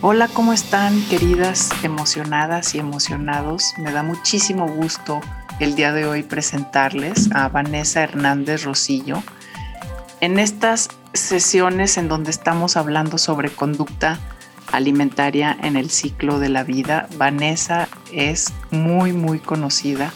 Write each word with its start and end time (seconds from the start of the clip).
Hola, 0.00 0.28
¿cómo 0.28 0.52
están 0.52 1.02
queridas 1.08 1.70
emocionadas 1.82 2.76
y 2.76 2.78
emocionados? 2.78 3.74
Me 3.78 3.90
da 3.90 4.04
muchísimo 4.04 4.68
gusto 4.68 5.20
el 5.58 5.74
día 5.74 5.92
de 5.92 6.06
hoy 6.06 6.22
presentarles 6.22 7.32
a 7.34 7.48
Vanessa 7.48 8.04
Hernández 8.04 8.62
Rosillo. 8.62 9.24
En 10.20 10.38
estas 10.38 10.88
sesiones 11.14 11.98
en 11.98 12.06
donde 12.06 12.30
estamos 12.30 12.76
hablando 12.76 13.18
sobre 13.18 13.50
conducta 13.50 14.20
alimentaria 14.70 15.58
en 15.64 15.76
el 15.76 15.90
ciclo 15.90 16.38
de 16.38 16.50
la 16.50 16.62
vida, 16.62 17.08
Vanessa 17.16 17.88
es 18.12 18.52
muy, 18.70 19.12
muy 19.12 19.40
conocida 19.40 20.12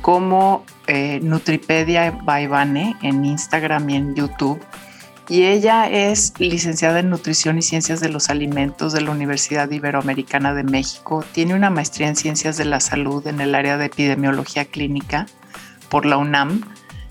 como 0.00 0.64
eh, 0.86 1.18
Nutripedia 1.24 2.12
by 2.22 2.46
Vane 2.46 2.96
en 3.02 3.24
Instagram 3.24 3.90
y 3.90 3.96
en 3.96 4.14
YouTube 4.14 4.60
y 5.28 5.44
ella 5.44 5.88
es 5.90 6.32
licenciada 6.38 7.00
en 7.00 7.10
Nutrición 7.10 7.58
y 7.58 7.62
Ciencias 7.62 8.00
de 8.00 8.08
los 8.08 8.30
Alimentos 8.30 8.94
de 8.94 9.02
la 9.02 9.10
Universidad 9.10 9.70
Iberoamericana 9.70 10.54
de 10.54 10.64
México. 10.64 11.22
Tiene 11.32 11.54
una 11.54 11.68
maestría 11.68 12.08
en 12.08 12.16
Ciencias 12.16 12.56
de 12.56 12.64
la 12.64 12.80
Salud 12.80 13.26
en 13.26 13.40
el 13.40 13.54
área 13.54 13.76
de 13.76 13.86
Epidemiología 13.86 14.64
Clínica 14.64 15.26
por 15.90 16.06
la 16.06 16.16
UNAM. 16.16 16.62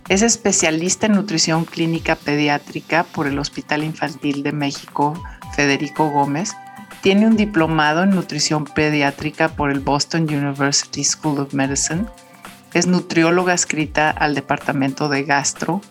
Es 0.10 0.24
especialista 0.24 1.06
en 1.06 1.12
nutrición 1.14 1.66
clínica 1.66 2.16
pediátrica 2.16 3.04
por 3.04 3.28
el 3.28 3.38
Hospital 3.38 3.84
Infantil 3.84 4.42
de 4.42 4.52
México 4.52 5.14
Federico 5.56 6.10
Gómez. 6.10 6.56
Tiene 7.02 7.28
un 7.28 7.38
diplomado 7.38 8.02
en 8.02 8.10
nutrición 8.10 8.66
pediátrica 8.66 9.50
por 9.50 9.70
el 9.70 9.80
Boston 9.80 10.24
University 10.24 11.04
School 11.04 11.40
of 11.40 11.54
Medicine. 11.54 12.06
Es 12.74 12.88
nutrióloga 12.88 13.54
escrita 13.54 14.10
al 14.10 14.34
Departamento 14.34 15.08
de 15.08 15.24
Gastro 15.24 15.82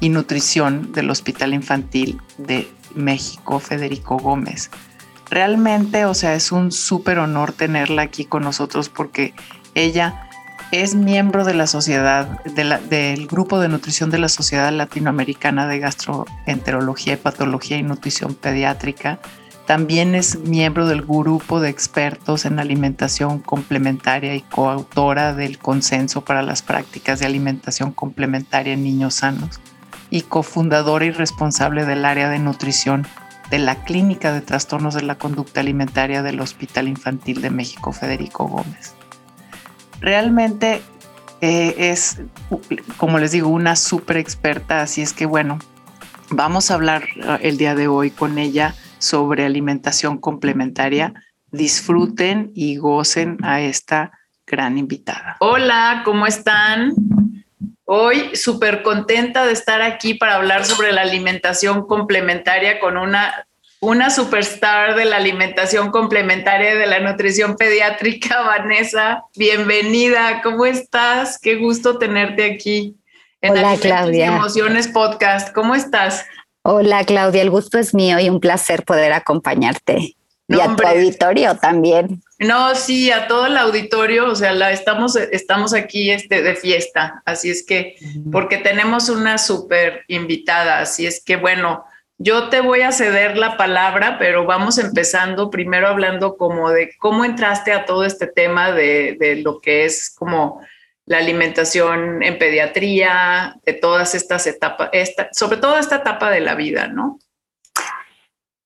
y 0.00 0.08
Nutrición 0.08 0.92
del 0.92 1.10
Hospital 1.10 1.54
Infantil 1.54 2.20
de 2.38 2.68
México, 2.94 3.60
Federico 3.60 4.16
Gómez. 4.16 4.70
Realmente, 5.30 6.06
o 6.06 6.14
sea, 6.14 6.34
es 6.34 6.50
un 6.50 6.72
súper 6.72 7.18
honor 7.18 7.52
tenerla 7.52 8.02
aquí 8.02 8.24
con 8.24 8.42
nosotros 8.42 8.88
porque 8.88 9.32
ella 9.74 10.28
es 10.72 10.94
miembro 10.94 11.44
de 11.44 11.54
la 11.54 11.66
sociedad, 11.66 12.42
del 12.44 13.26
grupo 13.26 13.60
de 13.60 13.68
nutrición 13.68 14.10
de 14.10 14.18
la 14.18 14.28
Sociedad 14.28 14.72
Latinoamericana 14.72 15.66
de 15.66 15.78
Gastroenterología 15.78 17.14
y 17.14 17.16
Patología 17.16 17.76
y 17.76 17.82
Nutrición 17.82 18.34
Pediátrica. 18.34 19.20
También 19.66 20.16
es 20.16 20.38
miembro 20.40 20.86
del 20.86 21.02
grupo 21.02 21.60
de 21.60 21.70
expertos 21.70 22.44
en 22.44 22.58
alimentación 22.58 23.38
complementaria 23.38 24.34
y 24.34 24.40
coautora 24.40 25.32
del 25.34 25.58
Consenso 25.58 26.24
para 26.24 26.42
las 26.42 26.62
Prácticas 26.62 27.20
de 27.20 27.26
Alimentación 27.26 27.92
Complementaria 27.92 28.72
en 28.72 28.82
Niños 28.82 29.14
Sanos 29.14 29.60
y 30.10 30.22
cofundadora 30.22 31.04
y 31.04 31.10
responsable 31.10 31.84
del 31.84 32.04
área 32.04 32.28
de 32.28 32.38
nutrición 32.38 33.06
de 33.50 33.58
la 33.58 33.84
Clínica 33.84 34.32
de 34.32 34.40
Trastornos 34.40 34.94
de 34.94 35.02
la 35.02 35.16
Conducta 35.16 35.60
Alimentaria 35.60 36.22
del 36.22 36.40
Hospital 36.40 36.88
Infantil 36.88 37.40
de 37.42 37.50
México, 37.50 37.92
Federico 37.92 38.46
Gómez. 38.46 38.94
Realmente 40.00 40.82
eh, 41.40 41.74
es, 41.78 42.20
como 42.96 43.18
les 43.18 43.32
digo, 43.32 43.48
una 43.48 43.76
súper 43.76 44.18
experta, 44.18 44.82
así 44.82 45.02
es 45.02 45.12
que 45.12 45.26
bueno, 45.26 45.58
vamos 46.30 46.70
a 46.70 46.74
hablar 46.74 47.04
eh, 47.16 47.38
el 47.42 47.56
día 47.56 47.74
de 47.74 47.88
hoy 47.88 48.10
con 48.10 48.38
ella 48.38 48.74
sobre 48.98 49.44
alimentación 49.44 50.18
complementaria. 50.18 51.14
Disfruten 51.52 52.52
y 52.54 52.76
gocen 52.76 53.38
a 53.42 53.60
esta 53.60 54.12
gran 54.46 54.78
invitada. 54.78 55.36
Hola, 55.40 56.02
¿cómo 56.04 56.26
están? 56.26 56.94
Hoy 57.92 58.36
súper 58.36 58.82
contenta 58.82 59.44
de 59.44 59.52
estar 59.52 59.82
aquí 59.82 60.14
para 60.14 60.36
hablar 60.36 60.64
sobre 60.64 60.92
la 60.92 61.00
alimentación 61.00 61.88
complementaria 61.88 62.78
con 62.78 62.96
una, 62.96 63.48
una 63.80 64.10
superstar 64.10 64.94
de 64.94 65.06
la 65.06 65.16
alimentación 65.16 65.90
complementaria 65.90 66.76
de 66.76 66.86
la 66.86 67.00
nutrición 67.00 67.56
pediátrica, 67.56 68.42
Vanessa. 68.46 69.24
Bienvenida, 69.34 70.40
¿cómo 70.40 70.66
estás? 70.66 71.36
Qué 71.40 71.56
gusto 71.56 71.98
tenerte 71.98 72.44
aquí. 72.44 72.94
En 73.40 73.54
Hola, 73.54 73.76
Claudia. 73.76 74.36
Emociones 74.36 74.86
Podcast, 74.86 75.52
¿cómo 75.52 75.74
estás? 75.74 76.24
Hola, 76.62 77.02
Claudia, 77.02 77.42
el 77.42 77.50
gusto 77.50 77.76
es 77.76 77.92
mío 77.92 78.20
y 78.20 78.28
un 78.28 78.38
placer 78.38 78.84
poder 78.84 79.12
acompañarte 79.12 80.14
y 80.46 80.60
a 80.60 80.76
tu 80.76 80.86
auditorio 80.86 81.56
también. 81.56 82.22
No, 82.40 82.74
sí, 82.74 83.10
a 83.10 83.28
todo 83.28 83.46
el 83.46 83.56
auditorio, 83.58 84.30
o 84.30 84.34
sea, 84.34 84.52
la, 84.52 84.72
estamos, 84.72 85.14
estamos 85.14 85.74
aquí 85.74 86.10
este, 86.10 86.42
de 86.42 86.56
fiesta, 86.56 87.22
así 87.26 87.50
es 87.50 87.64
que, 87.66 87.96
porque 88.32 88.56
tenemos 88.56 89.10
una 89.10 89.36
súper 89.36 90.04
invitada, 90.08 90.80
así 90.80 91.06
es 91.06 91.22
que, 91.22 91.36
bueno, 91.36 91.84
yo 92.16 92.48
te 92.48 92.62
voy 92.62 92.80
a 92.80 92.92
ceder 92.92 93.36
la 93.36 93.58
palabra, 93.58 94.18
pero 94.18 94.46
vamos 94.46 94.78
empezando 94.78 95.50
primero 95.50 95.86
hablando 95.86 96.38
como 96.38 96.70
de 96.70 96.96
cómo 96.98 97.26
entraste 97.26 97.72
a 97.72 97.84
todo 97.84 98.04
este 98.04 98.26
tema 98.26 98.72
de, 98.72 99.18
de 99.20 99.36
lo 99.36 99.60
que 99.60 99.84
es 99.84 100.08
como 100.08 100.62
la 101.04 101.18
alimentación 101.18 102.22
en 102.22 102.38
pediatría, 102.38 103.56
de 103.66 103.74
todas 103.74 104.14
estas 104.14 104.46
etapas, 104.46 104.88
esta, 104.92 105.28
sobre 105.32 105.58
todo 105.58 105.76
esta 105.76 105.96
etapa 105.96 106.30
de 106.30 106.40
la 106.40 106.54
vida, 106.54 106.88
¿no? 106.88 107.18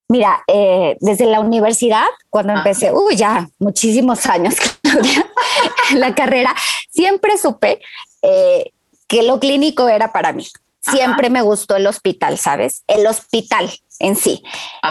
Mira, 0.09 0.45
eh, 0.47 0.97
desde 1.01 1.27
la 1.27 1.41
universidad, 1.41 2.05
cuando 2.29 2.53
empecé, 2.53 2.93
uy, 2.93 3.17
ya 3.17 3.49
muchísimos 3.59 4.27
años, 4.27 4.55
la 5.95 6.15
carrera, 6.15 6.55
siempre 6.91 7.39
supe 7.39 7.81
eh, 8.23 8.73
que 9.07 9.23
lo 9.23 9.41
clínico 9.41 9.89
era 9.89 10.13
para 10.13 10.33
mí. 10.33 10.47
Siempre 10.91 11.31
me 11.31 11.43
gustó 11.43 11.77
el 11.77 11.87
hospital, 11.87 12.39
¿sabes? 12.39 12.85
El 12.87 13.07
hospital 13.07 13.71
en 14.01 14.17
sí. 14.17 14.43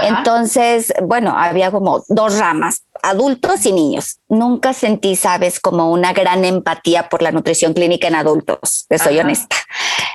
Entonces, 0.02 0.94
bueno, 1.04 1.38
había 1.38 1.72
como 1.72 2.04
dos 2.08 2.38
ramas, 2.38 2.84
adultos 3.02 3.66
y 3.66 3.74
niños. 3.74 4.20
Nunca 4.30 4.74
sentí, 4.74 5.16
sabes, 5.16 5.60
como 5.60 5.92
una 5.92 6.14
gran 6.14 6.46
empatía 6.46 7.10
por 7.10 7.22
la 7.22 7.32
nutrición 7.32 7.74
clínica 7.74 8.08
en 8.08 8.16
adultos, 8.16 8.86
te 8.88 8.98
soy 8.98 9.20
honesta. 9.20 9.56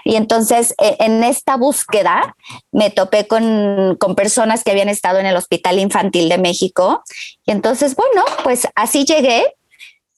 Y 0.05 0.17
entonces, 0.17 0.75
e, 0.78 0.97
en 1.00 1.22
esta 1.22 1.56
búsqueda, 1.56 2.34
me 2.72 2.91
topé 2.91 3.27
con, 3.27 3.97
con 4.00 4.15
personas 4.15 4.65
que 4.65 4.71
habían 4.71 4.88
estado 4.88 5.19
en 5.19 5.27
el 5.27 5.37
Hospital 5.37 5.78
Infantil 5.78 6.28
de 6.28 6.38
México. 6.38 7.03
Y 7.44 7.50
entonces, 7.50 7.94
bueno, 7.94 8.25
pues 8.43 8.67
así 8.75 9.05
llegué 9.05 9.58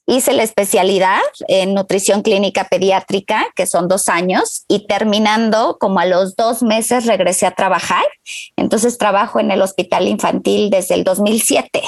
Hice 0.07 0.33
la 0.33 0.43
especialidad 0.43 1.21
en 1.47 1.73
nutrición 1.73 2.21
clínica 2.21 2.65
pediátrica, 2.65 3.45
que 3.55 3.65
son 3.65 3.87
dos 3.87 4.09
años, 4.09 4.65
y 4.67 4.87
terminando 4.87 5.77
como 5.79 5.99
a 5.99 6.05
los 6.05 6.35
dos 6.35 6.63
meses 6.63 7.05
regresé 7.05 7.45
a 7.45 7.51
trabajar. 7.51 8.05
Entonces 8.55 8.97
trabajo 8.97 9.39
en 9.39 9.51
el 9.51 9.61
hospital 9.61 10.07
infantil 10.07 10.69
desde 10.69 10.95
el 10.95 11.03
2007. 11.03 11.81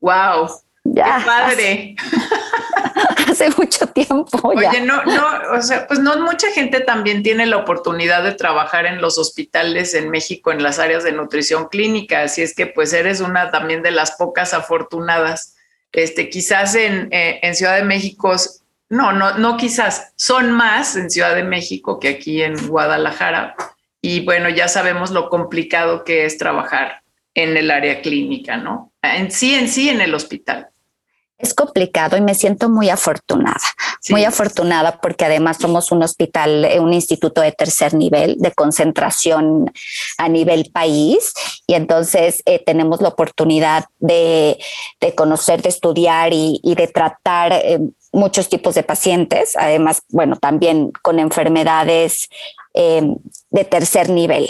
¡Wow! 0.00 0.48
Ya. 0.84 1.18
¡Qué 1.18 1.24
padre! 1.24 1.96
Hace 3.30 3.50
mucho 3.56 3.86
tiempo. 3.86 4.26
Oye, 4.42 4.80
no, 4.80 5.02
no, 5.04 5.56
o 5.56 5.62
sea, 5.62 5.86
pues 5.86 6.00
no 6.00 6.18
mucha 6.18 6.50
gente 6.50 6.80
también 6.80 7.22
tiene 7.22 7.46
la 7.46 7.58
oportunidad 7.58 8.22
de 8.22 8.32
trabajar 8.32 8.86
en 8.86 9.00
los 9.00 9.16
hospitales 9.16 9.94
en 9.94 10.10
México 10.10 10.52
en 10.52 10.62
las 10.62 10.78
áreas 10.78 11.04
de 11.04 11.12
nutrición 11.12 11.68
clínica, 11.68 12.22
así 12.22 12.42
es 12.42 12.54
que 12.54 12.66
pues 12.66 12.92
eres 12.92 13.20
una 13.20 13.50
también 13.50 13.82
de 13.82 13.90
las 13.90 14.12
pocas 14.12 14.52
afortunadas. 14.54 15.54
Este, 15.92 16.30
quizás 16.30 16.74
en, 16.74 17.08
eh, 17.12 17.40
en 17.42 17.54
Ciudad 17.54 17.76
de 17.76 17.84
México, 17.84 18.34
no, 18.88 19.12
no, 19.12 19.38
no 19.38 19.56
quizás, 19.56 20.12
son 20.16 20.50
más 20.52 20.96
en 20.96 21.10
Ciudad 21.10 21.34
de 21.34 21.44
México 21.44 22.00
que 22.00 22.08
aquí 22.08 22.42
en 22.42 22.68
Guadalajara. 22.68 23.54
Y 24.00 24.24
bueno, 24.24 24.48
ya 24.48 24.68
sabemos 24.68 25.10
lo 25.10 25.28
complicado 25.28 26.04
que 26.04 26.24
es 26.24 26.38
trabajar 26.38 27.02
en 27.34 27.56
el 27.56 27.70
área 27.70 28.02
clínica, 28.02 28.56
¿no? 28.56 28.92
En 29.02 29.30
sí, 29.30 29.54
en 29.54 29.68
sí, 29.68 29.88
en 29.88 30.00
el 30.00 30.14
hospital 30.14 30.72
es 31.42 31.54
complicado 31.54 32.16
y 32.16 32.20
me 32.20 32.36
siento 32.36 32.68
muy 32.68 32.88
afortunada, 32.88 33.60
muy 34.10 34.24
afortunada 34.24 35.00
porque 35.00 35.24
además 35.24 35.58
somos 35.60 35.90
un 35.90 36.04
hospital, 36.04 36.64
eh, 36.64 36.78
un 36.78 36.94
instituto 36.94 37.40
de 37.40 37.50
tercer 37.50 37.94
nivel 37.94 38.36
de 38.38 38.52
concentración 38.52 39.70
a 40.18 40.28
nivel 40.28 40.70
país 40.72 41.34
y 41.66 41.74
entonces 41.74 42.42
eh, 42.46 42.62
tenemos 42.64 43.02
la 43.02 43.08
oportunidad 43.08 43.86
de, 43.98 44.56
conocer, 45.16 45.62
de 45.62 45.68
estudiar 45.68 46.32
y, 46.32 46.60
de 46.62 46.86
tratar 46.86 47.52
eh, 47.52 47.80
muchos 48.12 48.48
tipos 48.48 48.76
de 48.76 48.84
pacientes, 48.84 49.56
además, 49.56 50.02
bueno, 50.10 50.36
también 50.36 50.92
con 51.02 51.18
enfermedades 51.18 52.28
de 52.74 53.64
tercer 53.64 54.08
nivel. 54.08 54.48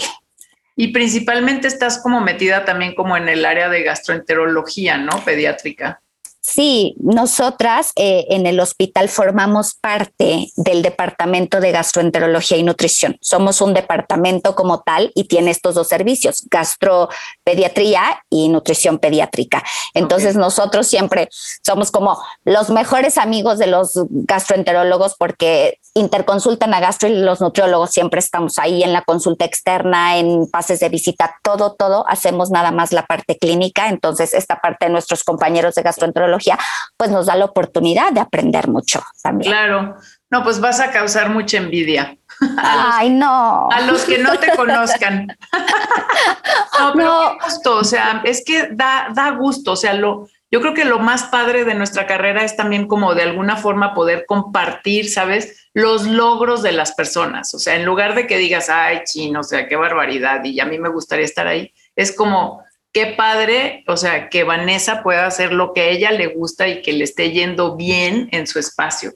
Y 0.76 0.88
principalmente 0.88 1.68
estás 1.68 2.00
como 2.00 2.20
metida 2.20 2.64
también 2.64 2.94
como 2.94 3.16
en 3.16 3.28
el 3.28 3.44
área 3.44 3.68
de 3.68 3.82
gastroenterología, 3.82 4.98
¿no? 4.98 5.24
Pediátrica. 5.24 6.02
Sí, 6.44 6.96
nosotras 6.98 7.92
eh, 7.94 8.26
en 8.30 8.46
el 8.46 8.58
hospital 8.58 9.08
formamos 9.08 9.74
parte 9.74 10.48
del 10.56 10.82
departamento 10.82 11.60
de 11.60 11.70
gastroenterología 11.70 12.56
y 12.56 12.64
nutrición. 12.64 13.16
Somos 13.20 13.60
un 13.60 13.74
departamento 13.74 14.56
como 14.56 14.80
tal 14.82 15.12
y 15.14 15.28
tiene 15.28 15.52
estos 15.52 15.76
dos 15.76 15.86
servicios, 15.86 16.42
gastropediatría 16.50 18.24
y 18.28 18.48
nutrición 18.48 18.98
pediátrica. 18.98 19.62
Entonces 19.94 20.34
nosotros 20.34 20.88
siempre 20.88 21.28
somos 21.62 21.92
como 21.92 22.20
los 22.44 22.70
mejores 22.70 23.18
amigos 23.18 23.60
de 23.60 23.68
los 23.68 23.92
gastroenterólogos 24.10 25.14
porque 25.16 25.78
interconsultan 25.94 26.74
a 26.74 26.80
gastro 26.80 27.08
y 27.08 27.14
los 27.14 27.40
nutriólogos 27.40 27.90
siempre 27.90 28.18
estamos 28.18 28.58
ahí 28.58 28.82
en 28.82 28.92
la 28.92 29.02
consulta 29.02 29.44
externa, 29.44 30.16
en 30.18 30.50
pases 30.50 30.80
de 30.80 30.88
visita, 30.88 31.36
todo, 31.44 31.74
todo. 31.74 32.04
Hacemos 32.08 32.50
nada 32.50 32.72
más 32.72 32.92
la 32.92 33.06
parte 33.06 33.38
clínica. 33.38 33.90
Entonces 33.90 34.34
esta 34.34 34.60
parte 34.60 34.86
de 34.86 34.90
nuestros 34.90 35.22
compañeros 35.22 35.76
de 35.76 35.82
gastroenterología 35.82 36.31
pues 36.96 37.10
nos 37.10 37.26
da 37.26 37.36
la 37.36 37.46
oportunidad 37.46 38.12
de 38.12 38.20
aprender 38.20 38.68
mucho 38.68 39.02
también. 39.22 39.50
Claro, 39.50 39.96
no, 40.30 40.42
pues 40.42 40.60
vas 40.60 40.80
a 40.80 40.90
causar 40.90 41.30
mucha 41.30 41.58
envidia. 41.58 42.16
Ay, 42.58 43.10
no. 43.10 43.68
A 43.70 43.80
los 43.82 44.04
que 44.04 44.18
no 44.18 44.38
te 44.38 44.54
conozcan. 44.56 45.26
no, 46.78 46.92
pero 46.94 47.36
qué 47.38 47.44
gusto, 47.44 47.76
o 47.76 47.84
sea, 47.84 48.22
es 48.24 48.42
que 48.44 48.68
da, 48.72 49.08
da 49.14 49.30
gusto, 49.30 49.72
o 49.72 49.76
sea, 49.76 49.94
lo, 49.94 50.28
yo 50.52 50.60
creo 50.60 50.74
que 50.74 50.84
lo 50.84 50.98
más 50.98 51.24
padre 51.24 51.64
de 51.64 51.74
nuestra 51.74 52.06
carrera 52.06 52.44
es 52.44 52.56
también 52.56 52.86
como 52.86 53.14
de 53.14 53.22
alguna 53.22 53.56
forma 53.56 53.94
poder 53.94 54.26
compartir, 54.26 55.10
¿sabes? 55.10 55.70
Los 55.72 56.06
logros 56.06 56.62
de 56.62 56.72
las 56.72 56.92
personas. 56.92 57.54
O 57.54 57.58
sea, 57.58 57.74
en 57.76 57.86
lugar 57.86 58.14
de 58.14 58.26
que 58.26 58.36
digas, 58.36 58.68
ay, 58.68 59.00
chino, 59.04 59.40
o 59.40 59.44
sea, 59.44 59.66
qué 59.66 59.76
barbaridad 59.76 60.44
y 60.44 60.60
a 60.60 60.66
mí 60.66 60.78
me 60.78 60.90
gustaría 60.90 61.24
estar 61.24 61.46
ahí, 61.46 61.72
es 61.96 62.14
como, 62.14 62.62
qué 62.92 63.06
padre, 63.06 63.84
o 63.86 63.96
sea, 63.96 64.28
que 64.28 64.44
Vanessa 64.44 65.02
pueda 65.02 65.26
hacer 65.26 65.52
lo 65.52 65.72
que 65.72 65.80
a 65.80 65.88
ella 65.88 66.12
le 66.12 66.28
gusta 66.28 66.68
y 66.68 66.82
que 66.82 66.92
le 66.92 67.04
esté 67.04 67.32
yendo 67.32 67.76
bien 67.76 68.28
en 68.32 68.46
su 68.46 68.58
espacio. 68.58 69.12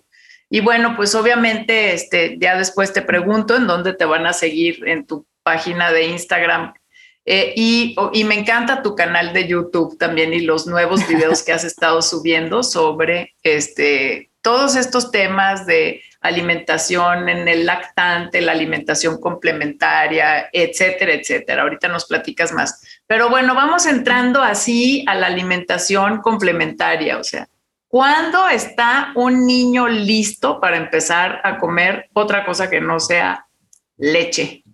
Y 0.48 0.60
bueno, 0.60 0.94
pues 0.96 1.14
obviamente, 1.14 1.92
este, 1.92 2.36
ya 2.38 2.56
después 2.56 2.92
te 2.92 3.02
pregunto 3.02 3.56
en 3.56 3.66
dónde 3.66 3.94
te 3.94 4.04
van 4.04 4.26
a 4.26 4.32
seguir 4.32 4.86
en 4.86 5.06
tu 5.06 5.26
página 5.42 5.92
de 5.92 6.06
Instagram. 6.06 6.74
Eh, 7.24 7.52
y, 7.56 7.96
y, 8.12 8.22
me 8.22 8.38
encanta 8.38 8.82
tu 8.82 8.94
canal 8.94 9.32
de 9.32 9.48
YouTube 9.48 9.98
también 9.98 10.32
y 10.32 10.40
los 10.40 10.68
nuevos 10.68 11.06
videos 11.08 11.42
que 11.42 11.52
has 11.52 11.64
estado 11.64 12.00
subiendo 12.00 12.62
sobre 12.62 13.34
este, 13.42 14.30
todos 14.42 14.76
estos 14.76 15.10
temas 15.10 15.66
de 15.66 16.02
alimentación 16.20 17.28
en 17.28 17.48
el 17.48 17.66
lactante, 17.66 18.40
la 18.40 18.52
alimentación 18.52 19.20
complementaria, 19.20 20.48
etcétera, 20.52 21.14
etcétera. 21.14 21.62
Ahorita 21.62 21.88
nos 21.88 22.06
platicas 22.06 22.52
más. 22.52 22.95
Pero 23.06 23.30
bueno, 23.30 23.54
vamos 23.54 23.86
entrando 23.86 24.42
así 24.42 25.04
a 25.06 25.14
la 25.14 25.28
alimentación 25.28 26.20
complementaria, 26.20 27.18
o 27.18 27.24
sea, 27.24 27.48
¿cuándo 27.86 28.48
está 28.48 29.12
un 29.14 29.46
niño 29.46 29.86
listo 29.88 30.60
para 30.60 30.76
empezar 30.76 31.40
a 31.44 31.58
comer 31.58 32.08
otra 32.14 32.44
cosa 32.44 32.68
que 32.68 32.80
no 32.80 32.98
sea 32.98 33.46
leche? 33.96 34.64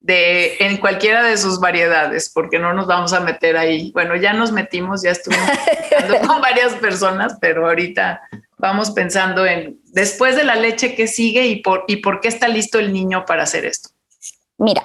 De, 0.00 0.56
en 0.60 0.76
cualquiera 0.76 1.24
de 1.24 1.36
sus 1.36 1.58
variedades, 1.58 2.30
porque 2.32 2.60
no 2.60 2.72
nos 2.72 2.86
vamos 2.86 3.12
a 3.12 3.20
meter 3.20 3.56
ahí. 3.56 3.90
Bueno, 3.92 4.14
ya 4.14 4.32
nos 4.32 4.52
metimos, 4.52 5.02
ya 5.02 5.10
estuvimos 5.10 5.50
con 6.26 6.40
varias 6.40 6.74
personas, 6.74 7.36
pero 7.40 7.66
ahorita 7.66 8.22
vamos 8.56 8.92
pensando 8.92 9.44
en 9.44 9.80
después 9.86 10.36
de 10.36 10.44
la 10.44 10.54
leche 10.54 10.94
qué 10.94 11.08
sigue 11.08 11.46
y 11.46 11.56
por, 11.56 11.84
y 11.88 11.96
por 11.96 12.20
qué 12.20 12.28
está 12.28 12.46
listo 12.46 12.78
el 12.78 12.92
niño 12.92 13.24
para 13.26 13.42
hacer 13.42 13.66
esto. 13.66 13.95
Mira, 14.58 14.82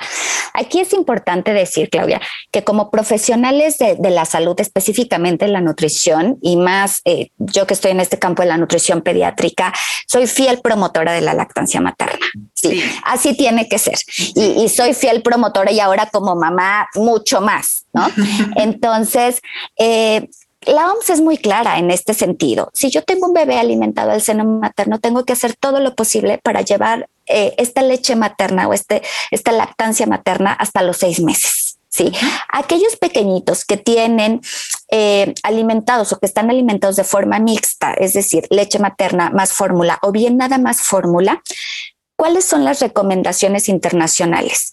aquí 0.53 0.81
es 0.81 0.91
importante 0.91 1.53
decir, 1.53 1.89
Claudia, 1.89 2.19
que 2.51 2.63
como 2.63 2.91
profesionales 2.91 3.77
de, 3.77 3.97
la 4.09 4.25
salud, 4.25 4.59
específicamente 4.59 5.47
la 5.47 5.61
nutrición, 5.61 6.37
y 6.41 6.57
más 6.57 7.01
eh, 7.05 7.29
yo 7.37 7.65
que 7.65 7.73
estoy 7.73 7.91
en 7.91 8.01
este 8.01 8.19
campo 8.19 8.41
de 8.41 8.49
la 8.49 8.57
nutrición 8.57 9.01
pediátrica, 9.01 9.73
soy 10.07 10.27
fiel 10.27 10.59
promotora 10.61 11.13
de 11.13 11.21
la 11.21 11.33
lactancia 11.33 11.79
materna. 11.79 12.25
Sí, 12.53 12.83
así 13.05 13.35
tiene 13.35 13.69
que 13.69 13.79
ser. 13.79 13.97
Y, 14.35 14.63
y, 14.63 14.69
soy 14.69 14.93
fiel 14.93 15.21
promotora 15.21 15.71
y 15.71 15.79
ahora 15.79 16.07
como 16.11 16.35
mamá 16.35 16.87
mucho 16.95 17.39
más, 17.39 17.85
¿no? 17.93 18.07
Entonces, 18.57 19.41
eh, 19.77 20.27
la 20.65 20.91
OMS 20.91 21.09
es 21.09 21.21
muy 21.21 21.37
clara 21.37 21.79
en 21.79 21.89
este 21.89 22.13
sentido. 22.13 22.69
Si 22.73 22.91
yo 22.91 23.03
tengo 23.03 23.25
un 23.25 23.33
bebé 23.33 23.57
alimentado 23.57 24.11
al 24.11 24.21
seno 24.21 24.45
materno, 24.45 24.99
tengo 24.99 25.25
que 25.25 25.33
hacer 25.33 25.55
todo 25.55 25.79
lo 25.79 25.95
posible 25.95 26.39
para 26.43 26.61
llevar 26.61 27.09
eh, 27.25 27.53
esta 27.57 27.81
leche 27.81 28.15
materna 28.15 28.67
o 28.67 28.73
este, 28.73 29.01
esta 29.31 29.51
lactancia 29.51 30.05
materna 30.05 30.53
hasta 30.53 30.81
los 30.83 30.97
seis 30.97 31.19
meses. 31.21 31.77
Sí, 31.89 32.09
aquellos 32.47 32.95
pequeñitos 32.95 33.65
que 33.65 33.75
tienen 33.75 34.39
eh, 34.91 35.33
alimentados 35.43 36.13
o 36.13 36.19
que 36.19 36.25
están 36.25 36.49
alimentados 36.49 36.95
de 36.95 37.03
forma 37.03 37.37
mixta, 37.39 37.93
es 37.93 38.13
decir, 38.13 38.47
leche 38.49 38.79
materna 38.79 39.29
más 39.29 39.51
fórmula 39.51 39.99
o 40.01 40.13
bien 40.13 40.37
nada 40.37 40.57
más 40.57 40.81
fórmula, 40.81 41.43
¿cuáles 42.15 42.45
son 42.45 42.63
las 42.63 42.79
recomendaciones 42.79 43.67
internacionales? 43.67 44.71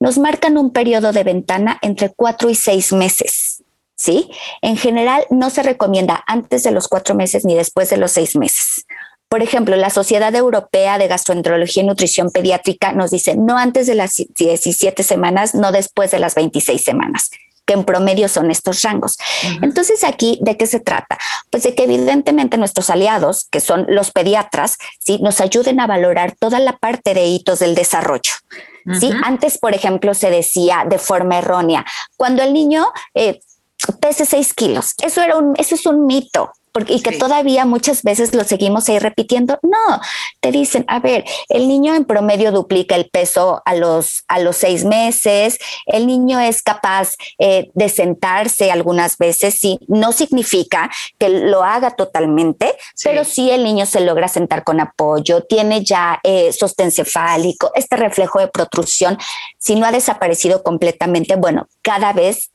Nos 0.00 0.16
marcan 0.16 0.56
un 0.56 0.72
periodo 0.72 1.12
de 1.12 1.22
ventana 1.22 1.78
entre 1.82 2.08
cuatro 2.08 2.48
y 2.48 2.54
seis 2.54 2.94
meses. 2.94 3.62
¿sí? 3.96 4.30
En 4.62 4.76
general 4.76 5.26
no 5.30 5.50
se 5.50 5.62
recomienda 5.62 6.22
antes 6.26 6.62
de 6.62 6.70
los 6.70 6.88
cuatro 6.88 7.14
meses 7.14 7.44
ni 7.44 7.54
después 7.54 7.90
de 7.90 7.96
los 7.96 8.12
seis 8.12 8.36
meses. 8.36 8.86
Por 9.34 9.42
ejemplo, 9.42 9.74
la 9.74 9.90
Sociedad 9.90 10.32
Europea 10.32 10.96
de 10.96 11.08
Gastroenterología 11.08 11.82
y 11.82 11.86
Nutrición 11.86 12.30
Pediátrica 12.30 12.92
nos 12.92 13.10
dice 13.10 13.34
no 13.34 13.58
antes 13.58 13.88
de 13.88 13.96
las 13.96 14.14
17 14.14 15.02
semanas, 15.02 15.56
no 15.56 15.72
después 15.72 16.12
de 16.12 16.20
las 16.20 16.36
26 16.36 16.80
semanas 16.80 17.32
que 17.66 17.74
en 17.74 17.82
promedio 17.82 18.28
son 18.28 18.52
estos 18.52 18.82
rangos. 18.82 19.18
Entonces, 19.60 20.04
aquí, 20.04 20.38
¿de 20.40 20.56
qué 20.56 20.68
se 20.68 20.78
trata? 20.78 21.18
Pues 21.50 21.64
de 21.64 21.74
que 21.74 21.82
evidentemente 21.82 22.58
nuestros 22.58 22.90
aliados, 22.90 23.48
que 23.50 23.58
son 23.58 23.86
los 23.88 24.12
pediatras, 24.12 24.78
¿sí? 25.00 25.18
nos 25.20 25.40
ayuden 25.40 25.80
a 25.80 25.88
valorar 25.88 26.36
toda 26.38 26.60
la 26.60 26.76
parte 26.76 27.12
de 27.12 27.26
hitos 27.26 27.58
del 27.58 27.74
desarrollo. 27.74 28.34
¿sí? 29.00 29.10
Antes, 29.24 29.58
por 29.58 29.74
ejemplo, 29.74 30.14
se 30.14 30.30
decía 30.30 30.84
de 30.88 30.98
forma 30.98 31.38
errónea, 31.38 31.84
cuando 32.16 32.44
el 32.44 32.52
niño 32.52 32.86
eh, 33.14 33.40
pese 34.00 34.26
6 34.26 34.54
kilos. 34.54 34.94
Eso, 35.02 35.22
era 35.22 35.36
un, 35.36 35.54
eso 35.58 35.74
es 35.74 35.86
un 35.86 36.06
mito. 36.06 36.52
Porque, 36.74 36.94
y 36.94 37.02
que 37.02 37.12
todavía 37.12 37.64
muchas 37.66 38.02
veces 38.02 38.34
lo 38.34 38.42
seguimos 38.42 38.88
ahí 38.88 38.98
repitiendo. 38.98 39.60
No, 39.62 40.00
te 40.40 40.50
dicen, 40.50 40.84
a 40.88 40.98
ver, 40.98 41.24
el 41.48 41.68
niño 41.68 41.94
en 41.94 42.04
promedio 42.04 42.50
duplica 42.50 42.96
el 42.96 43.08
peso 43.08 43.62
a 43.64 43.76
los, 43.76 44.24
a 44.26 44.40
los 44.40 44.56
seis 44.56 44.84
meses, 44.84 45.58
el 45.86 46.08
niño 46.08 46.40
es 46.40 46.62
capaz 46.62 47.14
eh, 47.38 47.70
de 47.74 47.88
sentarse 47.88 48.72
algunas 48.72 49.18
veces, 49.18 49.54
sí, 49.54 49.78
no 49.86 50.10
significa 50.10 50.90
que 51.18 51.28
lo 51.28 51.62
haga 51.62 51.92
totalmente, 51.92 52.76
pero 53.04 53.24
sí 53.24 53.50
el 53.50 53.62
niño 53.62 53.86
se 53.86 54.00
logra 54.00 54.26
sentar 54.26 54.64
con 54.64 54.80
apoyo, 54.80 55.44
tiene 55.44 55.84
ya 55.84 56.18
eh, 56.24 56.52
sostén 56.52 56.90
cefálico, 56.90 57.70
este 57.74 57.96
reflejo 57.96 58.40
de 58.40 58.48
protrusión, 58.48 59.16
si 59.58 59.76
no 59.76 59.86
ha 59.86 59.92
desaparecido 59.92 60.62
completamente, 60.62 61.36
bueno, 61.36 61.68
cada 61.82 62.12
vez 62.12 62.50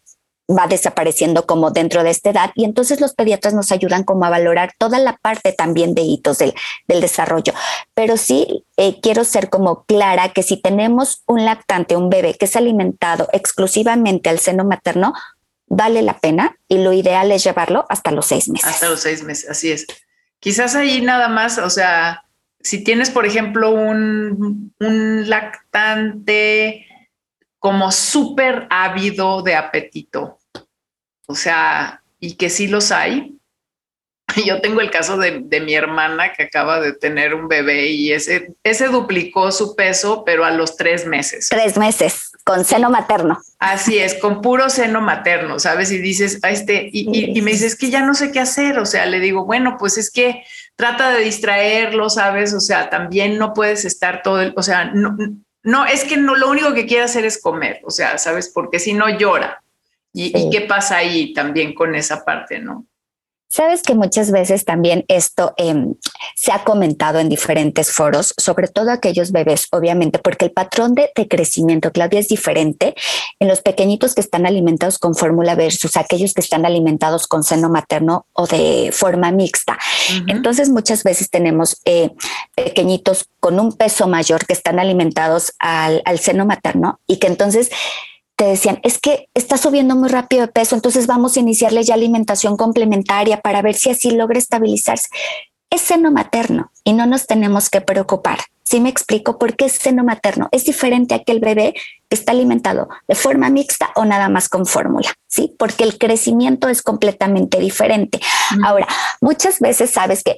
va 0.50 0.68
desapareciendo 0.68 1.46
como 1.46 1.72
dentro 1.72 2.04
de 2.04 2.10
esta 2.10 2.32
edad 2.32 2.52
y 2.56 2.66
entonces 2.66 3.00
los 3.02 3.14
pediatras 3.14 3.54
nos 3.54 3.72
ayudan 3.72 4.04
como 4.04 4.26
a 4.26 4.30
valorar 4.30 4.74
toda 4.78 4.98
la 5.00 5.18
parte 5.18 5.54
también 5.54 5.94
de 5.94 6.02
hitos 6.02 6.40
del, 6.40 6.54
desarrollo. 6.88 7.54
Pero 7.94 8.18
sí 8.18 8.66
eh, 8.78 9.00
quiero 9.02 9.24
ser 9.24 9.50
como 9.50 9.84
clara 9.86 10.30
que 10.30 10.44
si 10.44 10.58
tenemos 10.58 11.24
un 11.28 11.46
lactante, 11.46 11.96
un 11.96 12.10
bebé 12.10 12.34
que 12.34 12.46
es 12.46 12.56
alimentado 12.56 13.30
exclusivamente 13.32 14.30
al 14.30 14.40
seno 14.40 14.66
materno, 14.66 15.14
vale 15.68 16.02
la 16.02 16.18
pena 16.20 16.58
y 16.68 16.80
lo 16.80 16.94
ideal 16.94 17.32
es 17.32 17.44
llevarlo 17.44 17.86
hasta 17.90 18.12
los 18.12 18.26
seis 18.26 18.50
meses. 18.50 18.70
Hasta 18.70 18.90
los 18.90 19.02
seis 19.02 19.24
meses, 19.24 19.50
así 19.50 19.72
es. 19.72 19.86
Quizás 20.40 20.76
ahí 20.76 21.02
nada 21.02 21.28
más, 21.28 21.58
o 21.60 21.70
sea, 21.70 22.24
si 22.60 22.84
tienes, 22.84 23.12
por 23.12 23.26
ejemplo, 23.26 23.72
un, 23.72 24.74
un 24.80 25.30
lactante 25.30 26.88
como 27.60 27.92
súper 27.92 28.68
ávido 28.70 29.44
de 29.44 29.56
apetito, 29.56 30.39
o 31.30 31.36
sea, 31.36 32.02
y 32.20 32.34
que 32.34 32.50
sí 32.50 32.68
los 32.68 32.92
hay. 32.92 33.38
Yo 34.48 34.62
tengo 34.62 34.82
el 34.82 34.90
caso 34.90 35.16
de, 35.16 35.42
mi 35.62 35.76
hermana 35.76 36.34
que 36.34 36.44
acaba 36.44 36.82
de 36.82 36.94
tener 36.94 37.36
un 37.36 37.48
bebé 37.48 37.86
y 37.86 38.12
ese, 38.12 38.54
ese 38.64 38.88
duplicó 38.88 39.52
su 39.52 39.76
peso, 39.76 40.24
pero 40.26 40.44
a 40.44 40.50
los 40.50 40.76
tres 40.76 41.06
meses. 41.06 41.50
Tres 41.50 41.78
meses, 41.78 42.32
con 42.44 42.66
seno 42.66 42.90
materno. 42.90 43.40
Así 43.60 44.00
es, 44.00 44.16
con 44.16 44.42
puro 44.42 44.72
seno 44.72 45.02
materno, 45.02 45.60
¿sabes? 45.60 45.92
Y 45.92 46.00
dices, 46.00 46.40
a 46.42 46.50
este, 46.50 46.90
y, 46.92 47.38
y, 47.38 47.42
me 47.44 47.52
dices 47.52 47.76
que 47.76 47.92
ya 47.92 48.02
no 48.02 48.16
sé 48.16 48.32
qué 48.32 48.40
hacer. 48.40 48.80
O 48.80 48.88
sea, 48.88 49.06
le 49.06 49.20
digo, 49.20 49.46
bueno, 49.46 49.78
pues 49.78 50.00
es 50.00 50.10
que 50.10 50.44
trata 50.76 51.12
de 51.12 51.24
distraerlo, 51.24 52.10
¿sabes? 52.10 52.56
O 52.56 52.60
sea, 52.60 52.90
también 52.90 53.38
no 53.38 53.54
puedes 53.54 53.86
estar 53.86 54.24
todo, 54.24 54.42
el, 54.42 54.54
o 54.58 54.64
sea, 54.64 54.86
no, 54.86 55.16
no, 55.62 55.86
es 55.86 56.06
que 56.06 56.18
no, 56.18 56.36
lo 56.36 56.50
único 56.50 56.74
que 56.74 56.88
quiere 56.88 57.04
hacer 57.04 57.24
es 57.24 57.40
comer, 57.40 57.82
o 57.84 57.92
sea, 57.92 58.18
¿sabes? 58.18 58.50
Porque 58.50 58.80
si 58.80 58.94
no 58.94 59.10
llora. 59.10 59.62
¿Y, 60.14 60.50
qué 60.50 60.62
pasa 60.62 60.98
ahí 60.98 61.34
también 61.34 61.74
con 61.74 61.96
esa 61.96 62.24
parte, 62.26 62.60
no? 62.60 62.86
Sabes 63.52 63.82
que 63.82 63.96
muchas 63.96 64.30
veces 64.30 64.64
también 64.64 65.06
esto 65.08 65.56
em, 65.58 65.96
se 66.36 66.52
ha 66.52 66.64
comentado 66.64 67.18
en 67.18 67.30
diferentes 67.30 67.92
foros, 67.92 68.36
sobre 68.38 68.68
todo 68.68 68.92
aquellos 68.92 69.32
bebés, 69.32 69.68
obviamente, 69.72 70.20
porque 70.20 70.46
el 70.46 70.52
patrón 70.52 70.94
de, 70.94 71.10
crecimiento, 71.28 71.92
Claudia, 71.92 72.20
es 72.20 72.28
diferente 72.28 72.94
en 73.40 73.48
los 73.48 73.62
pequeñitos 73.62 74.14
que 74.14 74.22
están 74.22 74.46
alimentados 74.46 75.00
con 75.00 75.16
fórmula 75.16 75.56
versus 75.56 75.98
aquellos 75.98 76.36
que 76.36 76.42
están 76.42 76.64
alimentados 76.64 77.26
con 77.26 77.44
seno 77.44 77.70
materno 77.70 78.28
o 78.34 78.46
de 78.46 78.92
forma 78.94 79.32
mixta. 79.32 79.80
Entonces, 80.28 80.70
muchas 80.70 81.04
veces 81.04 81.32
tenemos 81.32 81.82
eh, 81.86 82.12
pequeñitos 82.54 83.26
con 83.40 83.60
un 83.60 83.76
peso 83.76 84.08
mayor 84.08 84.46
que 84.46 84.54
están 84.54 84.78
alimentados 84.78 85.54
al, 85.58 86.04
al 86.06 86.20
seno 86.20 86.46
materno 86.46 87.00
y 87.08 87.18
que 87.18 87.26
entonces 87.26 87.72
te 88.40 88.46
decían, 88.46 88.80
es 88.84 89.00
que 89.00 89.28
está 89.34 89.58
subiendo 89.58 89.98
muy 89.98 90.08
rápido 90.08 90.44
de 90.44 90.48
peso, 90.48 90.74
entonces 90.74 91.08
vamos 91.08 91.36
a 91.36 91.42
iniciarle 91.42 91.84
ya 91.84 91.96
alimentación 91.96 92.56
complementaria 92.56 93.42
para 93.42 93.62
ver 93.62 93.76
si 93.76 93.90
así 93.90 94.12
logra 94.12 94.40
estabilizarse. 94.40 95.10
Es 95.70 95.82
seno 95.82 96.10
materno 96.10 96.72
y 96.86 96.94
no 96.94 97.06
nos 97.06 97.28
tenemos 97.28 97.70
que 97.70 97.82
preocupar. 97.82 98.40
Si 98.64 98.80
me 98.80 98.88
explico 98.88 99.38
por 99.38 99.58
qué 99.58 99.66
es 99.66 99.74
seno 99.74 100.06
materno, 100.06 100.48
es 100.54 100.64
diferente 100.64 101.14
a 101.14 101.18
aquel 101.18 101.42
bebé 101.42 101.74
que 101.74 102.16
está 102.16 102.32
alimentado 102.32 102.88
de 103.10 103.16
forma 103.16 103.50
mixta 103.50 103.92
o 103.96 104.06
nada 104.06 104.30
más 104.30 104.48
con 104.48 104.66
fórmula, 104.66 105.14
¿sí? 105.28 105.54
Porque 105.60 105.84
el 105.84 105.98
crecimiento 105.98 106.70
es 106.70 106.82
completamente 106.82 107.60
diferente. 107.60 108.22
Ahora, 108.64 108.88
muchas 109.20 109.60
veces 109.60 109.90
sabes 109.90 110.24
que 110.24 110.38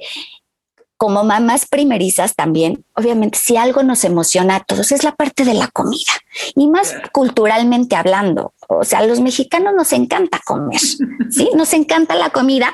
como 1.02 1.24
mamás 1.24 1.66
primerizas 1.66 2.36
también, 2.36 2.84
obviamente 2.94 3.36
si 3.36 3.56
algo 3.56 3.82
nos 3.82 4.04
emociona 4.04 4.54
a 4.54 4.60
todos 4.60 4.92
es 4.92 5.02
la 5.02 5.16
parte 5.16 5.44
de 5.44 5.52
la 5.52 5.66
comida 5.66 6.12
y 6.54 6.68
más 6.68 6.94
culturalmente 7.10 7.96
hablando. 7.96 8.54
O 8.68 8.84
sea, 8.84 9.00
a 9.00 9.04
los 9.04 9.18
mexicanos 9.18 9.74
nos 9.74 9.92
encanta 9.92 10.38
comer, 10.44 10.78
¿sí? 10.78 11.50
Nos 11.56 11.72
encanta 11.72 12.14
la 12.14 12.30
comida 12.30 12.72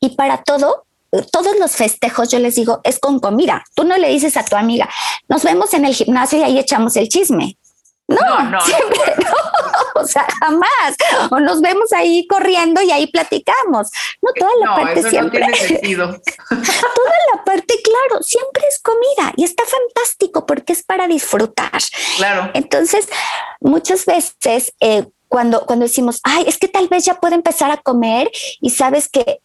y 0.00 0.16
para 0.16 0.42
todo, 0.42 0.86
todos 1.30 1.58
los 1.60 1.72
festejos 1.72 2.30
yo 2.30 2.38
les 2.38 2.54
digo 2.54 2.80
es 2.82 2.98
con 2.98 3.20
comida. 3.20 3.62
Tú 3.74 3.84
no 3.84 3.98
le 3.98 4.08
dices 4.08 4.38
a 4.38 4.44
tu 4.46 4.56
amiga, 4.56 4.88
nos 5.28 5.42
vemos 5.42 5.74
en 5.74 5.84
el 5.84 5.94
gimnasio 5.94 6.38
y 6.38 6.44
ahí 6.44 6.58
echamos 6.58 6.96
el 6.96 7.10
chisme. 7.10 7.58
No, 8.08 8.42
no, 8.50 8.60
siempre 8.60 9.14
no. 9.18 9.30
O 9.94 10.06
sea, 10.06 10.26
jamás. 10.40 10.94
O 11.30 11.40
nos 11.40 11.60
vemos 11.62 11.90
ahí 11.92 12.26
corriendo 12.26 12.82
y 12.82 12.90
ahí 12.90 13.06
platicamos. 13.06 13.90
No, 14.20 14.30
toda 14.38 14.50
la 14.60 14.74
parte 14.76 15.08
siempre. 15.08 15.40
No 15.40 15.46
tiene 15.46 15.68
sentido. 15.68 16.06
toda 16.48 17.16
la 17.34 17.44
parte, 17.44 17.74
claro, 17.82 18.22
siempre 18.22 18.62
es 18.68 18.80
comida 18.82 19.32
y 19.36 19.44
está 19.44 19.64
fantástico 19.64 20.44
porque 20.44 20.74
es 20.74 20.82
para 20.82 21.08
disfrutar. 21.08 21.80
Claro. 22.18 22.50
Entonces, 22.52 23.08
muchas 23.60 24.04
veces 24.04 24.74
eh, 24.80 25.06
cuando, 25.28 25.64
cuando 25.66 25.84
decimos, 25.84 26.20
ay, 26.22 26.44
es 26.46 26.58
que 26.58 26.68
tal 26.68 26.88
vez 26.88 27.04
ya 27.04 27.14
puede 27.14 27.34
empezar 27.34 27.70
a 27.70 27.78
comer 27.78 28.30
y 28.60 28.70
sabes 28.70 29.08
que 29.08 29.40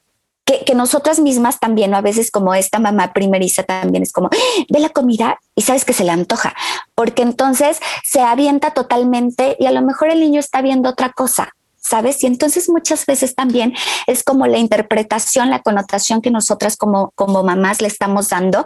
que, 0.45 0.75
nosotras 0.75 1.19
mismas 1.19 1.59
también, 1.59 1.93
a 1.93 2.01
veces 2.01 2.31
como 2.31 2.53
esta 2.53 2.79
mamá 2.79 3.13
primeriza 3.13 3.63
también 3.63 4.03
es 4.03 4.11
como, 4.11 4.29
ve 4.69 4.79
la 4.79 4.89
comida 4.89 5.39
y 5.55 5.61
sabes 5.61 5.85
que 5.85 5.93
se 5.93 6.03
le 6.03 6.11
antoja, 6.11 6.53
porque 6.95 7.21
entonces 7.21 7.79
se 8.03 8.21
avienta 8.21 8.71
totalmente 8.71 9.55
y 9.59 9.65
a 9.65 9.71
lo 9.71 9.81
mejor 9.81 10.09
el 10.09 10.19
niño 10.19 10.39
está 10.39 10.61
viendo 10.61 10.89
otra 10.89 11.11
cosa. 11.11 11.49
¿Sabes? 11.83 12.23
Y 12.23 12.27
entonces 12.27 12.69
muchas 12.69 13.07
veces 13.07 13.33
también 13.33 13.73
es 14.05 14.23
como 14.23 14.45
la 14.45 14.59
interpretación, 14.59 15.49
la 15.49 15.63
connotación 15.63 16.21
que 16.21 16.29
nosotras 16.29 16.77
como, 16.77 17.09
como 17.15 17.41
mamás 17.41 17.81
le 17.81 17.87
estamos 17.87 18.29
dando, 18.29 18.63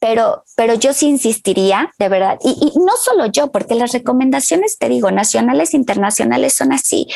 pero, 0.00 0.42
pero 0.56 0.72
yo 0.72 0.94
sí 0.94 1.06
insistiría, 1.06 1.90
de 1.98 2.08
verdad, 2.08 2.38
y, 2.42 2.72
y 2.74 2.78
no 2.78 2.96
solo 2.96 3.26
yo, 3.26 3.52
porque 3.52 3.74
las 3.74 3.92
recomendaciones, 3.92 4.78
te 4.78 4.88
digo, 4.88 5.10
nacionales, 5.10 5.74
internacionales 5.74 6.54
son 6.54 6.72
así, 6.72 7.06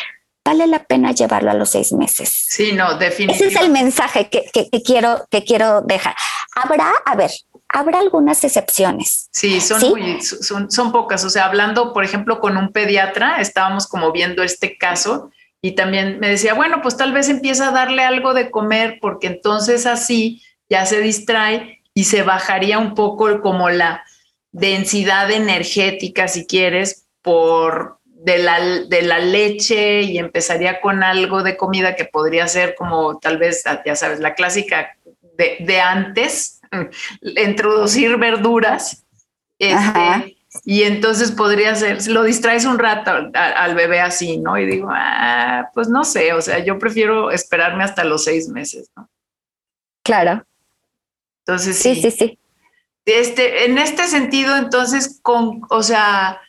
vale 0.44 0.66
la 0.66 0.85
pena 0.85 1.12
llevarlo 1.12 1.50
a 1.50 1.54
los 1.54 1.70
seis 1.70 1.92
meses. 1.92 2.47
Sí, 2.49 2.73
no, 2.73 2.99
definitivamente. 2.99 3.47
Ese 3.47 3.59
es 3.59 3.64
el 3.64 3.70
mensaje 3.70 4.28
que, 4.28 4.50
quiero, 4.85 5.26
que 5.30 5.44
quiero 5.44 5.82
dejar. 5.82 6.14
Habrá, 6.54 6.92
a 7.04 7.14
ver, 7.14 7.30
habrá 7.68 8.00
algunas 8.00 8.42
excepciones. 8.44 9.28
Sí, 9.32 9.61
son, 9.61 9.80
Muy, 9.80 10.20
son, 10.23 10.70
son 10.70 10.92
pocas. 10.92 11.25
O 11.25 11.30
sea, 11.30 11.47
hablando, 11.47 11.92
por 11.92 12.04
ejemplo, 12.04 12.40
con 12.40 12.56
un 12.56 12.73
pediatra, 12.73 13.40
estábamos 13.40 13.87
como 13.87 14.12
viendo 14.12 14.42
este 14.42 14.76
caso 14.76 15.30
y 15.62 15.73
también 15.73 16.18
me 16.20 16.28
decía, 16.28 16.54
bueno, 16.54 16.80
pues 16.82 16.97
tal 16.97 17.12
vez 17.12 17.28
empieza 17.28 17.68
a 17.68 17.73
darle 17.73 18.02
algo 18.02 18.32
de 18.32 18.50
comer 18.50 18.99
porque 19.00 19.26
entonces 19.26 19.87
así 19.87 20.42
ya 20.68 20.87
se 20.87 21.00
distrae 21.00 21.82
y 21.92 22.04
se 22.04 22.23
bajaría 22.23 22.78
un 22.78 22.94
poco 22.94 23.40
como 23.42 23.68
la 23.68 24.04
densidad 24.52 25.30
energética, 25.30 26.28
si 26.28 26.47
quieres, 26.47 27.06
por, 27.23 28.00
de 28.22 28.38
la, 28.38 28.60
de 28.60 29.02
la 29.02 29.18
leche 29.18 30.02
y 30.02 30.18
empezaría 30.18 30.80
con 30.80 31.02
algo 31.02 31.42
de 31.42 31.56
comida 31.56 31.96
que 31.96 32.04
podría 32.04 32.46
ser 32.48 32.74
como 32.74 33.18
tal 33.18 33.38
vez, 33.38 33.64
ya 33.84 33.96
sabes, 33.96 34.20
la 34.20 34.34
clásica 34.34 34.96
de, 35.36 35.80
antes, 35.80 36.60
introducir 37.22 38.18
verduras. 38.18 39.04
Este, 39.58 40.36
y 40.64 40.82
entonces 40.82 41.32
podría 41.32 41.74
ser, 41.74 42.06
lo 42.08 42.24
distraes 42.24 42.64
un 42.64 42.78
rato 42.78 43.10
al, 43.32 43.74
bebé 43.74 44.00
así, 44.00 44.38
¿no? 44.38 44.58
Y 44.58 44.66
digo, 44.66 44.88
ah, 44.90 45.70
pues 45.74 45.88
no 45.88 46.04
sé, 46.04 46.32
o 46.32 46.42
sea, 46.42 46.58
yo 46.58 46.78
prefiero 46.78 47.30
esperarme 47.30 47.84
hasta 47.84 48.04
los 48.04 48.24
seis 48.24 48.48
meses, 48.48 48.90
¿no? 48.96 49.08
Claro. 50.02 50.44
Entonces, 51.46 51.78
sí, 51.78 51.94
sí, 51.94 52.10
sí. 52.10 52.38
Este, 53.06 53.64
en 53.64 53.78
este 53.78 54.06
sentido, 54.06 54.56
entonces, 54.56 55.20
con, 55.22 55.62
o 55.70 55.82
sea, 55.82 56.40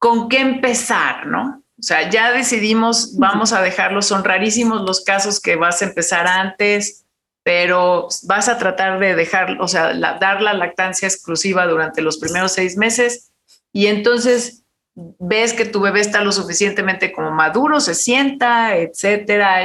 con 0.00 0.30
qué 0.30 0.40
empezar, 0.40 1.26
¿no? 1.26 1.62
O 1.78 1.82
sea, 1.82 2.10
ya 2.10 2.32
decidimos, 2.32 3.16
vamos 3.18 3.52
a 3.52 3.62
dejarlo, 3.62 4.02
son 4.02 4.24
rarísimos 4.24 4.80
los 4.82 5.04
casos 5.04 5.40
que 5.40 5.56
vas 5.56 5.82
a 5.82 5.84
empezar 5.84 6.26
antes, 6.26 7.04
pero 7.42 8.08
vas 8.24 8.48
a 8.48 8.58
tratar 8.58 8.98
de 8.98 9.14
dejar, 9.14 9.60
o 9.60 9.68
sea, 9.68 9.94
dar 9.94 10.42
la 10.42 10.54
lactancia 10.54 11.06
exclusiva 11.06 11.66
durante 11.66 12.02
los 12.02 12.18
primeros 12.18 12.52
seis 12.52 12.76
meses 12.76 13.30
y 13.72 13.86
entonces 13.86 14.64
ves 14.94 15.52
que 15.52 15.66
tu 15.66 15.80
bebé 15.80 16.00
está 16.00 16.24
lo 16.24 16.32
suficientemente 16.32 17.12
como 17.12 17.30
maduro, 17.30 17.80
se 17.80 17.94
sienta, 17.94 18.76
etcétera, 18.76 19.64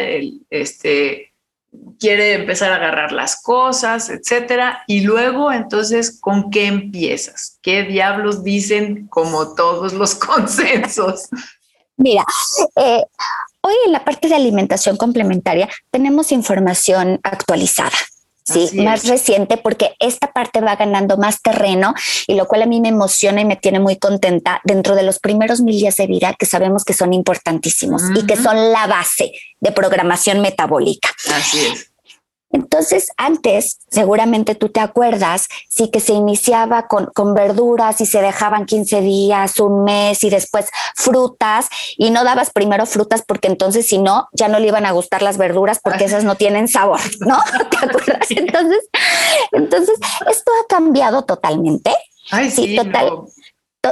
este, 0.50 1.25
quiere 2.00 2.34
empezar 2.34 2.72
a 2.72 2.76
agarrar 2.76 3.12
las 3.12 3.42
cosas, 3.42 4.10
etcétera. 4.10 4.84
Y 4.88 5.02
luego, 5.02 5.52
entonces, 5.52 6.20
¿con 6.20 6.50
qué 6.50 6.68
empiezas? 6.68 7.60
¿Qué 7.62 7.84
diablos 7.84 8.44
dicen 8.44 9.08
como 9.08 9.56
todos 9.56 9.94
los 9.94 10.16
consensos? 10.16 11.30
Mira, 11.98 12.26
eh, 12.76 13.04
hoy 13.62 13.74
en 13.86 13.92
la 13.92 14.04
parte 14.04 14.28
de 14.28 14.36
alimentación 14.36 14.98
complementaria 14.98 15.70
tenemos 15.92 16.32
información 16.32 17.20
actualizada. 17.24 17.98
Sí, 18.46 18.70
más 18.82 19.08
reciente 19.08 19.58
porque 19.58 19.96
esta 20.00 20.32
parte 20.32 20.62
va 20.62 20.76
ganando 20.76 21.18
más 21.18 21.42
terreno 21.42 21.96
y 22.28 22.36
lo 22.36 22.46
cual 22.46 22.62
a 22.62 22.66
mí 22.68 22.80
me 22.80 22.90
emociona 22.90 23.42
y 23.42 23.46
me 23.46 23.56
tiene 23.56 23.80
muy 23.80 23.98
contenta 23.98 24.62
dentro 24.64 24.96
de 24.96 25.02
los 25.02 25.20
primeros 25.20 25.62
mil 25.62 25.76
días 25.76 25.96
de 25.96 26.06
vida 26.06 26.36
que 26.38 26.46
sabemos 26.46 26.86
que 26.86 26.94
son 26.94 27.12
importantísimos 27.12 28.04
y 28.16 28.26
que 28.28 28.36
son 28.36 28.72
la 28.72 28.86
base 28.86 29.32
de 29.60 29.72
programación 29.72 30.42
metabólica. 30.42 31.10
Así 31.34 31.60
es. 31.66 31.95
Entonces, 32.52 33.08
antes, 33.18 33.80
seguramente 33.90 34.56
tú 34.56 34.70
te 34.70 34.80
acuerdas, 34.80 35.48
sí 35.68 35.90
que 35.90 36.00
se 36.00 36.14
iniciaba 36.14 36.88
con, 36.88 37.08
con, 37.08 37.34
verduras 37.34 38.00
y 38.00 38.06
se 38.06 38.22
dejaban 38.22 38.66
15 38.66 39.02
días, 39.02 39.60
un 39.60 39.84
mes 39.84 40.24
y 40.24 40.30
después 40.30 40.70
frutas 40.96 41.68
y 41.98 42.12
no 42.12 42.24
dabas 42.24 42.52
primero 42.52 42.86
frutas 42.86 43.24
porque 43.28 43.48
entonces 43.48 43.88
si 43.88 43.98
no, 43.98 44.30
ya 44.32 44.48
no 44.48 44.60
le 44.60 44.68
iban 44.68 44.86
a 44.86 44.92
gustar 44.92 45.22
las 45.22 45.38
verduras 45.38 45.80
porque 45.84 46.06
esas 46.06 46.24
no 46.24 46.36
tienen 46.36 46.68
sabor, 46.68 47.02
¿no? 47.20 47.38
¿Te 47.72 47.78
acuerdas? 47.78 48.30
Entonces, 48.30 48.90
entonces, 49.52 50.00
esto 50.30 50.52
ha 50.64 50.68
cambiado 50.68 51.24
totalmente. 51.24 51.92
Ay, 52.32 52.50
sí, 52.50 52.76
total. 52.76 53.22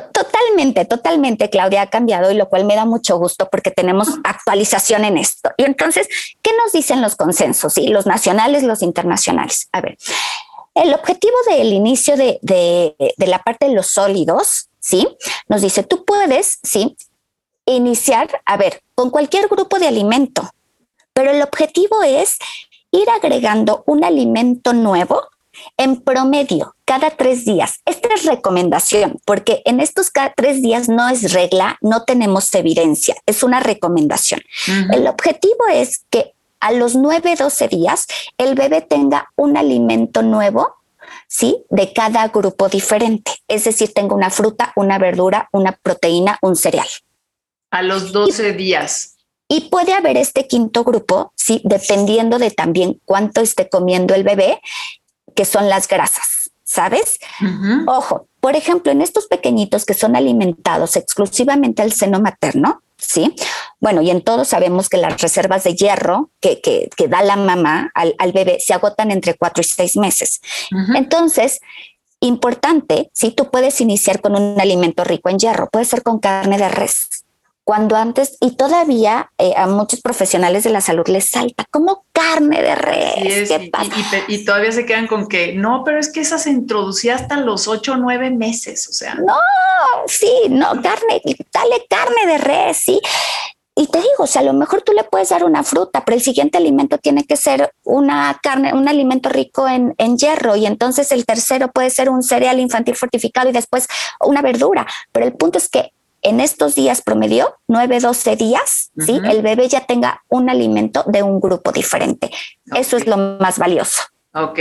Totalmente, 0.02 0.86
totalmente, 0.86 1.50
Claudia, 1.50 1.84
ha 1.84 1.90
cambiado 1.90 2.32
y 2.32 2.36
lo 2.36 2.50
cual 2.50 2.66
me 2.66 2.76
da 2.76 2.86
mucho 2.86 3.18
gusto 3.18 3.50
porque 3.52 3.70
tenemos 3.70 4.10
actualización 4.24 5.06
en 5.06 5.18
esto. 5.18 5.52
Y 5.58 5.64
entonces, 5.64 6.08
¿qué 6.42 6.52
nos 6.64 6.72
dicen 6.72 7.02
los 7.02 7.16
consensos? 7.16 7.78
y 7.78 7.90
Los 7.90 8.06
nacionales, 8.06 8.64
los 8.64 8.82
internacionales. 8.82 9.68
A 9.72 9.82
ver, 9.82 9.98
el 10.74 10.94
objetivo 10.94 11.36
del 11.48 11.74
inicio 11.74 12.18
de, 12.18 12.40
de, 12.42 12.96
de 13.16 13.28
la 13.28 13.44
parte 13.44 13.68
de 13.68 13.74
los 13.76 13.88
sólidos, 13.88 14.70
¿sí? 14.80 15.08
Nos 15.48 15.62
dice, 15.62 15.84
tú 15.84 16.06
puedes, 16.06 16.60
¿sí? 16.64 16.98
Iniciar, 17.66 18.42
a 18.46 18.58
ver, 18.58 18.82
con 18.96 19.12
cualquier 19.12 19.48
grupo 19.48 19.78
de 19.78 19.88
alimento, 19.88 20.50
pero 21.14 21.32
el 21.32 21.42
objetivo 21.42 22.02
es 22.04 22.38
ir 22.92 23.10
agregando 23.10 23.84
un 23.86 24.04
alimento 24.04 24.74
nuevo 24.74 25.22
en 25.78 26.02
promedio, 26.02 26.76
cada 26.86 27.12
tres 27.12 27.46
días. 27.46 27.82
Esta 27.86 28.10
es 28.14 28.26
recomendación, 28.26 29.20
porque 29.26 29.62
en 29.66 29.80
estos 29.80 30.10
cada 30.10 30.34
tres 30.36 30.62
días 30.62 30.90
no 30.90 31.08
es 31.10 31.34
regla, 31.34 31.78
no 31.82 32.04
tenemos 32.04 32.54
evidencia, 32.56 33.16
es 33.26 33.44
una 33.44 33.60
recomendación. 33.60 34.42
El 34.92 35.08
objetivo 35.08 35.68
es 35.72 36.06
que 36.10 36.34
a 36.60 36.72
los 36.72 36.96
9, 36.96 37.36
12 37.38 37.68
días 37.68 38.08
el 38.38 38.56
bebé 38.56 38.82
tenga 38.82 39.32
un 39.36 39.58
alimento 39.58 40.22
nuevo, 40.22 40.76
¿sí? 41.28 41.66
De 41.70 41.92
cada 41.92 42.28
grupo 42.30 42.70
diferente. 42.70 43.34
Es 43.50 43.66
decir, 43.66 43.94
tenga 43.94 44.16
una 44.16 44.30
fruta, 44.30 44.72
una 44.78 44.98
verdura, 44.98 45.50
una 45.52 45.74
proteína, 45.74 46.38
un 46.42 46.56
cereal. 46.56 46.88
A 47.70 47.82
los 47.82 48.14
12 48.14 48.54
días. 48.54 49.18
Y 49.50 49.70
puede 49.70 49.94
haber 49.94 50.16
este 50.16 50.48
quinto 50.48 50.86
grupo, 50.86 51.34
sí, 51.36 51.62
dependiendo 51.66 52.40
de 52.40 52.50
también 52.50 53.02
cuánto 53.04 53.42
esté 53.42 53.68
comiendo 53.68 54.16
el 54.16 54.24
bebé, 54.24 54.62
que 55.36 55.46
son 55.46 55.70
las 55.70 55.88
grasas, 55.88 56.52
¿sabes? 56.64 57.20
Ojo, 57.88 58.28
por 58.40 58.56
ejemplo, 58.56 58.92
en 58.92 59.02
estos 59.02 59.28
pequeñitos 59.28 59.86
que 59.86 59.94
son 59.94 60.16
alimentados 60.16 60.96
exclusivamente 60.96 61.82
al 61.82 61.94
seno 61.94 62.20
materno, 62.20 62.82
¿sí? 62.98 63.36
Bueno, 63.80 64.02
y 64.02 64.10
en 64.10 64.22
todos 64.22 64.48
sabemos 64.48 64.90
que 64.90 64.98
las 64.98 65.22
reservas 65.22 65.64
de 65.64 65.76
hierro 65.76 66.30
que, 66.40 66.62
que, 66.62 67.08
da 67.08 67.22
la 67.22 67.36
mamá 67.36 67.92
al, 67.94 68.32
bebé 68.32 68.60
se 68.60 68.74
agotan 68.74 69.12
entre 69.12 69.36
cuatro 69.36 69.62
y 69.62 69.66
seis 69.66 69.98
meses. 69.98 70.42
Entonces, 70.96 71.60
importante, 72.22 73.10
si 73.14 73.32
tú 73.32 73.52
puedes 73.52 73.82
iniciar 73.82 74.22
con 74.22 74.36
un 74.36 74.60
alimento 74.60 75.04
rico 75.04 75.30
en 75.30 75.40
hierro, 75.40 75.70
puede 75.70 75.86
ser 75.86 76.02
con 76.02 76.20
carne 76.20 76.58
de 76.58 76.70
res, 76.70 77.23
cuando 77.64 77.96
antes, 77.96 78.38
y 78.42 78.56
todavía 78.56 79.32
eh, 79.38 79.54
a 79.56 79.68
muchos 79.68 80.02
profesionales 80.02 80.64
de 80.64 80.70
la 80.70 80.82
salud 80.82 81.08
les 81.08 81.30
salta 81.30 81.66
como 81.72 82.06
carne 82.12 82.62
de 82.62 82.76
res. 82.76 83.52
y, 84.28 84.46
todavía 84.46 84.72
se 84.72 84.86
quedan 84.86 85.08
con 85.08 85.28
que 85.28 85.54
no, 85.54 85.84
pero 85.86 86.00
es 86.00 86.12
que 86.12 86.22
esa 86.22 86.38
se 86.38 86.50
introducía 86.50 87.16
hasta 87.16 87.38
los 87.38 87.68
ocho 87.68 87.94
o 87.94 87.98
nueve 87.98 88.32
meses, 88.32 88.88
o 88.88 88.94
sea. 88.94 89.16
No, 89.16 89.38
sí, 90.08 90.32
no, 90.50 90.74
carne, 90.82 91.22
dale 91.54 91.86
carne 91.90 92.26
de 92.28 92.38
res, 92.38 92.78
sí. 92.78 93.00
Y 93.76 93.88
te 93.88 93.98
digo, 93.98 94.12
o 94.20 94.28
sea, 94.28 94.42
a 94.42 94.46
lo 94.46 94.54
mejor 94.54 94.84
tú 94.84 94.92
le 94.92 95.04
puedes 95.04 95.30
dar 95.30 95.44
una 95.44 95.64
fruta, 95.64 96.06
pero 96.06 96.16
el 96.16 96.22
siguiente 96.22 96.60
alimento 96.60 97.00
tiene 97.00 97.24
que 97.24 97.38
ser 97.38 97.74
una 97.84 98.40
carne, 98.44 98.72
un 98.74 98.88
alimento 98.88 99.30
rico 99.30 99.68
en, 99.68 99.96
en, 99.98 100.18
hierro, 100.18 100.56
y 100.56 100.68
entonces 100.68 101.12
el 101.12 101.26
tercero 101.26 101.72
puede 101.72 101.90
ser 101.90 102.10
un 102.10 102.22
cereal 102.22 102.60
infantil 102.60 102.96
fortificado 102.96 103.50
y 103.50 103.54
después 103.54 103.88
una 104.20 104.44
verdura. 104.44 104.86
Pero 105.12 105.26
el 105.26 105.34
punto 105.34 105.58
es 105.58 105.70
que 105.70 105.92
en 106.24 106.40
estos 106.40 106.76
días 106.76 107.02
promedio, 107.02 107.58
9, 107.68 108.00
12 108.00 108.36
días, 108.36 108.92
¿sí? 108.98 109.20
el 109.30 109.42
bebé 109.42 109.68
ya 109.68 109.86
tenga 109.86 110.24
un 110.30 110.50
alimento 110.50 111.04
de 111.08 111.22
un 111.22 111.40
grupo 111.40 111.72
diferente. 111.72 112.32
Eso 112.74 112.98
es 112.98 113.06
lo 113.06 113.18
más 113.18 113.60
valioso. 113.60 114.02
Ok. 114.34 114.60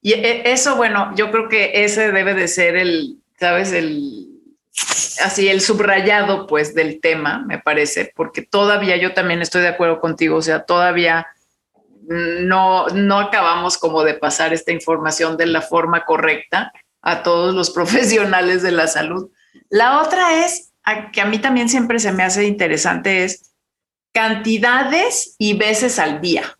Y 0.00 0.12
e, 0.12 0.50
eso, 0.50 0.76
bueno, 0.76 1.14
yo 1.14 1.30
creo 1.30 1.48
que 1.48 1.84
ese 1.84 2.10
debe 2.10 2.34
de 2.34 2.48
ser 2.48 2.76
el, 2.76 3.18
¿sabes? 3.38 3.72
El, 3.72 4.28
así, 5.22 5.48
el 5.48 5.60
subrayado, 5.60 6.46
pues, 6.46 6.74
del 6.74 7.00
tema, 7.00 7.44
me 7.46 7.58
parece, 7.58 8.12
porque 8.16 8.42
todavía 8.42 8.96
yo 8.96 9.14
también 9.14 9.42
estoy 9.42 9.62
de 9.62 9.68
acuerdo 9.68 10.00
contigo, 10.00 10.36
o 10.36 10.42
sea, 10.42 10.64
todavía 10.64 11.26
no, 12.06 12.88
no 12.88 13.18
acabamos 13.18 13.78
como 13.78 14.04
de 14.04 14.14
pasar 14.14 14.52
esta 14.52 14.72
información 14.72 15.36
de 15.36 15.46
la 15.46 15.62
forma 15.62 16.04
correcta 16.04 16.72
a 17.00 17.22
todos 17.22 17.54
los 17.54 17.70
profesionales 17.74 18.62
de 18.62 18.72
la 18.72 18.86
salud. 18.86 19.30
La 19.70 20.02
otra 20.02 20.44
es 20.44 20.73
que 21.12 21.20
a 21.20 21.24
mí 21.24 21.38
también 21.38 21.68
siempre 21.68 21.98
se 21.98 22.12
me 22.12 22.22
hace 22.22 22.44
interesante 22.44 23.24
es 23.24 23.54
cantidades 24.12 25.34
y 25.38 25.54
veces 25.54 25.98
al 25.98 26.20
día. 26.20 26.58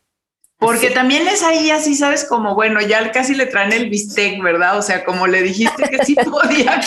Porque 0.59 0.91
también 0.91 1.29
es 1.29 1.43
ahí 1.43 1.71
así, 1.71 1.95
¿sabes? 1.95 2.25
Como, 2.25 2.55
bueno, 2.55 2.81
ya 2.81 3.11
casi 3.13 3.35
le 3.35 3.47
traen 3.47 3.73
el 3.73 3.91
bistec, 3.91 4.43
¿verdad? 4.43 4.79
O 4.79 4.83
sea, 4.83 5.05
como 5.05 5.27
le 5.27 5.43
dijiste 5.43 5.83
que 5.91 6.05
sí 6.05 6.15
podía, 6.31 6.81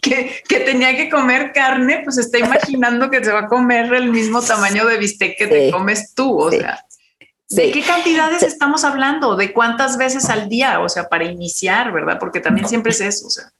que, 0.00 0.42
que, 0.46 0.60
tenía 0.60 0.96
que 0.96 1.10
comer 1.10 1.52
carne, 1.52 2.02
pues 2.04 2.18
está 2.18 2.38
imaginando 2.38 3.10
que 3.10 3.24
se 3.24 3.32
va 3.32 3.40
a 3.40 3.46
comer 3.48 3.92
el 3.94 4.10
mismo 4.10 4.42
tamaño 4.42 4.86
de 4.86 4.98
bistec 4.98 5.36
que 5.36 5.46
te 5.48 5.70
comes 5.70 6.14
tú, 6.14 6.38
o 6.38 6.50
sea. 6.50 6.84
¿De 7.48 7.72
qué 7.72 7.82
cantidades 7.82 8.44
estamos 8.44 8.84
hablando? 8.84 9.34
¿De 9.34 9.52
cuántas 9.52 9.98
veces 9.98 10.30
al 10.30 10.48
día? 10.48 10.78
O 10.78 10.88
sea, 10.88 11.08
para 11.08 11.24
iniciar, 11.24 11.92
¿verdad? 11.92 12.16
Porque 12.20 12.38
también 12.38 12.68
siempre 12.68 12.92
es 12.92 13.00
eso, 13.00 13.26
o 13.26 13.30
sea. 13.30 13.50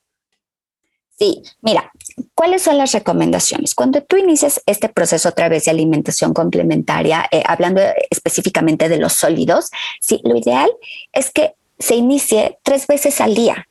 Sí, 1.21 1.43
mira, 1.61 1.93
¿cuáles 2.35 2.63
son 2.63 2.79
las 2.79 2.93
recomendaciones? 2.93 3.75
Cuando 3.75 4.03
tú 4.03 4.17
inicias 4.17 4.63
este 4.65 4.89
proceso 4.89 5.29
a 5.29 5.33
través 5.33 5.67
de 5.67 5.71
alimentación 5.71 6.33
complementaria, 6.33 7.27
eh, 7.31 7.43
hablando 7.45 7.83
específicamente 8.09 8.89
de 8.89 8.97
los 8.97 9.13
sólidos, 9.13 9.69
sí, 10.01 10.23
lo 10.25 10.35
ideal 10.35 10.71
es 11.13 11.31
que 11.31 11.57
se 11.79 11.97
inicie 11.97 12.59
tres 12.63 12.87
veces 12.87 13.21
al 13.21 13.35
día, 13.35 13.69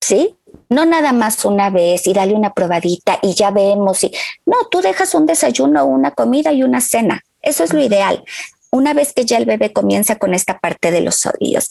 ¿sí? 0.00 0.34
No 0.70 0.86
nada 0.86 1.12
más 1.12 1.44
una 1.44 1.68
vez 1.68 2.06
y 2.06 2.14
dale 2.14 2.32
una 2.32 2.54
probadita 2.54 3.18
y 3.20 3.34
ya 3.34 3.50
vemos. 3.50 4.02
Y, 4.04 4.12
no, 4.46 4.56
tú 4.70 4.80
dejas 4.80 5.14
un 5.14 5.26
desayuno, 5.26 5.84
una 5.84 6.12
comida 6.12 6.54
y 6.54 6.62
una 6.62 6.80
cena. 6.80 7.20
Eso 7.42 7.64
es 7.64 7.74
lo 7.74 7.82
ideal. 7.82 8.24
Una 8.70 8.94
vez 8.94 9.12
que 9.12 9.26
ya 9.26 9.36
el 9.36 9.44
bebé 9.44 9.74
comienza 9.74 10.16
con 10.16 10.32
esta 10.32 10.58
parte 10.58 10.90
de 10.90 11.02
los 11.02 11.16
sólidos. 11.16 11.68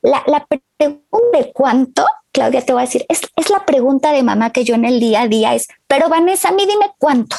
La, 0.00 0.22
la 0.26 0.46
pregunta 0.46 1.38
de 1.38 1.52
cuánto 1.52 2.06
Claudia, 2.34 2.62
te 2.62 2.72
voy 2.72 2.82
a 2.82 2.86
decir, 2.86 3.06
es, 3.08 3.22
la 3.48 3.64
pregunta 3.64 4.10
de 4.10 4.24
mamá 4.24 4.50
que 4.50 4.64
yo 4.64 4.74
en 4.74 4.84
el 4.84 4.98
día 4.98 5.22
a 5.22 5.28
día 5.28 5.54
es, 5.54 5.68
pero 5.86 6.08
Vanessa, 6.08 6.48
a 6.48 6.52
mí 6.52 6.66
dime 6.66 6.92
cuánto. 6.98 7.36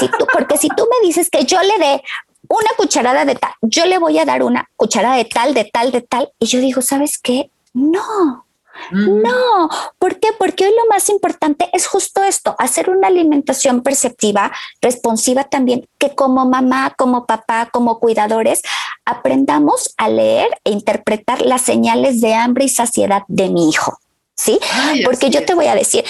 Si 0.00 0.08
tú, 0.08 0.26
porque 0.32 0.58
si 0.58 0.68
tú 0.68 0.86
me 0.90 1.06
dices 1.06 1.30
que 1.30 1.44
yo 1.44 1.62
le 1.62 1.78
dé 1.78 2.02
una 2.48 2.68
cucharada 2.76 3.24
de 3.24 3.36
tal, 3.36 3.52
yo 3.62 3.86
le 3.86 3.98
voy 3.98 4.18
a 4.18 4.24
dar 4.24 4.42
una 4.42 4.68
cucharada 4.74 5.16
de 5.16 5.26
tal, 5.26 5.54
de 5.54 5.64
tal, 5.64 5.92
de 5.92 6.02
tal, 6.02 6.32
y 6.40 6.46
yo 6.46 6.58
digo, 6.58 6.82
¿sabes 6.82 7.18
qué? 7.18 7.52
No, 7.72 8.44
mm. 8.90 9.22
no. 9.22 9.70
¿Por 10.00 10.18
qué? 10.18 10.30
Porque 10.36 10.66
hoy 10.66 10.72
lo 10.72 10.86
más 10.90 11.08
importante 11.08 11.70
es 11.72 11.86
justo 11.86 12.24
esto, 12.24 12.56
hacer 12.58 12.90
una 12.90 13.06
alimentación 13.06 13.82
perceptiva, 13.82 14.50
responsiva 14.82 15.44
también, 15.44 15.86
que 15.98 16.16
como 16.16 16.44
mamá, 16.46 16.92
como 16.98 17.26
papá, 17.26 17.68
como 17.72 18.00
cuidadores, 18.00 18.62
aprendamos 19.04 19.94
a 19.96 20.08
leer 20.08 20.48
e 20.64 20.72
interpretar 20.72 21.42
las 21.42 21.62
señales 21.62 22.20
de 22.20 22.34
hambre 22.34 22.64
y 22.64 22.68
saciedad 22.68 23.22
de 23.28 23.50
mi 23.50 23.70
hijo. 23.70 24.00
¿Sí? 24.36 24.60
Porque 25.04 25.30
yo 25.30 25.44
te 25.44 25.54
voy 25.54 25.66
a 25.66 25.74
decir, 25.74 26.04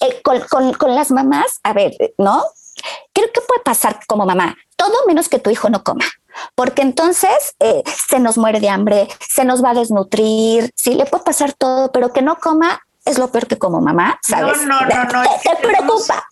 eh, 0.00 0.22
con, 0.22 0.94
las 0.94 1.10
mamás, 1.10 1.60
a 1.62 1.72
ver, 1.72 1.92
¿no? 2.18 2.44
Creo 3.12 3.28
que 3.32 3.40
puede 3.40 3.62
pasar 3.62 4.00
como 4.06 4.26
mamá, 4.26 4.56
todo 4.76 5.06
menos 5.06 5.28
que 5.28 5.38
tu 5.38 5.50
hijo 5.50 5.70
no 5.70 5.84
coma, 5.84 6.04
porque 6.54 6.82
entonces 6.82 7.54
eh, 7.60 7.82
se 8.08 8.18
nos 8.18 8.36
muere 8.36 8.60
de 8.60 8.68
hambre, 8.68 9.08
se 9.20 9.44
nos 9.44 9.62
va 9.62 9.70
a 9.70 9.74
desnutrir, 9.74 10.72
sí, 10.74 10.94
le 10.94 11.06
puede 11.06 11.24
pasar 11.24 11.52
todo, 11.52 11.92
pero 11.92 12.12
que 12.12 12.22
no 12.22 12.36
coma 12.36 12.80
es 13.04 13.18
lo 13.18 13.30
peor 13.30 13.46
que 13.46 13.58
como 13.58 13.80
mamá, 13.80 14.18
¿sabes? 14.22 14.62
No, 14.62 14.80
no, 14.80 14.86
no, 14.86 15.04
no. 15.04 15.22
Te, 15.42 15.56
preocupa. 15.66 16.26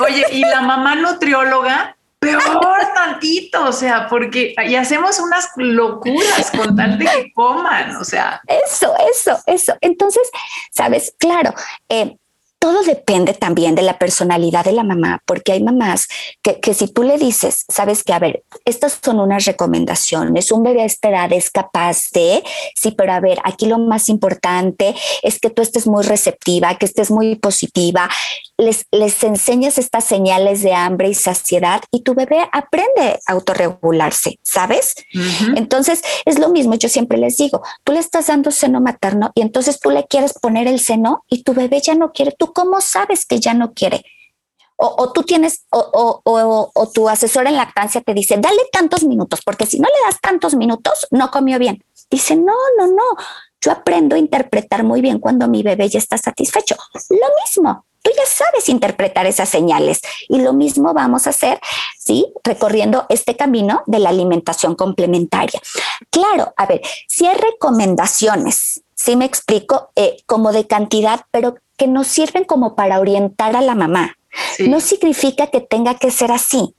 Oye, 0.00 0.24
y 0.30 0.40
la 0.40 0.60
mamá 0.60 0.94
nutrióloga, 0.94 1.95
peor 2.32 2.80
tantito, 2.94 3.64
o 3.64 3.72
sea, 3.72 4.06
porque 4.08 4.54
y 4.66 4.74
hacemos 4.74 5.18
unas 5.18 5.50
locuras 5.56 6.50
con 6.50 6.76
tal 6.76 6.98
de 6.98 7.04
que 7.04 7.32
coman, 7.32 7.96
o 7.96 8.04
sea. 8.04 8.40
Eso, 8.46 8.94
eso, 9.12 9.38
eso. 9.46 9.74
Entonces, 9.80 10.28
sabes, 10.70 11.14
claro, 11.18 11.52
eh, 11.88 12.16
todo 12.66 12.82
depende 12.82 13.32
también 13.32 13.76
de 13.76 13.82
la 13.82 13.96
personalidad 13.96 14.64
de 14.64 14.72
la 14.72 14.82
mamá, 14.82 15.22
porque 15.24 15.52
hay 15.52 15.62
mamás 15.62 16.08
que, 16.42 16.58
que, 16.58 16.74
si 16.74 16.88
tú 16.88 17.04
le 17.04 17.16
dices, 17.16 17.64
sabes 17.68 18.02
que, 18.02 18.12
a 18.12 18.18
ver, 18.18 18.42
estas 18.64 18.98
son 19.00 19.20
unas 19.20 19.44
recomendaciones, 19.44 20.50
un 20.50 20.64
bebé 20.64 20.82
a 20.82 20.86
esta 20.86 21.10
edad 21.10 21.32
es 21.32 21.50
capaz 21.50 22.10
de, 22.12 22.42
sí, 22.74 22.90
pero 22.90 23.12
a 23.12 23.20
ver, 23.20 23.38
aquí 23.44 23.66
lo 23.66 23.78
más 23.78 24.08
importante 24.08 24.96
es 25.22 25.38
que 25.38 25.50
tú 25.50 25.62
estés 25.62 25.86
muy 25.86 26.02
receptiva, 26.02 26.76
que 26.76 26.86
estés 26.86 27.10
muy 27.10 27.36
positiva, 27.36 28.08
les, 28.58 28.86
les 28.90 29.22
enseñas 29.22 29.78
estas 29.78 30.04
señales 30.04 30.62
de 30.62 30.74
hambre 30.74 31.08
y 31.08 31.14
saciedad 31.14 31.82
y 31.90 32.02
tu 32.02 32.14
bebé 32.14 32.48
aprende 32.52 33.20
a 33.26 33.32
autorregularse, 33.32 34.38
¿sabes? 34.42 34.94
Entonces, 35.56 36.02
es 36.24 36.38
lo 36.38 36.48
mismo, 36.48 36.74
yo 36.74 36.88
siempre 36.88 37.18
les 37.18 37.36
digo, 37.36 37.62
tú 37.84 37.92
le 37.92 37.98
estás 37.98 38.28
dando 38.28 38.50
seno 38.50 38.80
materno 38.80 39.30
y 39.34 39.42
entonces 39.42 39.78
tú 39.80 39.90
le 39.90 40.06
quieres 40.06 40.32
poner 40.34 40.68
el 40.68 40.80
seno 40.80 41.24
y 41.28 41.42
tu 41.42 41.52
bebé 41.52 41.80
ya 41.80 41.94
no 41.94 42.12
quiere, 42.12 42.32
tú 42.32 42.52
cómo 42.52 42.80
sabes 42.80 43.26
que 43.26 43.40
ya 43.40 43.54
no 43.54 43.74
quiere? 43.74 44.04
O, 44.78 45.10
tú 45.10 45.22
tienes, 45.22 45.64
o, 45.70 46.20
o, 46.22 46.92
tu 46.92 47.08
asesor 47.08 47.46
en 47.46 47.56
lactancia 47.56 48.02
te 48.02 48.12
dice, 48.12 48.36
dale 48.38 48.60
tantos 48.70 49.04
minutos, 49.04 49.40
porque 49.42 49.64
si 49.64 49.80
no 49.80 49.88
le 49.88 50.04
das 50.04 50.20
tantos 50.20 50.54
minutos, 50.54 51.06
no 51.10 51.30
comió 51.30 51.58
bien. 51.58 51.82
Dice, 52.10 52.36
no, 52.36 52.52
no, 52.76 52.86
no, 52.86 53.02
yo 53.60 53.72
aprendo 53.72 54.16
a 54.16 54.18
interpretar 54.18 54.84
muy 54.84 55.00
bien 55.00 55.18
cuando 55.18 55.48
mi 55.48 55.62
bebé 55.62 55.88
ya 55.88 55.98
está 55.98 56.18
satisfecho. 56.18 56.76
Lo 57.10 57.26
mismo, 57.44 57.86
tú 58.02 58.10
ya 58.16 58.26
sabes 58.26 58.68
interpretar 58.68 59.26
esas 59.26 59.48
señales 59.48 60.00
y 60.28 60.40
lo 60.40 60.52
mismo 60.52 60.94
vamos 60.94 61.26
a 61.26 61.30
hacer, 61.30 61.58
¿sí? 61.98 62.32
Recorriendo 62.44 63.06
este 63.08 63.36
camino 63.36 63.82
de 63.86 63.98
la 63.98 64.10
alimentación 64.10 64.76
complementaria. 64.76 65.60
Claro, 66.10 66.54
a 66.56 66.66
ver, 66.66 66.82
si 67.08 67.26
hay 67.26 67.36
recomendaciones, 67.36 68.82
sí 68.94 69.16
me 69.16 69.24
explico, 69.24 69.90
eh, 69.96 70.18
como 70.26 70.52
de 70.52 70.66
cantidad, 70.66 71.22
pero 71.30 71.56
que 71.76 71.86
nos 71.86 72.06
sirven 72.06 72.44
como 72.44 72.76
para 72.76 73.00
orientar 73.00 73.56
a 73.56 73.60
la 73.60 73.74
mamá. 73.74 74.15
No 74.60 74.80
significa 74.80 75.48
que 75.48 75.60
tenga 75.60 75.94
que 75.94 76.10
ser 76.10 76.32
así, 76.32 76.74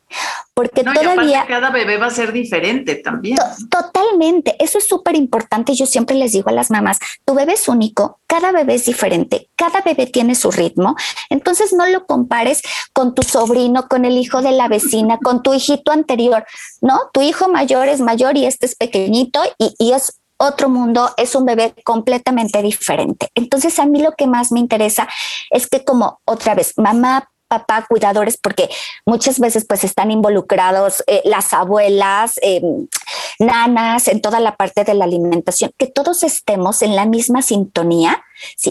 porque 0.53 0.83
todavía... 0.83 1.45
cada 1.47 1.69
bebé 1.69 1.97
va 1.97 2.07
a 2.07 2.11
ser 2.11 2.31
diferente 2.31 2.95
también. 2.95 3.37
totalmente, 3.69 4.55
eso 4.59 4.77
es 4.77 4.87
súper 4.87 5.15
importante. 5.15 5.75
Yo 5.75 5.85
siempre 5.85 6.15
les 6.15 6.31
digo 6.31 6.49
a 6.49 6.53
las 6.53 6.71
mamás, 6.71 6.99
tu 7.25 7.33
bebé 7.35 7.53
es 7.53 7.67
único, 7.67 8.19
cada 8.27 8.51
bebé 8.51 8.75
es 8.75 8.85
diferente, 8.85 9.49
cada 9.55 9.81
bebé 9.81 10.07
tiene 10.07 10.35
su 10.35 10.51
ritmo, 10.51 10.95
entonces 11.29 11.73
no 11.73 11.85
lo 11.87 12.05
compares 12.05 12.61
con 12.93 13.13
tu 13.13 13.23
sobrino, 13.23 13.87
con 13.87 14.05
el 14.05 14.17
hijo 14.17 14.41
de 14.41 14.51
la 14.51 14.67
vecina, 14.67 15.17
con 15.23 15.43
tu 15.43 15.53
hijito 15.53 15.91
anterior, 15.91 16.45
¿no? 16.81 16.99
Tu 17.13 17.21
hijo 17.21 17.49
mayor 17.49 17.87
es 17.87 17.99
mayor 17.99 18.37
y 18.37 18.45
este 18.45 18.65
es 18.65 18.75
pequeñito 18.75 19.41
y, 19.57 19.75
y 19.77 19.93
es 19.93 20.19
otro 20.37 20.69
mundo, 20.69 21.11
es 21.17 21.35
un 21.35 21.45
bebé 21.45 21.73
completamente 21.83 22.61
diferente. 22.61 23.29
Entonces 23.35 23.79
a 23.79 23.85
mí 23.85 24.01
lo 24.01 24.13
que 24.13 24.27
más 24.27 24.51
me 24.51 24.59
interesa 24.59 25.07
es 25.49 25.67
que 25.67 25.83
como 25.83 26.21
otra 26.25 26.55
vez, 26.55 26.73
mamá, 26.77 27.29
papá, 27.47 27.85
cuidadores, 27.87 28.37
porque 28.37 28.69
muchas 29.05 29.39
veces 29.39 29.65
pues 29.65 29.83
están 29.83 30.11
involucrados 30.11 31.03
eh, 31.07 31.21
las 31.25 31.53
abuelas, 31.53 32.39
em, 32.41 32.87
nanas, 33.39 34.07
en 34.07 34.21
toda 34.21 34.39
la 34.39 34.55
parte 34.55 34.83
de 34.83 34.93
la 34.93 35.05
alimentación, 35.05 35.71
que 35.77 35.87
todos 35.87 36.23
estemos 36.23 36.81
en 36.81 36.95
la 36.95 37.05
misma 37.05 37.41
sintonía 37.41 38.23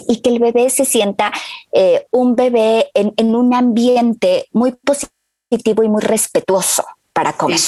y 0.07 0.21
que 0.21 0.29
el 0.29 0.39
bebé 0.39 0.69
se 0.69 0.85
sienta 0.85 1.31
eh, 1.71 2.07
un 2.11 2.35
bebé 2.35 2.89
en, 2.93 3.35
un 3.35 3.53
ambiente 3.53 4.47
muy 4.51 4.73
positivo 4.73 5.83
y 5.83 5.89
muy 5.89 6.01
respetuoso 6.01 6.85
para 7.13 7.33
comer. 7.33 7.59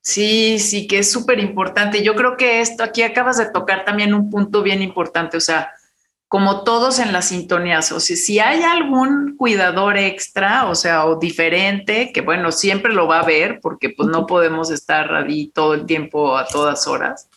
Sí, 0.00 0.58
sí, 0.58 0.86
que 0.86 0.98
es 0.98 1.10
súper 1.10 1.38
importante. 1.38 2.02
Yo 2.02 2.14
creo 2.14 2.36
que 2.36 2.60
esto 2.60 2.84
aquí 2.84 3.02
acabas 3.02 3.38
de 3.38 3.46
tocar 3.46 3.84
también 3.84 4.12
un 4.12 4.28
punto 4.30 4.62
bien 4.62 4.82
importante, 4.82 5.38
o 5.38 5.40
sea, 5.40 5.72
como 6.34 6.64
todos 6.64 6.98
en 6.98 7.12
las 7.12 7.28
sintonías, 7.28 7.92
o 7.92 8.00
sea, 8.00 8.16
si 8.16 8.40
hay 8.40 8.64
algún 8.64 9.36
cuidador 9.36 9.96
extra, 9.96 10.66
o 10.66 10.74
sea, 10.74 11.06
o 11.06 11.14
diferente, 11.16 12.10
que 12.12 12.22
bueno, 12.22 12.50
siempre 12.50 12.92
lo 12.92 13.06
va 13.06 13.20
a 13.20 13.24
ver, 13.24 13.60
porque 13.62 13.90
pues 13.90 14.08
no 14.08 14.26
podemos 14.26 14.72
estar 14.72 15.14
ahí 15.14 15.52
todo 15.54 15.74
el 15.74 15.86
tiempo 15.86 16.36
a 16.36 16.44
todas 16.48 16.88
horas, 16.88 17.28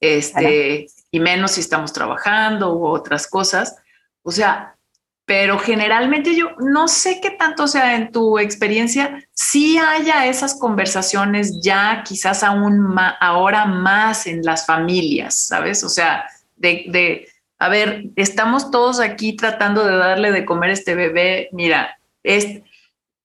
este, 0.00 0.86
y 1.10 1.18
menos 1.18 1.50
si 1.50 1.62
estamos 1.62 1.92
trabajando 1.92 2.72
u 2.72 2.86
otras 2.86 3.26
cosas, 3.26 3.74
o 4.22 4.30
sea, 4.30 4.76
pero 5.24 5.58
generalmente 5.58 6.36
yo 6.36 6.52
no 6.60 6.86
sé 6.86 7.20
qué 7.20 7.30
tanto 7.30 7.66
sea 7.66 7.96
en 7.96 8.12
tu 8.12 8.38
experiencia, 8.38 9.18
si 9.32 9.78
haya 9.78 10.26
esas 10.26 10.54
conversaciones 10.54 11.60
ya 11.60 12.04
quizás 12.06 12.44
aún 12.44 12.94
ahora 13.18 13.64
más 13.64 14.28
en 14.28 14.42
las 14.42 14.64
familias, 14.64 15.36
¿sabes? 15.48 15.82
O 15.82 15.88
sea, 15.88 16.24
de, 16.54 17.26
a 17.62 17.68
ver, 17.68 18.06
estamos 18.16 18.70
todos 18.70 18.98
aquí 18.98 19.36
tratando 19.36 19.84
de 19.84 19.96
darle 19.96 20.32
de 20.32 20.44
comer 20.44 20.70
a 20.70 20.72
este 20.72 20.94
bebé, 20.94 21.48
mira, 21.52 21.98
es, 22.22 22.62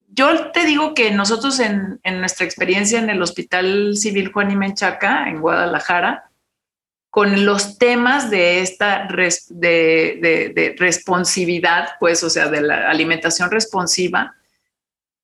yo 0.09 0.51
te 0.51 0.65
digo 0.65 0.93
que 0.93 1.11
nosotros 1.11 1.59
en, 1.59 1.99
en 2.03 2.19
nuestra 2.19 2.45
experiencia 2.45 2.99
en 2.99 3.09
el 3.09 3.21
Hospital 3.21 3.97
Civil 3.97 4.31
Juan 4.31 4.51
y 4.51 4.55
Menchaca, 4.55 5.27
en 5.27 5.41
Guadalajara, 5.41 6.27
con 7.09 7.45
los 7.45 7.79
temas 7.79 8.29
de 8.29 8.61
esta 8.61 9.07
de, 9.09 10.75
responsividad, 10.77 11.89
pues, 11.99 12.23
o 12.23 12.29
sea, 12.29 12.47
de 12.47 12.61
la 12.61 12.91
alimentación 12.91 13.49
responsiva, 13.49 14.35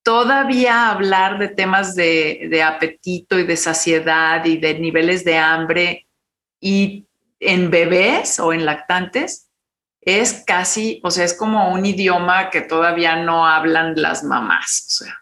todavía 0.02 0.90
hablar 0.90 1.38
de 1.38 1.50
temas 1.50 1.94
de, 1.94 2.64
apetito 2.66 3.38
y 3.38 3.44
de 3.44 3.58
saciedad 3.58 4.44
y 4.44 4.58
de 4.58 4.80
niveles 4.80 5.24
de 5.24 5.38
hambre 5.38 6.08
y 6.60 7.06
en 7.46 7.70
bebés 7.70 8.40
o 8.40 8.54
en 8.54 8.66
lactantes 8.66 9.50
es 10.02 10.44
casi, 10.46 11.00
o 11.04 11.12
sea, 11.12 11.24
es 11.24 11.34
como 11.34 11.72
un 11.72 11.86
idioma 11.86 12.50
que 12.50 12.62
todavía 12.62 13.16
no 13.16 13.48
hablan 13.48 13.94
las 14.02 14.24
mamás, 14.24 14.86
o 14.90 15.04
sea. 15.06 15.20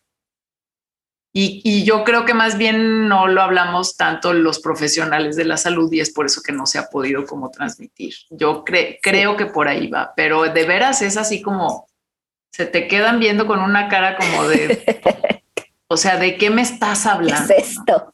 Y, 1.33 1.85
yo 1.85 2.03
creo 2.03 2.25
que 2.25 2.33
más 2.33 2.57
bien 2.57 3.07
no 3.07 3.27
lo 3.27 3.41
hablamos 3.41 3.95
tanto 3.95 4.33
los 4.33 4.59
profesionales 4.59 5.37
de 5.37 5.45
la 5.45 5.55
salud 5.55 5.89
y 5.93 6.01
es 6.01 6.11
por 6.11 6.25
eso 6.25 6.41
que 6.41 6.51
no 6.51 6.65
se 6.65 6.77
ha 6.77 6.89
podido 6.89 7.25
como 7.25 7.49
transmitir. 7.49 8.13
Yo 8.29 8.65
creo 8.65 9.37
que 9.37 9.45
por 9.45 9.69
ahí 9.69 9.87
va, 9.87 10.11
pero 10.13 10.43
de 10.43 10.65
veras 10.65 11.01
es 11.01 11.15
así 11.15 11.41
como 11.41 11.87
se 12.51 12.65
te 12.65 12.89
quedan 12.89 13.19
viendo 13.19 13.47
con 13.47 13.61
una 13.61 13.87
cara 13.87 14.17
como 14.17 14.45
de, 14.49 14.83
o 15.87 15.95
sea, 15.95 16.17
¿de 16.17 16.35
qué 16.35 16.49
me 16.49 16.63
estás 16.63 17.05
hablando? 17.05 17.47
¿Qué 17.47 17.61
es 17.61 17.77
esto? 17.77 18.13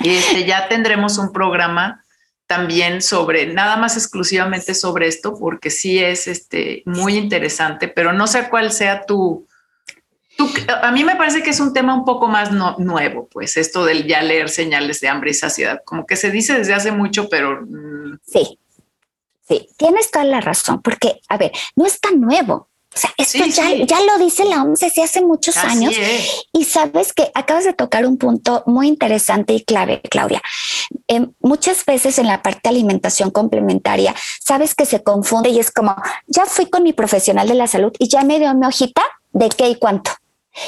Y 0.00 0.10
este, 0.10 0.44
ya 0.44 0.68
tendremos 0.68 1.18
un 1.18 1.32
programa 1.32 2.04
también 2.46 3.02
sobre, 3.02 3.46
nada 3.46 3.76
más 3.76 3.96
exclusivamente 3.96 4.74
sobre 4.74 5.08
esto, 5.08 5.34
porque 5.38 5.70
sí 5.70 5.98
es 5.98 6.28
este, 6.28 6.82
muy 6.86 7.16
interesante, 7.16 7.88
pero 7.88 8.12
no 8.12 8.26
sé 8.26 8.48
cuál 8.48 8.72
sea 8.72 9.04
tu, 9.04 9.46
a 10.82 10.92
mí 10.92 11.04
me 11.04 11.16
parece 11.16 11.42
que 11.42 11.50
es 11.50 11.60
un 11.60 11.72
tema 11.72 11.94
un 11.94 12.04
poco 12.04 12.28
más 12.28 12.50
nuevo, 12.78 13.28
pues 13.30 13.56
esto 13.56 13.84
del 13.84 14.06
ya 14.06 14.22
leer 14.22 14.48
señales 14.48 15.00
de 15.00 15.08
hambre 15.08 15.30
y 15.30 15.34
saciedad, 15.34 15.80
como 15.84 16.06
que 16.06 16.16
se 16.16 16.30
dice 16.30 16.58
desde 16.58 16.74
hace 16.74 16.92
mucho, 16.92 17.28
pero... 17.28 17.62
Mm, 17.62 18.18
sí, 18.24 18.58
sí, 19.48 19.68
tienes 19.76 20.10
toda 20.10 20.24
la 20.24 20.40
razón, 20.40 20.82
porque, 20.82 21.20
a 21.28 21.38
ver, 21.38 21.52
no 21.74 21.86
es 21.86 22.00
tan 22.00 22.20
nuevo. 22.20 22.68
O 22.96 22.98
sea, 22.98 23.12
esto 23.18 23.44
ya, 23.44 23.74
ya, 23.84 24.00
lo 24.00 24.18
dice 24.18 24.46
la 24.46 24.62
OMS 24.62 24.80
desde 24.80 25.02
hace 25.02 25.20
muchos 25.20 25.58
años. 25.58 25.94
Y 26.50 26.64
sabes 26.64 27.12
que 27.12 27.30
acabas 27.34 27.64
de 27.64 27.74
tocar 27.74 28.06
un 28.06 28.16
punto 28.16 28.62
muy 28.64 28.88
interesante 28.88 29.52
y 29.52 29.62
clave, 29.62 30.00
Claudia. 30.10 30.40
Em, 31.06 31.30
muchas 31.40 31.84
veces 31.84 32.18
en 32.18 32.26
la 32.26 32.42
parte 32.42 32.60
de 32.64 32.70
alimentación 32.70 33.30
complementaria, 33.30 34.14
sabes 34.40 34.74
que 34.74 34.86
se 34.86 35.02
confunde 35.02 35.50
y 35.50 35.58
es 35.58 35.70
como, 35.70 35.94
ya 36.26 36.46
fui 36.46 36.70
con 36.70 36.84
mi 36.84 36.94
profesional 36.94 37.46
de 37.46 37.54
la 37.54 37.66
salud 37.66 37.92
y 37.98 38.08
ya 38.08 38.22
me 38.22 38.38
dio 38.38 38.54
mi 38.54 38.64
hojita 38.64 39.02
de 39.32 39.50
qué 39.50 39.68
y 39.68 39.74
cuánto. 39.74 40.12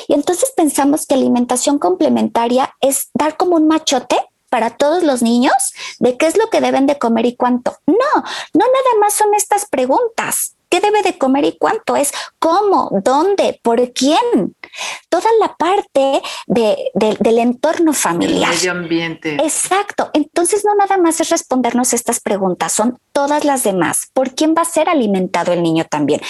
Y 0.07 0.13
entonces 0.13 0.53
pensamos 0.55 1.07
que 1.07 1.15
alimentación 1.15 1.79
complementaria 1.79 2.77
es 2.83 3.09
dar 3.15 3.39
como 3.39 3.57
un 3.57 3.69
machote 3.69 4.19
para 4.51 4.77
todos 4.77 5.03
los 5.03 5.23
niños 5.23 5.55
de 5.99 6.19
qué 6.19 6.27
es 6.27 6.37
lo 6.37 6.51
que 6.51 6.61
deben 6.61 6.85
de 6.85 6.99
comer 6.99 7.25
y 7.25 7.37
cuánto. 7.37 7.79
No, 7.87 7.95
no 7.95 8.67
nada 8.67 9.01
más 9.01 9.15
son 9.15 9.33
estas 9.35 9.65
preguntas 9.65 10.58
qué 10.69 10.81
debe 10.81 11.03
de 11.03 11.19
comer 11.19 11.45
y 11.45 11.57
cuánto, 11.59 11.97
es 11.97 12.13
cómo, 12.39 12.91
dónde, 13.05 13.61
por 13.63 13.93
quién. 13.93 14.55
Toda 15.09 15.29
la 15.41 15.57
parte 15.57 16.23
del 16.47 17.39
entorno 17.39 17.93
familiar. 17.93 18.51
medio 18.55 18.73
ambiente. 18.73 19.35
Exacto. 19.37 20.11
Entonces 20.13 20.65
no 20.65 20.75
nada 20.75 20.99
más 20.99 21.21
es 21.21 21.31
respondernos 21.31 21.93
estas 21.93 22.21
preguntas, 22.21 22.73
son 22.73 22.99
todas 23.13 23.45
las 23.45 23.65
demás. 23.65 24.09
¿Por 24.13 24.35
quién 24.35 24.55
va 24.57 24.63
a 24.63 24.67
ser 24.67 24.89
alimentado 24.89 25.53
el 25.53 25.63
niño 25.63 25.87
también? 25.89 26.21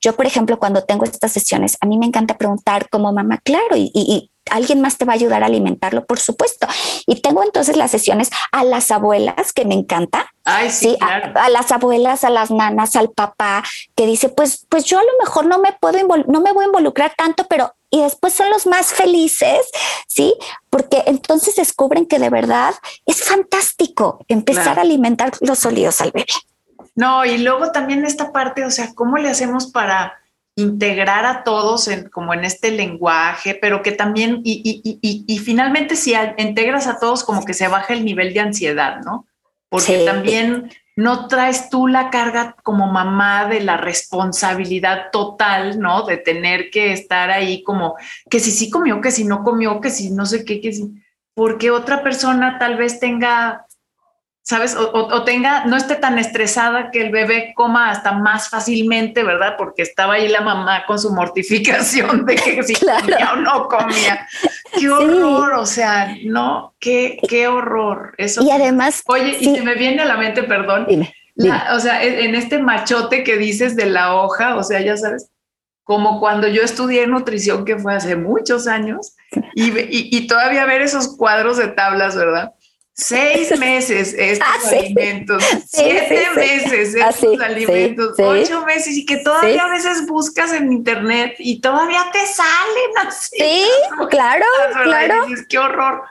Yo, 0.00 0.14
por 0.14 0.26
ejemplo, 0.26 0.58
cuando 0.58 0.84
tengo 0.84 1.04
estas 1.04 1.32
sesiones, 1.32 1.76
a 1.80 1.86
mí 1.86 1.98
me 1.98 2.06
encanta 2.06 2.36
preguntar 2.36 2.88
como 2.88 3.12
mamá, 3.12 3.38
claro, 3.42 3.76
y 3.76 4.30
alguien 4.50 4.80
más 4.80 4.96
te 4.96 5.04
va 5.04 5.12
a 5.12 5.16
ayudar 5.16 5.42
a 5.42 5.46
alimentarlo, 5.46 6.04
por 6.04 6.18
supuesto. 6.18 6.66
Y 7.06 7.20
tengo 7.20 7.42
entonces 7.42 7.76
las 7.76 7.90
sesiones 7.90 8.30
a 8.52 8.64
las 8.64 8.90
abuelas, 8.90 9.52
que 9.52 9.64
me 9.64 9.74
encanta. 9.74 10.30
Ay, 10.44 10.70
sí, 10.70 10.96
a, 11.00 11.48
las 11.48 11.72
abuelas, 11.72 12.24
a 12.24 12.30
las 12.30 12.50
nanas, 12.50 12.96
al 12.96 13.10
papá, 13.10 13.64
que 13.96 14.06
dice, 14.06 14.28
pues, 14.28 14.66
pues 14.68 14.84
yo 14.84 14.98
a 14.98 15.02
lo 15.02 15.10
mejor 15.20 15.46
no 15.46 15.58
me 15.58 15.72
puedo, 15.72 15.98
no 16.26 16.40
me 16.40 16.52
voy 16.52 16.64
a 16.64 16.68
involucrar 16.68 17.12
tanto, 17.16 17.46
pero 17.48 17.74
y 17.90 18.02
después 18.02 18.32
son 18.32 18.50
los 18.50 18.66
más 18.66 18.92
felices, 18.92 19.70
¿sí? 20.08 20.34
Porque 20.70 21.04
entonces 21.06 21.56
descubren 21.56 22.06
que 22.06 22.18
de 22.18 22.30
verdad 22.30 22.74
es 23.06 23.22
fantástico 23.22 24.24
empezar 24.28 24.78
a 24.78 24.82
alimentar 24.82 25.32
los 25.40 25.60
sólidos 25.60 26.00
al 26.00 26.10
bebé. 26.10 26.26
No, 26.94 27.24
y 27.24 27.38
luego 27.38 27.72
también 27.72 28.04
esta 28.04 28.32
parte, 28.32 28.64
o 28.64 28.70
sea, 28.70 28.92
¿cómo 28.94 29.18
le 29.18 29.28
hacemos 29.28 29.70
para 29.70 30.18
integrar 30.56 31.26
a 31.26 31.44
todos 31.44 31.86
en, 31.86 32.08
como 32.08 32.32
en 32.32 32.44
este 32.44 32.70
lenguaje, 32.70 33.56
pero 33.60 33.82
que 33.82 33.92
también, 33.92 34.40
y, 34.42 34.62
y, 34.64 34.98
y, 35.02 35.24
y, 35.26 35.38
finalmente 35.38 35.96
si 35.96 36.14
integras 36.38 36.86
a 36.86 36.98
todos 36.98 37.24
como 37.24 37.44
que 37.44 37.52
se 37.52 37.68
baja 37.68 37.92
el 37.92 38.04
nivel 38.04 38.32
de 38.32 38.40
ansiedad, 38.40 39.00
¿no? 39.04 39.26
Porque 39.68 40.04
también 40.06 40.70
no 40.96 41.28
traes 41.28 41.68
tú 41.68 41.86
la 41.86 42.08
carga 42.08 42.56
como 42.62 42.90
mamá 42.90 43.44
de 43.46 43.60
la 43.60 43.76
responsabilidad 43.76 45.10
total, 45.12 45.78
¿no? 45.78 46.04
De 46.06 46.16
tener 46.16 46.70
que 46.70 46.92
estar 46.92 47.30
ahí 47.30 47.62
como 47.62 47.96
que 48.30 48.40
si 48.40 48.50
sí 48.50 48.70
comió, 48.70 49.02
que 49.02 49.10
si 49.10 49.24
no 49.24 49.44
comió, 49.44 49.82
que 49.82 49.90
si 49.90 50.10
no 50.10 50.24
sé 50.24 50.46
qué, 50.46 50.62
que 50.62 50.72
si, 50.72 50.90
porque 51.34 51.70
otra 51.70 52.02
persona 52.02 52.58
tal 52.58 52.78
vez 52.78 52.98
tenga 52.98 53.65
¿sabes? 54.46 54.76
O, 54.76 55.24
tenga, 55.24 55.64
no 55.64 55.76
esté 55.76 55.96
tan 55.96 56.20
estresada 56.20 56.92
que 56.92 57.02
el 57.02 57.10
bebé 57.10 57.52
coma 57.56 57.90
hasta 57.90 58.12
más 58.12 58.48
fácilmente, 58.48 59.24
¿verdad? 59.24 59.56
Porque 59.58 59.82
estaba 59.82 60.14
ahí 60.14 60.28
la 60.28 60.40
mamá 60.40 60.86
con 60.86 61.00
su 61.00 61.12
mortificación 61.12 62.24
de 62.24 62.36
que 62.36 62.62
si 62.62 62.74
comía 62.74 63.32
o 63.32 63.36
no 63.36 63.66
comía. 63.66 64.28
Qué 64.78 64.88
horror, 64.88 65.54
o 65.54 65.66
sea, 65.66 66.16
no, 66.26 66.74
qué, 66.78 67.18
qué 67.28 67.48
horror. 67.48 68.14
Eso. 68.18 68.42
Y 68.44 68.50
además. 68.50 69.02
Oye, 69.06 69.36
y 69.40 69.56
se 69.56 69.62
me 69.62 69.74
viene 69.74 70.02
a 70.02 70.04
la 70.04 70.16
mente, 70.16 70.42
perdón. 70.42 70.86
Dime, 70.86 71.14
o 71.72 71.80
sea, 71.80 72.02
en 72.02 72.34
este 72.34 72.58
machote 72.58 73.24
que 73.24 73.38
dices 73.38 73.74
de 73.74 73.86
la 73.86 74.14
hoja, 74.14 74.56
o 74.56 74.62
sea, 74.62 74.80
ya 74.82 74.96
sabes, 74.96 75.30
como 75.82 76.20
cuando 76.20 76.46
yo 76.46 76.62
estudié 76.62 77.06
nutrición, 77.06 77.64
que 77.64 77.78
fue 77.78 77.94
hace 77.94 78.16
muchos 78.16 78.66
años, 78.66 79.16
y, 79.54 79.72
y 79.88 80.26
todavía 80.26 80.66
ver 80.66 80.82
esos 80.82 81.16
cuadros 81.16 81.56
de 81.56 81.68
tablas, 81.68 82.14
¿verdad? 82.16 82.52
Seis 82.96 83.56
meses 83.58 84.14
estos 84.16 84.48
ah, 84.48 84.68
alimentos, 84.70 85.42
siete 85.68 86.28
meses 86.34 86.94
estos 86.94 87.40
alimentos, 87.40 88.18
ocho 88.18 88.64
meses 88.64 88.96
y 88.96 89.04
que 89.04 89.18
todavía 89.18 89.64
a 89.64 89.68
veces 89.68 90.06
buscas 90.06 90.52
en 90.52 90.72
internet 90.72 91.36
y 91.38 91.60
todavía 91.60 92.04
te 92.12 92.26
salen 92.26 93.06
así. 93.06 93.36
Sí, 93.38 93.64
claro, 94.10 94.44
claro. 94.84 95.26
qué 95.48 95.58
horror. 95.58 96.04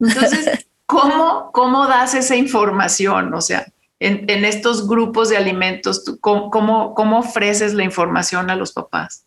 Entonces, 0.00 0.66
¿cómo, 0.86 1.50
¿cómo 1.52 1.86
das 1.86 2.14
esa 2.14 2.34
información? 2.34 3.32
O 3.34 3.40
sea, 3.40 3.66
en, 4.00 4.28
en 4.28 4.44
estos 4.44 4.88
grupos 4.88 5.28
de 5.28 5.36
alimentos, 5.36 6.04
¿cómo, 6.20 6.94
¿cómo 6.94 7.18
ofreces 7.18 7.72
la 7.74 7.84
información 7.84 8.50
a 8.50 8.56
los 8.56 8.72
papás? 8.72 9.26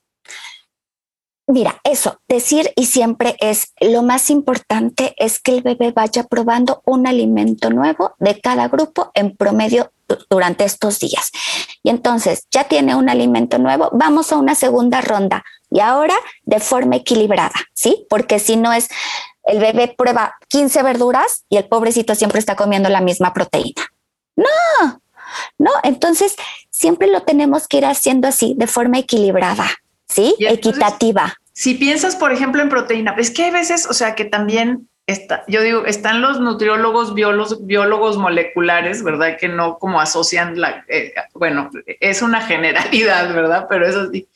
Mira, 1.48 1.80
eso, 1.84 2.20
decir 2.28 2.72
y 2.76 2.88
siempre 2.88 3.36
es 3.40 3.72
lo 3.80 4.02
más 4.02 4.32
importante 4.32 5.14
es 5.18 5.40
que 5.40 5.52
el 5.52 5.62
bebé 5.62 5.92
vaya 5.92 6.24
probando 6.24 6.82
un 6.86 7.06
alimento 7.06 7.70
nuevo 7.70 8.16
de 8.18 8.42
cada 8.42 8.68
grupo 8.68 9.12
en 9.14 9.38
promedio 9.38 9.92
durante 10.30 10.64
estos 10.64 11.00
días. 11.00 11.32
Y 11.84 11.92
entonces 11.92 12.48
ya 12.50 12.64
tiene 12.64 12.96
un 12.96 13.10
alimento 13.10 13.60
nuevo, 13.60 13.90
vamos 13.94 14.32
a 14.32 14.38
una 14.38 14.56
segunda 14.56 15.02
ronda. 15.02 15.44
y 15.70 15.82
ahora 15.82 16.16
de 16.46 16.60
forma 16.60 16.96
equilibrada, 16.96 17.56
¿sí? 17.74 18.06
Porque 18.10 18.40
si 18.40 18.56
no 18.56 18.72
es, 18.72 18.88
el 19.44 19.60
bebé 19.60 19.94
prueba 19.96 20.36
15 20.48 20.82
verduras 20.84 21.46
y 21.50 21.58
el 21.58 21.68
pobrecito 21.68 22.16
siempre 22.16 22.40
está 22.40 22.56
comiendo 22.56 22.90
la 22.90 23.02
misma 23.02 23.34
proteína. 23.34 23.84
No, 24.36 25.02
no, 25.58 25.72
entonces 25.84 26.36
siempre 26.70 27.08
lo 27.08 27.22
tenemos 27.24 27.68
que 27.68 27.78
ir 27.78 27.86
haciendo 27.86 28.28
así, 28.28 28.56
de 28.58 28.68
forma 28.68 29.00
equilibrada, 29.00 29.68
¿sí? 30.08 30.36
Equitativa. 30.40 31.34
Si 31.54 31.76
piensas, 31.76 32.16
por 32.16 32.32
ejemplo, 32.32 32.62
en 32.62 32.70
proteína, 32.70 33.16
es 33.18 33.32
que 33.32 33.46
hay 33.46 33.52
veces, 33.52 33.88
o 33.88 33.94
sea, 33.94 34.16
que 34.16 34.26
también 34.26 34.90
Está, 35.08 35.44
yo 35.48 35.62
digo, 35.62 35.86
están 35.86 36.24
los 36.24 36.40
nutriólogos, 36.40 37.14
biólogos, 37.14 37.64
biólogos 37.68 38.18
moleculares, 38.18 39.04
¿verdad? 39.04 39.38
Que 39.38 39.48
no 39.48 39.78
como 39.78 40.02
asocian 40.02 40.60
la, 40.60 40.84
eh, 40.88 41.14
bueno, 41.36 41.70
es 41.86 42.24
una 42.24 42.42
generalidad, 42.42 43.32
¿verdad? 43.36 43.68
Pero 43.70 43.86
eso 43.86 44.10
sí, 44.12 44.28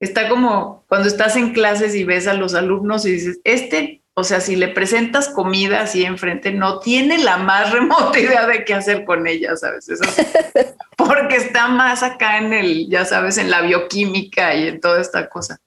está 0.00 0.28
como 0.28 0.84
cuando 0.86 1.08
estás 1.08 1.36
en 1.36 1.54
clases 1.54 1.94
y 1.94 2.04
ves 2.04 2.26
a 2.26 2.34
los 2.34 2.54
alumnos 2.54 3.06
y 3.06 3.12
dices, 3.12 3.40
este, 3.44 4.02
o 4.18 4.24
sea, 4.24 4.40
si 4.40 4.56
le 4.56 4.66
presentas 4.66 5.28
comida 5.28 5.82
así 5.82 6.04
enfrente, 6.04 6.50
no 6.50 6.80
tiene 6.80 7.18
la 7.18 7.36
más 7.36 7.70
remota 7.72 8.18
idea 8.18 8.48
de 8.48 8.64
qué 8.64 8.74
hacer 8.74 9.04
con 9.04 9.28
ella, 9.28 9.54
¿sabes? 9.54 9.88
Eso 9.88 10.02
porque 10.96 11.36
está 11.36 11.68
más 11.68 12.02
acá 12.02 12.38
en 12.38 12.52
el, 12.52 12.88
ya 12.88 13.04
sabes, 13.04 13.38
en 13.38 13.48
la 13.48 13.60
bioquímica 13.60 14.56
y 14.56 14.66
en 14.66 14.80
toda 14.80 15.00
esta 15.00 15.28
cosa. 15.28 15.60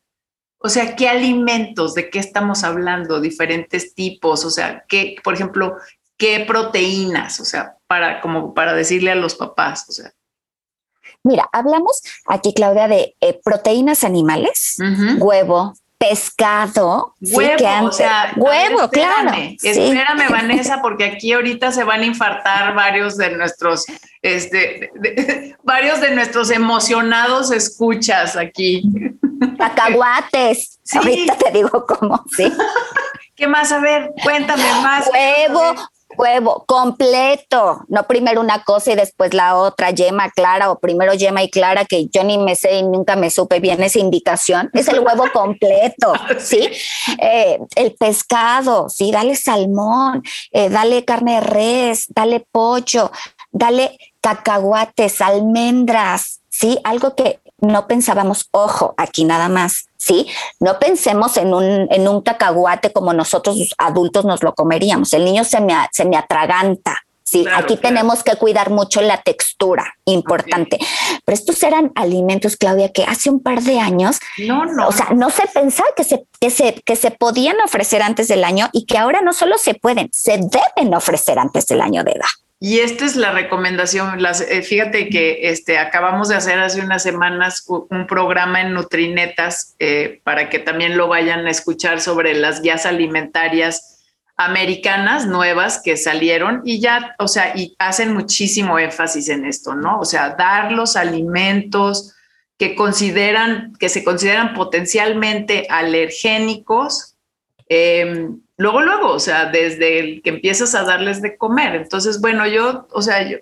O 0.57 0.67
sea, 0.67 0.97
¿qué 0.97 1.07
alimentos? 1.07 1.95
¿De 1.95 2.09
qué 2.09 2.19
estamos 2.19 2.65
hablando? 2.65 3.21
Diferentes 3.21 3.95
tipos, 3.95 4.43
o 4.43 4.49
sea, 4.49 4.83
¿qué, 4.89 5.15
por 5.23 5.33
ejemplo, 5.33 5.77
qué 6.17 6.43
proteínas? 6.45 7.39
O 7.39 7.45
sea, 7.45 7.77
para, 7.87 8.19
como 8.19 8.53
para 8.53 8.73
decirle 8.73 9.11
a 9.11 9.15
los 9.15 9.35
papás, 9.35 9.85
o 9.87 9.93
sea. 9.93 10.11
Mira, 11.23 11.47
hablamos 11.53 12.01
aquí, 12.25 12.53
Claudia, 12.53 12.89
de 12.89 13.15
eh, 13.21 13.39
proteínas 13.41 14.03
animales, 14.03 14.75
huevo, 15.19 15.73
pescado. 16.01 17.15
Huevo, 17.21 17.85
o 17.87 17.91
sea, 17.91 18.33
huevo, 18.35 18.89
claro. 18.89 19.31
Espérame, 19.61 20.31
Vanessa, 20.31 20.81
porque 20.81 21.05
aquí 21.05 21.31
ahorita 21.31 21.71
se 21.71 21.83
van 21.83 22.01
a 22.01 22.05
infartar 22.05 22.73
varios 22.73 23.17
de 23.17 23.37
nuestros, 23.37 23.85
este, 24.23 24.91
varios 25.63 26.01
de 26.01 26.15
nuestros 26.15 26.49
emocionados 26.49 27.51
escuchas 27.51 28.35
aquí. 28.35 28.83
Cacahuates. 29.59 30.79
Ahorita 30.95 31.37
te 31.37 31.51
digo 31.51 31.85
cómo, 31.85 32.23
sí. 32.35 32.51
¿Qué 33.35 33.47
más? 33.47 33.71
A 33.71 33.79
ver, 33.79 34.11
cuéntame 34.23 34.63
más. 34.81 35.07
Huevo, 35.13 35.75
huevo 36.17 36.63
completo, 36.67 37.81
no 37.87 38.03
primero 38.03 38.41
una 38.41 38.63
cosa 38.63 38.91
y 38.91 38.95
después 38.95 39.33
la 39.33 39.55
otra, 39.55 39.91
yema 39.91 40.29
clara 40.29 40.71
o 40.71 40.79
primero 40.79 41.13
yema 41.13 41.43
y 41.43 41.49
clara, 41.49 41.85
que 41.85 42.07
yo 42.07 42.23
ni 42.23 42.37
me 42.37 42.55
sé 42.55 42.75
y 42.75 42.83
nunca 42.83 43.15
me 43.15 43.29
supe 43.29 43.59
bien 43.59 43.83
esa 43.83 43.99
indicación, 43.99 44.69
es 44.73 44.87
el 44.87 44.99
huevo 44.99 45.25
completo, 45.33 46.13
¿sí? 46.39 46.69
Eh, 47.19 47.59
el 47.75 47.93
pescado, 47.93 48.89
¿sí? 48.89 49.11
Dale 49.11 49.35
salmón, 49.35 50.23
eh, 50.51 50.69
dale 50.69 51.05
carne 51.05 51.35
de 51.35 51.41
res, 51.41 52.05
dale 52.09 52.45
pollo, 52.51 53.11
dale 53.51 53.97
cacahuates, 54.21 55.21
almendras, 55.21 56.41
¿sí? 56.49 56.79
Algo 56.83 57.15
que 57.15 57.39
no 57.59 57.87
pensábamos, 57.87 58.47
ojo, 58.51 58.93
aquí 58.97 59.23
nada 59.23 59.47
más, 59.47 59.85
¿sí? 60.01 60.27
No 60.59 60.79
pensemos 60.79 61.37
en 61.37 61.53
un, 61.53 61.87
en 61.91 62.07
un 62.07 62.21
cacahuate 62.21 62.91
como 62.91 63.13
nosotros 63.13 63.57
adultos 63.77 64.25
nos 64.25 64.41
lo 64.41 64.55
comeríamos. 64.55 65.13
El 65.13 65.25
niño 65.25 65.43
se 65.43 65.61
me, 65.61 65.75
se 65.91 66.05
me 66.05 66.17
atraganta. 66.17 66.97
Sí, 67.23 67.45
aquí 67.53 67.77
tenemos 67.77 68.23
que 68.23 68.35
cuidar 68.35 68.71
mucho 68.71 68.99
la 69.01 69.21
textura, 69.21 69.95
importante. 70.03 70.79
Pero 71.23 71.33
estos 71.33 71.63
eran 71.63 71.91
alimentos, 71.95 72.57
Claudia, 72.57 72.91
que 72.91 73.05
hace 73.05 73.29
un 73.29 73.41
par 73.41 73.61
de 73.61 73.79
años, 73.79 74.19
no, 74.39 74.65
no. 74.65 74.87
o 74.87 74.91
sea, 74.91 75.11
no 75.15 75.29
se 75.29 75.47
pensaba 75.47 75.87
que 75.95 76.03
se, 76.03 76.25
que 76.41 76.49
se, 76.49 76.73
que 76.83 76.97
se 76.97 77.11
podían 77.11 77.55
ofrecer 77.63 78.01
antes 78.01 78.27
del 78.27 78.43
año 78.43 78.69
y 78.73 78.85
que 78.85 78.97
ahora 78.97 79.21
no 79.21 79.31
solo 79.31 79.57
se 79.57 79.75
pueden, 79.75 80.09
se 80.11 80.39
deben 80.39 80.93
ofrecer 80.93 81.39
antes 81.39 81.67
del 81.67 81.79
año 81.79 82.03
de 82.03 82.11
edad. 82.11 82.25
Y 82.63 82.81
esta 82.81 83.05
es 83.05 83.15
la 83.15 83.31
recomendación. 83.31 84.23
Eh, 84.23 84.61
fíjate 84.61 85.09
que 85.09 85.49
este, 85.49 85.79
acabamos 85.79 86.29
de 86.29 86.35
hacer 86.35 86.59
hace 86.59 86.79
unas 86.79 87.01
semanas 87.01 87.65
un 87.67 88.05
programa 88.05 88.61
en 88.61 88.73
Nutrinetas 88.73 89.75
eh, 89.79 90.21
para 90.23 90.47
que 90.47 90.59
también 90.59 90.95
lo 90.95 91.07
vayan 91.07 91.47
a 91.47 91.49
escuchar 91.49 92.01
sobre 92.01 92.35
las 92.35 92.61
guías 92.61 92.85
alimentarias 92.85 94.03
americanas 94.37 95.25
nuevas 95.25 95.81
que 95.83 95.97
salieron 95.97 96.61
y 96.63 96.79
ya, 96.79 97.15
o 97.17 97.27
sea, 97.27 97.57
y 97.57 97.75
hacen 97.79 98.13
muchísimo 98.13 98.77
énfasis 98.77 99.29
en 99.29 99.45
esto, 99.45 99.73
¿no? 99.73 99.99
O 99.99 100.05
sea, 100.05 100.35
dar 100.35 100.71
los 100.71 100.95
alimentos 100.95 102.13
que 102.59 102.75
consideran, 102.75 103.73
que 103.79 103.89
se 103.89 104.03
consideran 104.03 104.53
potencialmente 104.53 105.65
alergénicos. 105.67 107.15
Eh, 107.67 108.27
luego, 108.61 108.81
luego, 108.81 109.09
o 109.09 109.19
sea, 109.19 109.45
desde 109.45 109.99
el 109.99 110.21
que 110.21 110.29
empiezas 110.29 110.75
a 110.75 110.83
darles 110.83 111.21
de 111.21 111.35
comer. 111.35 111.75
Entonces, 111.75 112.21
bueno, 112.21 112.45
yo, 112.45 112.87
o 112.91 113.01
sea, 113.01 113.27
yo, 113.27 113.37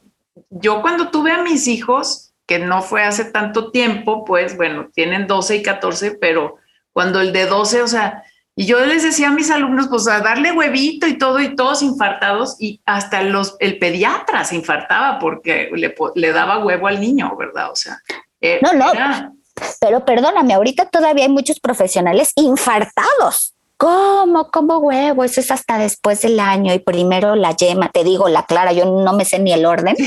yo 0.49 0.81
cuando 0.81 1.09
tuve 1.09 1.31
a 1.31 1.43
mis 1.43 1.67
hijos, 1.67 2.31
que 2.45 2.57
no 2.57 2.81
fue 2.81 3.03
hace 3.03 3.25
tanto 3.25 3.69
tiempo, 3.69 4.23
pues 4.23 4.55
bueno, 4.55 4.89
tienen 4.93 5.27
12 5.27 5.57
y 5.57 5.61
14, 5.61 6.11
pero 6.11 6.55
cuando 6.93 7.19
el 7.19 7.33
de 7.33 7.47
12, 7.47 7.81
o 7.81 7.87
sea, 7.87 8.23
y 8.55 8.65
yo 8.65 8.79
les 8.85 9.03
decía 9.03 9.27
a 9.27 9.33
mis 9.33 9.51
alumnos, 9.51 9.87
pues 9.89 10.07
a 10.07 10.21
darle 10.21 10.53
huevito 10.53 11.05
y 11.05 11.17
todo, 11.17 11.41
y 11.41 11.53
todos 11.53 11.81
infartados, 11.81 12.55
y 12.57 12.81
hasta 12.85 13.21
los, 13.21 13.57
el 13.59 13.77
pediatra 13.77 14.45
se 14.45 14.55
infartaba 14.55 15.19
porque 15.19 15.69
le, 15.73 15.93
le 16.15 16.31
daba 16.31 16.63
huevo 16.63 16.87
al 16.87 17.01
niño, 17.01 17.35
¿verdad? 17.37 17.71
O 17.71 17.75
sea, 17.75 17.99
eh, 18.39 18.59
no, 18.61 18.73
no. 18.73 19.35
Pero 19.81 20.05
perdóname, 20.05 20.53
ahorita 20.53 20.85
todavía 20.85 21.25
hay 21.25 21.29
muchos 21.29 21.59
profesionales 21.59 22.31
infartados 22.35 23.53
¿Cómo? 23.79 24.51
¿Cómo 24.51 24.79
huevo? 24.79 25.23
Eso 25.23 25.39
es 25.39 25.51
hasta 25.51 25.77
después 25.77 26.21
del 26.21 26.37
año 26.41 26.73
y 26.73 26.79
primero 26.79 27.37
la 27.37 27.55
yema, 27.55 27.89
te 27.89 28.03
digo 28.03 28.27
la 28.27 28.45
clara, 28.45 28.73
yo 28.73 28.83
no 28.83 29.13
me 29.13 29.23
sé 29.23 29.39
ni 29.39 29.53
el 29.53 29.65
orden. 29.65 29.95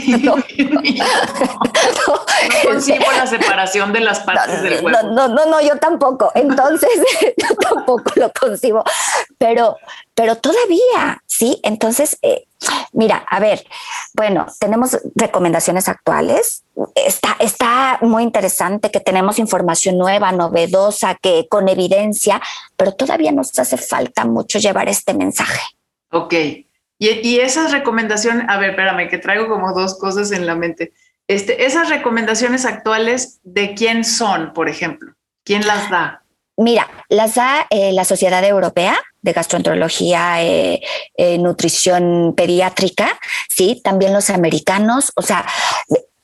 No, 2.06 2.70
consigo 2.70 3.04
la 3.16 3.26
separación 3.26 3.92
de 3.92 4.00
las 4.00 4.20
partes 4.20 4.62
del 4.62 4.84
huevo. 4.84 4.90
No, 5.12 5.28
no, 5.28 5.46
no, 5.46 5.60
yo 5.60 5.76
tampoco. 5.78 6.30
Entonces, 6.34 6.90
yo 7.36 7.56
tampoco 7.56 8.12
lo 8.16 8.30
consigo. 8.32 8.84
Pero, 9.38 9.78
pero 10.14 10.36
todavía, 10.36 11.22
sí. 11.26 11.58
Entonces, 11.62 12.18
eh, 12.22 12.44
Mira, 12.92 13.24
a 13.28 13.40
ver, 13.40 13.64
bueno, 14.14 14.46
tenemos 14.60 14.98
recomendaciones 15.14 15.88
actuales. 15.88 16.64
Está, 16.94 17.36
está 17.38 17.98
muy 18.02 18.22
interesante 18.22 18.90
que 18.90 19.00
tenemos 19.00 19.38
información 19.38 19.96
nueva, 19.96 20.30
novedosa, 20.30 21.14
que 21.14 21.46
con 21.48 21.68
evidencia, 21.68 22.40
pero 22.76 22.92
todavía 22.92 23.32
nos 23.32 23.58
hace 23.58 23.78
falta 23.78 24.26
mucho 24.26 24.58
llevar 24.58 24.88
este 24.88 25.14
mensaje. 25.14 25.62
Ok. 26.10 26.34
Y, 26.98 27.40
esas 27.40 27.72
recomendaciones, 27.72 28.44
a 28.48 28.58
ver, 28.58 28.70
espérame, 28.70 29.08
que 29.08 29.18
traigo 29.18 29.48
como 29.48 29.72
dos 29.72 29.98
cosas 29.98 30.30
en 30.30 30.46
la 30.46 30.54
mente. 30.54 30.92
Este, 31.26 31.64
esas 31.64 31.88
recomendaciones 31.88 32.64
actuales, 32.64 33.40
¿de 33.42 33.74
quién 33.74 34.04
son, 34.04 34.52
por 34.52 34.68
ejemplo? 34.68 35.14
¿Quién 35.44 35.66
las 35.66 35.90
da? 35.90 36.22
Mira, 36.56 36.88
las 37.08 37.34
da 37.34 37.66
eh, 37.70 37.92
la 37.92 38.04
Sociedad 38.04 38.44
Europea 38.44 38.96
de 39.22 39.32
Gastroenterología, 39.32 40.42
eh, 40.42 40.80
eh, 41.16 41.38
Nutrición 41.38 42.34
Pediátrica, 42.36 43.18
sí, 43.48 43.80
también 43.82 44.12
los 44.12 44.30
americanos, 44.30 45.12
o 45.16 45.22
sea, 45.22 45.46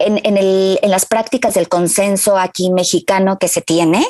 en, 0.01 0.37
el, 0.37 0.79
en, 0.81 0.91
las 0.91 1.07
prácticas 1.07 1.55
del 1.55 1.69
consenso 1.69 2.39
aquí 2.39 2.71
mexicano 2.71 3.39
que 3.39 3.49
se 3.49 3.63
tiene, 3.63 4.07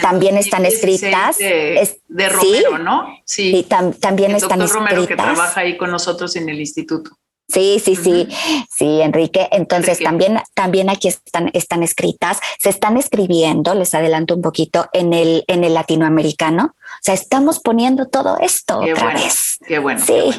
también 0.00 0.38
están 0.38 0.64
escritas. 0.64 1.36
De, 1.36 2.00
de 2.08 2.28
Romero, 2.30 2.78
¿no? 2.78 3.06
Sí, 3.26 3.66
también 3.68 4.30
el 4.30 4.36
están 4.38 4.62
escritas. 4.62 4.72
Romero 4.72 5.06
que 5.06 5.16
trabaja 5.16 5.60
ahí 5.60 5.76
con 5.76 5.90
nosotros 5.90 6.34
en 6.36 6.48
el 6.48 6.60
instituto. 6.60 7.10
Sí, 7.52 7.82
sí, 7.84 7.96
sí, 7.96 8.28
sí, 8.70 9.00
Enrique. 9.02 9.48
Entonces 9.52 9.98
también, 9.98 10.38
también 10.54 10.88
aquí 10.88 11.08
están, 11.08 11.50
están 11.52 11.82
escritas, 11.82 12.40
se 12.58 12.70
están 12.70 12.96
escribiendo, 12.96 13.74
les 13.74 13.94
adelanto 13.94 14.34
un 14.34 14.42
poquito, 14.42 14.88
en 14.92 15.12
el, 15.12 15.44
en 15.48 15.64
el 15.64 15.74
latinoamericano. 15.74 16.74
O 16.74 17.02
sea, 17.02 17.14
estamos 17.14 17.60
poniendo 17.60 18.08
todo 18.08 18.38
esto 18.38 18.78
otra 18.80 19.14
vez. 19.14 19.58
Qué 19.66 19.78
bueno. 19.78 20.00
Sí. 20.00 20.32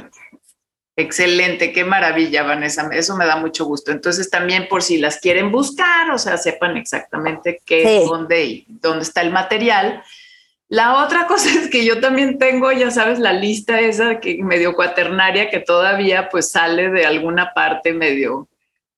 Excelente, 0.96 1.72
qué 1.72 1.86
maravilla, 1.86 2.44
Vanessa. 2.44 2.88
Eso 2.92 3.16
me 3.16 3.26
da 3.26 3.36
mucho 3.36 3.66
gusto. 3.66 3.92
Entonces, 3.92 4.30
también 4.30 4.68
por 4.68 4.84
si 4.84 4.98
las 4.98 5.20
quieren 5.20 5.52
buscar, 5.52 6.12
o 6.12 6.18
sea, 6.20 6.38
sepan 6.38 6.78
exactamente 6.78 7.62
qué, 7.66 8.04
dónde, 8.06 8.66
dónde 8.68 9.04
está 9.04 9.22
el 9.22 9.32
material 9.32 10.04
la 10.74 11.04
otra 11.04 11.28
cosa 11.28 11.50
es 11.50 11.70
que 11.70 11.86
yo 11.86 12.00
también 12.00 12.40
tengo, 12.40 12.72
ya 12.72 12.90
sabes, 12.90 13.20
la 13.20 13.32
lista 13.32 13.80
esa 13.80 14.20
que 14.20 14.44
medio 14.44 14.74
cuaternaria 14.74 15.52
que 15.52 15.60
todavía 15.60 16.30
pues 16.30 16.50
sale 16.50 16.90
de 16.90 17.06
alguna 17.06 17.54
parte 17.54 17.94
medio, 17.94 18.50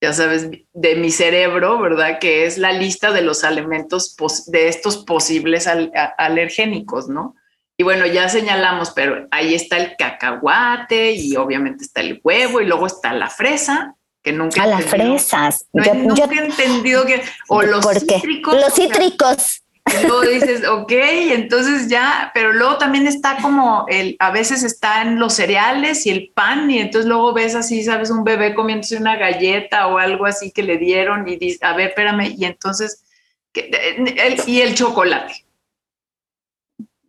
ya 0.02 0.14
sabes, 0.14 0.50
de 0.74 0.96
mi 0.96 1.12
cerebro, 1.12 1.78
¿verdad? 1.80 2.20
Que 2.20 2.46
es 2.46 2.58
la 2.58 2.72
lista 2.72 3.12
de 3.12 3.24
los 3.24 3.44
alimentos 3.44 4.16
de 4.48 4.70
estos 4.70 5.04
posibles 5.04 5.68
alergénicos, 6.18 7.10
¿no? 7.10 7.36
Y 7.78 7.84
bueno, 7.84 8.06
ya 8.06 8.30
señalamos, 8.30 8.92
pero 8.92 9.28
ahí 9.32 9.54
está 9.54 9.76
el 9.76 9.98
cacahuate 9.98 11.12
y 11.12 11.36
obviamente 11.36 11.84
está 11.84 12.00
el 12.00 12.22
huevo 12.24 12.62
y 12.62 12.66
luego 12.68 12.88
está 12.88 13.12
la 13.12 13.30
fresa, 13.30 13.96
que 14.24 14.32
nunca... 14.32 14.64
A 14.64 14.68
las 14.68 14.86
fresas. 14.86 15.66
yo, 15.74 15.94
nunca 15.94 16.24
he 16.24 16.46
entendido 16.46 17.06
que... 17.06 17.22
O 17.50 17.64
los 17.64 17.86
cítricos. 17.86 18.56
Los 18.56 18.74
cítricos. 18.74 19.65
Y 19.88 20.08
luego 20.08 20.22
dices, 20.22 20.68
ok, 20.68 20.92
entonces 20.92 21.88
ya, 21.88 22.32
pero 22.34 22.52
luego 22.54 22.78
también 22.78 23.06
está 23.06 23.38
como 23.38 23.86
el, 23.88 24.16
a 24.20 24.32
veces 24.32 24.64
están 24.64 25.20
los 25.20 25.34
cereales 25.34 26.06
y 26.08 26.10
el 26.10 26.32
pan, 26.34 26.70
y 26.72 26.80
entonces 26.80 27.08
luego 27.08 27.34
ves 27.34 27.54
así, 27.54 27.84
sabes, 27.84 28.10
un 28.10 28.24
bebé 28.24 28.56
comiéndose 28.56 28.98
una 28.98 29.16
galleta 29.16 29.88
o 29.88 29.98
algo 29.98 30.26
así 30.26 30.52
que 30.52 30.64
le 30.64 30.78
dieron 30.78 31.28
y 31.28 31.36
dices, 31.36 31.62
a 31.62 31.76
ver, 31.76 31.90
espérame, 31.90 32.34
y 32.36 32.46
entonces, 32.46 33.04
y 34.48 34.62
el 34.62 34.74
chocolate. 34.74 35.45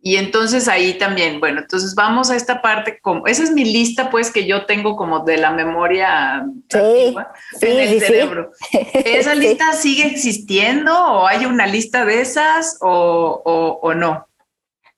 Y 0.07 0.15
entonces 0.15 0.69
ahí 0.69 0.93
también, 0.93 1.41
bueno, 1.41 1.59
entonces 1.59 1.93
vamos 1.93 2.29
a 2.29 2.37
esta 2.37 2.61
parte, 2.61 2.97
como, 3.01 3.27
esa 3.27 3.43
es 3.43 3.51
mi 3.51 3.65
lista 3.65 4.09
pues 4.09 4.31
que 4.31 4.47
yo 4.47 4.65
tengo 4.65 4.95
como 4.95 5.25
de 5.25 5.35
la 5.35 5.51
memoria 5.51 6.45
sí, 6.69 7.13
en 7.59 7.77
el 7.77 7.99
cerebro. 7.99 8.51
¿Esa 8.71 9.35
lista 9.35 9.73
sigue 9.73 10.05
existiendo 10.07 10.93
o 10.97 11.27
hay 11.27 11.45
una 11.45 11.67
lista 11.67 12.05
de 12.05 12.21
esas 12.21 12.77
o, 12.79 13.79
o, 13.83 13.93
no? 13.95 14.25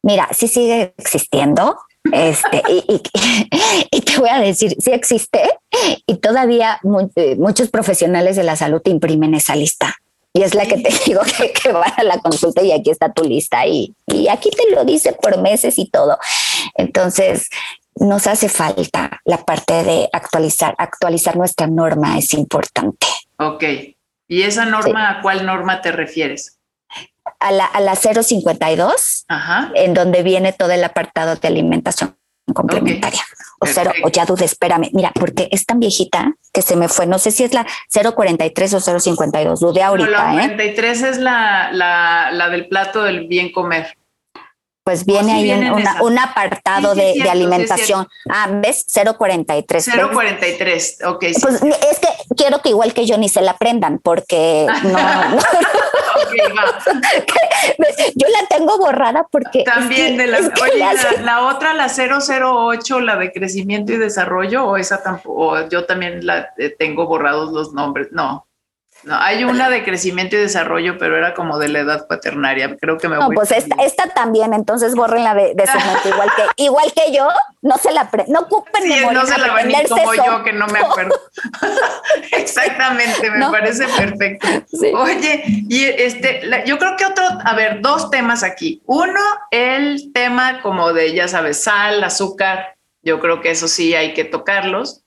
Mira, 0.03 0.29
sí 0.31 0.47
sigue 0.47 0.93
existiendo. 0.95 1.75
Este, 2.11 2.61
y, 2.69 3.01
y, 3.91 4.01
te 4.01 4.19
voy 4.19 4.29
a 4.29 4.39
decir, 4.39 4.75
sí 4.79 4.91
existe 4.91 5.41
y 6.05 6.17
todavía 6.17 6.79
eh, 7.15 7.35
muchos 7.35 7.71
profesionales 7.71 8.35
de 8.35 8.43
la 8.43 8.55
salud 8.55 8.81
imprimen 8.85 9.33
esa 9.33 9.55
lista. 9.55 9.95
Y 10.33 10.43
es 10.43 10.53
la 10.55 10.65
que 10.65 10.77
te 10.77 10.89
digo 11.05 11.21
que, 11.21 11.51
que 11.51 11.71
va 11.71 11.85
a 11.85 12.03
la 12.03 12.19
consulta 12.19 12.61
y 12.61 12.71
aquí 12.71 12.89
está 12.89 13.11
tu 13.11 13.23
lista 13.23 13.65
y, 13.65 13.95
y 14.07 14.27
aquí 14.27 14.49
te 14.51 14.75
lo 14.75 14.85
dice 14.85 15.13
por 15.13 15.41
meses 15.41 15.77
y 15.77 15.89
todo. 15.89 16.17
Entonces, 16.75 17.49
nos 17.95 18.27
hace 18.27 18.49
falta 18.49 19.19
la 19.25 19.43
parte 19.43 19.83
de 19.83 20.09
actualizar, 20.13 20.75
actualizar 20.77 21.35
nuestra 21.35 21.67
norma 21.67 22.17
es 22.17 22.33
importante. 22.33 23.07
Ok. 23.37 23.63
¿Y 24.27 24.43
esa 24.43 24.65
norma, 24.65 25.09
a 25.09 25.21
cuál 25.21 25.45
norma 25.45 25.81
te 25.81 25.91
refieres? 25.91 26.57
A 27.39 27.51
la, 27.51 27.65
a 27.65 27.79
la 27.79 27.95
052, 27.95 29.25
Ajá. 29.27 29.71
en 29.75 29.93
donde 29.93 30.23
viene 30.23 30.53
todo 30.53 30.71
el 30.71 30.83
apartado 30.83 31.35
de 31.35 31.47
alimentación 31.47 32.18
complementaria. 32.53 33.21
O 33.59 33.65
cero, 33.65 33.91
o 34.03 34.09
ya 34.09 34.25
dude, 34.25 34.45
espérame. 34.45 34.89
Mira, 34.93 35.11
porque 35.13 35.49
es 35.51 35.65
tan 35.65 35.79
viejita 35.79 36.33
que 36.53 36.61
se 36.61 36.75
me 36.75 36.87
fue. 36.87 37.05
No 37.07 37.19
sé 37.19 37.31
si 37.31 37.43
es 37.43 37.53
la 37.53 37.65
043 37.91 38.73
o 38.73 38.79
052. 38.79 39.59
Dude 39.59 39.83
ahorita. 39.83 40.09
No, 40.09 40.17
la 40.17 40.31
43 40.31 41.01
¿eh? 41.01 41.09
es 41.09 41.17
la, 41.17 41.71
la, 41.71 42.31
la 42.31 42.49
del 42.49 42.67
plato 42.67 43.03
del 43.03 43.27
bien 43.27 43.51
comer 43.51 43.95
pues 44.89 45.05
viene 45.05 45.33
ahí 45.33 45.69
un, 46.01 46.17
apartado 46.17 46.95
de, 46.95 47.13
alimentación. 47.29 48.07
ah, 48.27 48.47
¿ves? 48.53 48.87
043. 48.91 49.87
043, 50.11 50.97
ok. 51.05 51.25
Pues 51.39 51.61
es 51.61 51.99
que 51.99 52.07
quiero 52.35 52.63
que 52.63 52.69
igual 52.69 52.91
que 52.91 53.05
yo 53.05 53.19
ni 53.19 53.29
se 53.29 53.41
la 53.41 53.51
aprendan 53.51 53.99
porque 53.99 54.65
no. 54.85 54.97
yo 58.15 58.27
la 58.27 58.47
tengo 58.47 58.77
borrada 58.77 59.27
porque. 59.31 59.63
También 59.63 60.17
de 60.17 60.27
la, 60.27 60.39
oye, 60.39 60.85
la, 61.23 61.47
otra, 61.47 61.73
la 61.73 61.87
008, 61.87 62.99
la 62.99 63.15
de 63.17 63.31
crecimiento 63.31 63.93
y 63.93 63.97
desarrollo, 63.97 64.65
o 64.65 64.77
esa 64.77 65.03
tampoco, 65.03 65.67
yo 65.69 65.85
también 65.85 66.25
la 66.25 66.53
eh, 66.57 66.75
tengo 66.77 67.07
borrados 67.07 67.51
los 67.51 67.73
nombres. 67.73 68.09
No. 68.11 68.48
No, 69.03 69.15
hay 69.15 69.43
una 69.43 69.69
de 69.69 69.83
crecimiento 69.83 70.35
y 70.35 70.39
desarrollo, 70.39 70.97
pero 70.97 71.17
era 71.17 71.33
como 71.33 71.57
de 71.57 71.69
la 71.69 71.79
edad 71.79 72.07
paternaria. 72.07 72.75
Creo 72.79 72.97
que 72.97 73.07
me 73.07 73.15
no, 73.15 73.29
pues 73.29 73.51
esta, 73.51 74.09
también, 74.13 74.53
entonces 74.53 74.95
borren 74.95 75.23
la 75.23 75.33
de, 75.33 75.53
de 75.53 75.63
igual 76.05 76.29
que, 76.35 76.43
igual 76.63 76.93
que 76.93 77.13
yo, 77.13 77.27
no 77.61 77.77
se 77.77 77.91
la 77.91 78.09
no 78.27 78.39
ocupen 78.41 78.83
sí, 78.83 79.01
no 79.11 79.25
se 79.25 79.37
la 79.37 79.53
van 79.53 79.71
como 79.87 80.13
yo, 80.13 80.43
que 80.43 80.53
no 80.53 80.67
me 80.67 80.79
acuerdo. 80.79 81.15
Exactamente, 82.31 83.31
me 83.31 83.49
parece 83.49 83.85
perfecto. 83.87 84.47
Oye, 84.93 85.43
y 85.45 85.85
este, 85.85 86.41
yo 86.65 86.77
creo 86.77 86.95
que 86.97 87.05
otro, 87.05 87.25
a 87.43 87.55
ver, 87.55 87.81
dos 87.81 88.09
temas 88.09 88.43
aquí. 88.43 88.81
Uno, 88.85 89.21
el 89.51 90.11
tema 90.13 90.61
como 90.61 90.93
de, 90.93 91.13
ya 91.13 91.27
sabes, 91.27 91.63
sal, 91.63 92.03
azúcar. 92.03 92.75
Yo 93.01 93.19
creo 93.19 93.41
que 93.41 93.51
eso 93.51 93.67
sí 93.67 93.95
hay 93.95 94.13
que 94.13 94.25
tocarlos. 94.25 95.03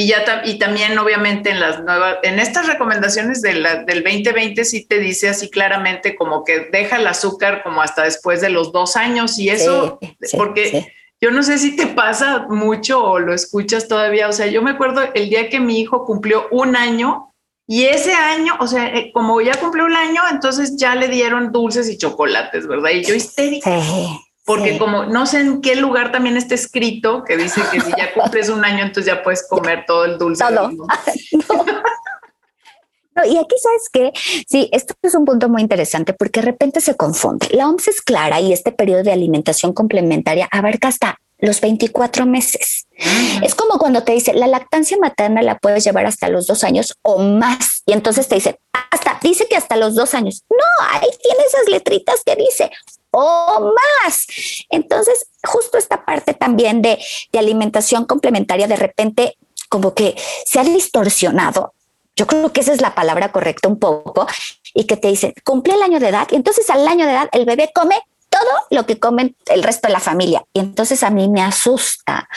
Y, 0.00 0.06
ya 0.06 0.40
y 0.46 0.58
también, 0.58 0.98
obviamente, 0.98 1.50
en 1.50 1.60
las 1.60 1.84
nuevas, 1.84 2.16
en 2.22 2.38
estas 2.38 2.66
recomendaciones 2.66 3.42
de 3.42 3.52
la, 3.52 3.84
del 3.84 4.02
2020 4.02 4.64
sí 4.64 4.86
te 4.86 4.98
dice 4.98 5.28
así 5.28 5.50
claramente 5.50 6.16
como 6.16 6.42
que 6.42 6.70
deja 6.72 6.96
el 6.96 7.06
azúcar 7.06 7.62
como 7.62 7.82
hasta 7.82 8.04
después 8.04 8.40
de 8.40 8.48
los 8.48 8.72
dos 8.72 8.96
años 8.96 9.38
y 9.38 9.50
eso, 9.50 9.98
porque 10.38 10.90
yo 11.20 11.30
no 11.30 11.42
sé 11.42 11.58
si 11.58 11.76
te 11.76 11.86
pasa 11.86 12.46
mucho 12.48 13.04
o 13.04 13.18
lo 13.18 13.34
escuchas 13.34 13.88
todavía. 13.88 14.28
O 14.28 14.32
sea, 14.32 14.46
yo 14.46 14.62
me 14.62 14.70
acuerdo 14.70 15.02
el 15.12 15.28
día 15.28 15.50
que 15.50 15.60
mi 15.60 15.78
hijo 15.78 16.06
cumplió 16.06 16.48
un 16.50 16.76
año 16.76 17.34
y 17.66 17.84
ese 17.84 18.14
año, 18.14 18.54
o 18.58 18.66
sea, 18.66 18.86
eh, 18.86 19.10
como 19.12 19.42
ya 19.42 19.60
cumplió 19.60 19.84
un 19.84 19.96
año, 19.96 20.22
entonces 20.30 20.76
ya 20.78 20.94
le 20.94 21.08
dieron 21.08 21.52
dulces 21.52 21.90
y 21.90 21.98
chocolates, 21.98 22.66
¿verdad? 22.66 22.92
Y 22.92 23.04
yo 23.04 23.14
histérica 23.14 23.70
porque 24.50 24.78
como 24.78 25.04
no 25.04 25.26
sé 25.26 25.38
en 25.38 25.60
qué 25.60 25.76
lugar 25.76 26.10
también 26.10 26.36
está 26.36 26.56
escrito 26.56 27.22
que 27.22 27.36
dice 27.36 27.60
que 27.70 27.80
si 27.80 27.92
ya 27.96 28.12
cumples 28.20 28.48
un 28.48 28.64
año, 28.64 28.82
entonces 28.82 29.06
ya 29.06 29.22
puedes 29.22 29.46
comer 29.46 29.84
todo 29.86 30.04
el 30.04 30.18
dulce. 30.18 30.44
y 33.26 33.36
aquí 33.36 33.54
sabes 33.62 33.88
que 33.92 34.10
sí, 34.48 34.68
esto 34.72 34.94
es 35.02 35.14
un 35.14 35.24
punto 35.24 35.48
muy 35.48 35.62
interesante 35.62 36.14
porque 36.14 36.40
de 36.40 36.46
repente 36.46 36.80
se 36.80 36.96
confunde. 36.96 37.46
La 37.52 37.68
OMS 37.68 37.86
es 37.86 38.02
clara 38.02 38.40
y 38.40 38.52
este 38.52 38.72
periodo 38.72 39.04
de 39.04 39.12
alimentación 39.12 39.72
complementaria 39.72 40.48
abarca 40.50 40.88
hasta 40.88 41.20
los 41.40 41.60
24 41.60 42.26
meses. 42.26 42.86
Mm. 42.98 43.44
Es 43.44 43.54
como 43.54 43.78
cuando 43.78 44.02
te 44.02 44.12
dice 44.12 44.34
la 44.34 44.46
lactancia 44.46 44.96
materna 44.98 45.42
la 45.42 45.58
puedes 45.58 45.84
llevar 45.84 46.06
hasta 46.06 46.28
los 46.28 46.46
dos 46.46 46.64
años 46.64 46.96
o 47.02 47.18
más. 47.18 47.82
Y 47.86 47.92
entonces 47.92 48.28
te 48.28 48.36
dice 48.36 48.60
hasta, 48.90 49.18
dice 49.22 49.46
que 49.48 49.56
hasta 49.56 49.76
los 49.76 49.94
dos 49.94 50.14
años. 50.14 50.44
No, 50.50 50.86
ahí 50.90 51.08
tiene 51.22 51.44
esas 51.44 51.68
letritas 51.68 52.22
que 52.24 52.36
dice 52.36 52.70
o 53.12 53.72
más. 54.04 54.26
Entonces, 54.68 55.26
justo 55.42 55.78
esta 55.78 56.04
parte 56.04 56.34
también 56.34 56.82
de, 56.82 56.98
de 57.32 57.38
alimentación 57.38 58.04
complementaria 58.04 58.68
de 58.68 58.76
repente 58.76 59.36
como 59.68 59.94
que 59.94 60.16
se 60.44 60.58
ha 60.58 60.64
distorsionado 60.64 61.74
yo 62.20 62.26
creo 62.26 62.52
que 62.52 62.60
esa 62.60 62.74
es 62.74 62.82
la 62.82 62.94
palabra 62.94 63.32
correcta 63.32 63.66
un 63.66 63.78
poco, 63.78 64.26
y 64.74 64.84
que 64.84 64.98
te 64.98 65.08
dice, 65.08 65.32
cumple 65.42 65.72
el 65.72 65.82
año 65.82 65.98
de 66.00 66.08
edad, 66.08 66.28
y 66.30 66.36
entonces 66.36 66.68
al 66.68 66.86
año 66.86 67.06
de 67.06 67.12
edad 67.12 67.30
el 67.32 67.46
bebé 67.46 67.70
come 67.74 67.96
todo 68.40 68.66
lo 68.70 68.86
que 68.86 68.98
comen 68.98 69.36
el 69.46 69.62
resto 69.62 69.88
de 69.88 69.92
la 69.92 70.00
familia. 70.00 70.44
Y 70.52 70.60
entonces 70.60 71.02
a 71.02 71.10
mí 71.10 71.28
me 71.28 71.42
asusta, 71.42 72.28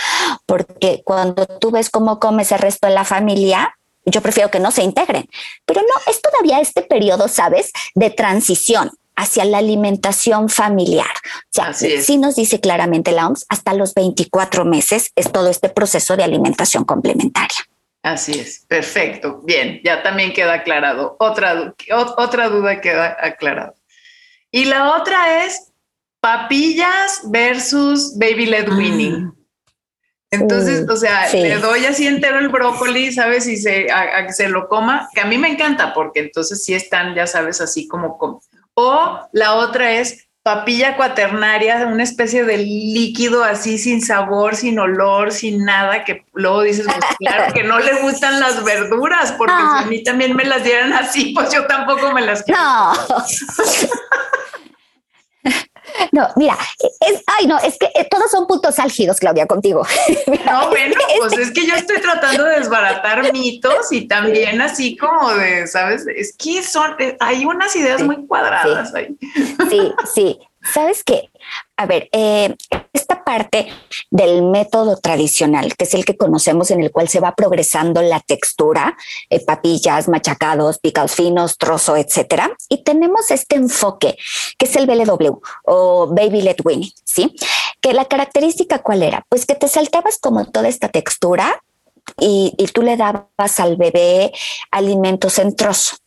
porque 0.46 1.02
cuando 1.06 1.46
tú 1.46 1.72
ves 1.72 1.90
cómo 1.90 2.20
comes 2.20 2.52
el 2.52 2.60
resto 2.60 2.88
de 2.88 2.94
la 2.94 3.06
familia, 3.06 3.78
yo 4.06 4.22
prefiero 4.22 4.52
que 4.52 4.60
no 4.60 4.72
se 4.72 4.84
integren. 4.84 5.30
Pero 5.66 5.82
no, 5.82 6.12
es 6.12 6.22
todavía 6.22 6.60
este 6.60 6.82
periodo, 6.82 7.28
¿sabes?, 7.28 7.72
de 7.96 8.10
transición 8.10 8.92
hacia 9.16 9.46
la 9.46 9.60
alimentación 9.60 10.50
familiar. 10.50 11.12
O 11.16 11.52
sea, 11.52 11.74
sí 11.74 12.18
nos 12.18 12.36
dice 12.36 12.60
claramente 12.60 13.12
la 13.12 13.28
OMS, 13.28 13.46
hasta 13.48 13.74
los 13.74 13.94
24 13.94 14.66
meses 14.66 15.12
es 15.16 15.32
todo 15.32 15.50
este 15.50 15.70
proceso 15.70 16.18
de 16.18 16.24
alimentación 16.24 16.84
complementaria. 16.84 17.58
Así 18.02 18.38
es, 18.38 18.66
perfecto. 18.68 19.40
Bien, 19.44 19.80
ya 19.84 20.04
también 20.04 20.34
queda 20.34 20.56
aclarado. 20.56 21.16
Otra, 21.20 21.74
otra 22.18 22.50
duda 22.50 22.82
queda 22.82 23.16
aclarada. 23.20 23.76
Y 24.52 24.66
la 24.66 24.98
otra 24.98 25.46
es 25.46 25.73
papillas 26.24 27.20
versus 27.26 28.18
baby 28.18 28.46
led 28.46 28.70
ah. 28.72 28.76
winning. 28.78 29.34
Entonces, 30.32 30.90
o 30.90 30.96
sea, 30.96 31.32
le 31.32 31.58
doy 31.58 31.86
así 31.86 32.08
entero 32.08 32.40
el 32.40 32.50
brócoli, 32.50 33.12
¿sabes? 33.12 33.46
Y 33.46 33.58
se, 33.58 33.92
a, 33.92 34.26
que 34.26 34.34
se 34.34 34.50
lo 34.50 34.68
coma, 34.68 35.08
que 35.14 35.22
a 35.22 35.26
mí 35.26 35.38
me 35.38 35.50
encanta 35.50 35.94
porque 35.94 36.22
entonces 36.22 36.64
sí 36.64 36.74
están, 36.74 37.14
ya 37.14 37.28
sabes, 37.28 37.62
así 37.62 37.88
como, 37.88 38.18
como. 38.18 38.42
O 38.74 39.20
la 39.32 39.54
otra 39.54 39.92
es 39.92 40.28
papilla 40.42 40.96
cuaternaria, 40.98 41.86
una 41.86 42.02
especie 42.02 42.46
de 42.46 42.58
líquido 42.58 43.44
así 43.44 43.78
sin 43.78 44.02
sabor, 44.02 44.56
sin 44.56 44.80
olor, 44.80 45.32
sin 45.32 45.64
nada, 45.66 46.04
que 46.04 46.26
luego 46.34 46.64
dices, 46.64 46.86
pues 46.86 47.16
claro 47.20 47.54
que 47.54 47.64
no 47.64 47.78
le 47.80 48.02
gustan 48.02 48.40
las 48.40 48.64
verduras, 48.64 49.34
porque 49.34 49.54
si 49.54 49.84
a 49.84 49.88
mí 49.88 50.04
también 50.04 50.36
me 50.36 50.46
las 50.46 50.64
dieran 50.64 50.94
así, 50.94 51.34
pues 51.36 51.54
yo 51.54 51.68
tampoco 51.68 52.12
me 52.12 52.22
las 52.22 52.42
quiero. 52.42 52.60
No. 52.60 52.94
No, 56.12 56.28
mira, 56.36 56.58
es, 57.00 57.24
ay, 57.28 57.48
no, 57.48 57.58
es 57.60 57.78
que 57.78 57.88
eh, 57.96 58.08
todos 58.10 58.30
son 58.30 58.48
puntos 58.48 58.78
álgidos, 58.80 59.20
Claudia, 59.20 59.46
contigo. 59.46 59.86
No, 60.46 60.70
bueno, 60.70 60.96
pues 61.20 61.38
es 61.38 61.52
que 61.52 61.66
yo 61.66 61.76
estoy 61.76 62.02
tratando 62.02 62.44
de 62.44 62.60
desbaratar 62.60 63.32
mitos 63.32 63.92
y 63.92 64.08
también 64.08 64.62
así 64.62 64.98
como 64.98 65.34
de, 65.34 65.68
¿sabes? 65.68 66.06
Es 66.16 66.36
que 66.38 66.62
son, 66.64 66.96
eh, 67.00 67.18
hay 67.20 67.46
unas 67.46 67.76
ideas 67.76 68.04
muy 68.04 68.28
cuadradas 68.28 68.94
ahí. 68.94 69.16
Sí, 69.70 69.94
sí. 70.14 70.40
¿Sabes 70.64 71.04
qué? 71.04 71.30
A 71.76 71.86
ver, 71.86 72.08
eh, 72.12 72.56
esta 72.94 73.24
parte 73.24 73.68
del 74.12 74.44
método 74.44 74.98
tradicional, 74.98 75.76
que 75.76 75.86
es 75.86 75.94
el 75.94 76.06
que 76.06 76.16
conocemos 76.16 76.70
en 76.72 76.82
el 76.82 76.92
cual 76.92 77.10
se 77.10 77.20
va 77.20 77.34
progresando 77.34 78.02
la 78.02 78.20
textura, 78.20 78.96
eh, 79.30 79.44
papillas, 79.44 80.08
machacados, 80.08 80.78
picados 80.78 81.14
finos, 81.14 81.58
trozo, 81.58 81.98
etcétera, 81.98 82.56
y 82.70 82.84
tenemos 82.84 83.32
este 83.32 83.56
enfoque 83.56 84.18
que 84.58 84.66
es 84.66 84.76
el 84.76 84.86
BLW 84.86 85.40
o 85.66 86.08
Baby 86.08 86.42
Led 86.42 86.58
Winning, 86.64 86.92
¿sí? 87.04 87.36
Que 87.82 87.94
la 87.94 88.06
característica 88.06 88.80
cuál 88.80 89.04
era? 89.04 89.26
Pues 89.30 89.46
que 89.46 89.56
te 89.56 89.68
saltabas 89.68 90.20
como 90.20 90.46
toda 90.46 90.68
esta 90.68 90.90
textura 90.90 91.64
y, 92.20 92.54
y 92.58 92.68
tú 92.68 92.82
le 92.82 92.98
dabas 92.98 93.60
al 93.60 93.78
bebé 93.78 94.32
alimentos 94.72 95.40
en 95.40 95.56
trozo. 95.56 95.98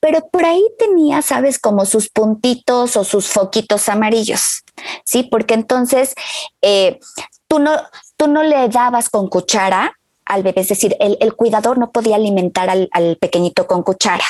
Pero 0.00 0.28
por 0.28 0.44
ahí 0.44 0.62
tenía, 0.78 1.22
sabes, 1.22 1.58
como 1.58 1.86
sus 1.86 2.08
puntitos 2.08 2.96
o 2.96 3.04
sus 3.04 3.28
foquitos 3.28 3.88
amarillos, 3.88 4.62
¿sí? 5.04 5.22
Porque 5.22 5.54
entonces 5.54 6.14
eh, 6.62 7.00
tú, 7.48 7.58
no, 7.58 7.72
tú 8.16 8.26
no 8.28 8.42
le 8.42 8.68
dabas 8.68 9.08
con 9.08 9.28
cuchara 9.28 9.98
al 10.26 10.42
bebé, 10.42 10.62
es 10.62 10.68
decir, 10.68 10.96
el, 11.00 11.34
cuidador 11.34 11.78
no 11.78 11.92
podía 11.92 12.16
alimentar 12.16 12.70
al, 12.70 12.88
al 12.92 13.16
pequeñito 13.16 13.66
con 13.66 13.82
cuchara. 13.82 14.24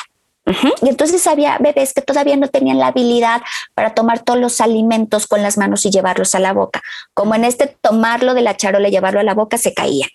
Y 0.81 0.89
entonces 0.89 1.25
había 1.25 1.57
bebés 1.57 1.93
que 1.93 2.01
todavía 2.01 2.35
no 2.35 2.47
tenían 2.47 2.77
la 2.77 2.87
habilidad 2.87 3.41
para 3.73 3.95
tomar 3.95 4.19
todos 4.19 4.39
los 4.39 4.61
alimentos 4.61 5.25
con 5.25 5.41
las 5.41 5.57
manos 5.57 5.85
y 5.85 5.89
llevarlos 5.89 6.35
a 6.35 6.39
la 6.39 6.53
boca. 6.53 6.81
Como 7.13 7.33
en 7.33 7.43
este 7.43 7.67
tomarlo 7.81 8.33
de 8.33 8.41
la 8.41 8.55
charola 8.55 8.87
y 8.87 8.91
llevarlo 8.91 9.19
a 9.19 9.23
la 9.23 9.33
boca 9.33 9.57
se 9.57 9.73
caía. 9.73 10.07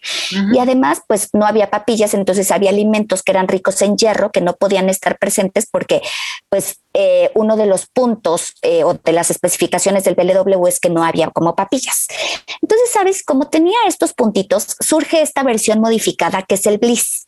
Y 0.52 0.58
además, 0.58 1.02
pues 1.08 1.30
no 1.32 1.46
había 1.46 1.70
papillas, 1.70 2.14
entonces 2.14 2.50
había 2.50 2.70
alimentos 2.70 3.22
que 3.22 3.32
eran 3.32 3.48
ricos 3.48 3.82
en 3.82 3.96
hierro 3.96 4.30
que 4.30 4.40
no 4.40 4.54
podían 4.54 4.88
estar 4.88 5.18
presentes 5.18 5.66
porque, 5.70 6.00
pues, 6.48 6.80
eh, 6.94 7.30
uno 7.34 7.56
de 7.56 7.66
los 7.66 7.86
puntos 7.86 8.54
eh, 8.62 8.84
o 8.84 8.94
de 8.94 9.12
las 9.12 9.30
especificaciones 9.30 10.04
del 10.04 10.14
BLW 10.14 10.66
es 10.66 10.80
que 10.80 10.90
no 10.90 11.04
había 11.04 11.28
como 11.30 11.56
papillas. 11.56 12.06
Entonces, 12.62 12.90
sabes, 12.92 13.22
como 13.24 13.48
tenía 13.48 13.78
estos 13.86 14.12
puntitos, 14.12 14.76
surge 14.80 15.22
esta 15.22 15.42
versión 15.42 15.80
modificada 15.80 16.42
que 16.42 16.54
es 16.54 16.66
el 16.66 16.78
Bliss 16.78 17.26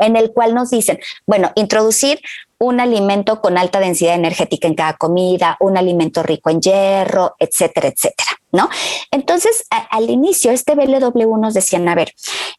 en 0.00 0.16
el 0.16 0.32
cual 0.32 0.54
nos 0.54 0.70
dicen, 0.70 0.98
bueno, 1.26 1.50
introducir 1.54 2.20
un 2.58 2.80
alimento 2.80 3.40
con 3.40 3.58
alta 3.58 3.80
densidad 3.80 4.14
energética 4.14 4.68
en 4.68 4.74
cada 4.74 4.94
comida, 4.94 5.56
un 5.60 5.76
alimento 5.76 6.22
rico 6.22 6.50
en 6.50 6.60
hierro, 6.60 7.36
etcétera, 7.38 7.88
etcétera, 7.88 8.30
¿no? 8.52 8.68
Entonces, 9.10 9.64
al 9.70 10.10
inicio, 10.10 10.50
este 10.50 10.74
BLW 10.74 11.36
nos 11.38 11.54
decían, 11.54 11.88
a 11.88 11.94
ver, 11.94 12.12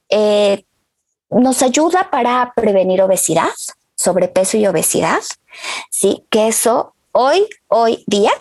eh, 0.10 0.64
nos 1.30 1.62
ayuda 1.62 2.10
para 2.10 2.54
prevenir 2.56 3.02
obesidad, 3.02 3.50
sobrepeso 3.96 4.58
y 4.58 4.68
obesidad, 4.68 5.22
¿sí? 5.90 6.24
Que 6.30 6.48
eso 6.48 6.94
hoy, 7.12 7.48
hoy 7.68 8.04
día, 8.08 8.32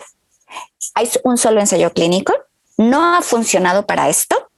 hay 0.93 1.09
un 1.23 1.37
solo 1.37 1.59
ensayo 1.59 1.91
clínico, 1.91 2.33
no 2.77 3.15
ha 3.15 3.21
funcionado 3.21 3.85
para 3.87 4.09
esto, 4.09 4.49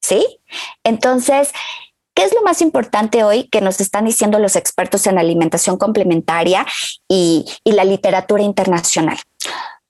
¿sí? 0.00 0.40
Entonces, 0.82 1.52
¿Qué 2.20 2.26
es 2.26 2.34
lo 2.34 2.42
más 2.42 2.60
importante 2.60 3.24
hoy 3.24 3.44
que 3.44 3.62
nos 3.62 3.80
están 3.80 4.04
diciendo 4.04 4.38
los 4.38 4.54
expertos 4.54 5.06
en 5.06 5.18
alimentación 5.18 5.78
complementaria 5.78 6.66
y, 7.08 7.46
la 7.64 7.82
literatura 7.84 8.42
internacional? 8.42 9.16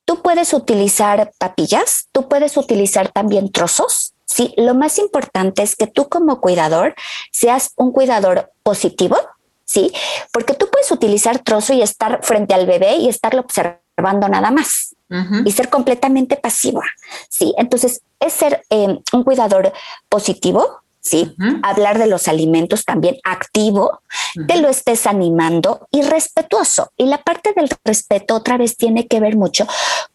Tú 0.05 0.23
puedes 0.23 0.55
utilizar 0.55 1.33
papillas, 1.39 2.07
tú 2.13 2.29
puedes 2.29 2.57
utilizar 2.57 3.09
también 3.09 3.51
trozos, 3.51 4.15
Sí, 4.27 4.55
lo 4.57 4.77
más 4.77 4.99
importante 4.99 5.65
es 5.65 5.75
que 5.75 5.89
tú 5.89 6.09
como 6.09 6.41
cuidador 6.41 6.95
seas 7.33 7.73
un 7.75 7.91
cuidador 7.91 8.53
positivo, 8.63 9.17
sí, 9.65 9.93
porque 10.33 10.55
tú 10.55 10.69
puedes 10.71 10.93
utilizar 10.93 11.41
trozo 11.41 11.73
y 11.73 11.83
estar 11.83 12.23
frente 12.23 12.55
al 12.55 12.65
bebé 12.65 12.95
y 12.95 13.09
estarlo 13.09 13.41
observando 13.41 14.29
nada 14.29 14.53
más 14.53 14.95
y 15.45 15.51
ser 15.51 15.69
completamente 15.69 16.37
pasiva, 16.37 16.85
sí. 17.29 17.53
Entonces 17.59 18.03
es 18.21 18.33
ser 18.33 18.63
eh, 18.71 19.01
un 19.13 19.25
cuidador 19.25 19.73
positivo, 20.09 20.81
¿sí? 21.01 21.35
Hablar 21.63 21.99
de 21.99 22.07
los 22.07 22.29
alimentos 22.29 22.85
también 22.85 23.19
activo, 23.25 24.03
que 24.49 24.57
lo 24.59 24.69
estés 24.69 25.07
animando 25.07 25.89
y 25.91 26.03
respetuoso. 26.03 26.93
Y 26.97 27.07
la 27.07 27.23
parte 27.23 27.53
del 27.55 27.69
respeto 27.85 28.35
otra 28.35 28.57
vez 28.57 28.77
tiene 28.77 29.07
que 29.07 29.21
ver 29.21 29.37
mucho 29.37 29.67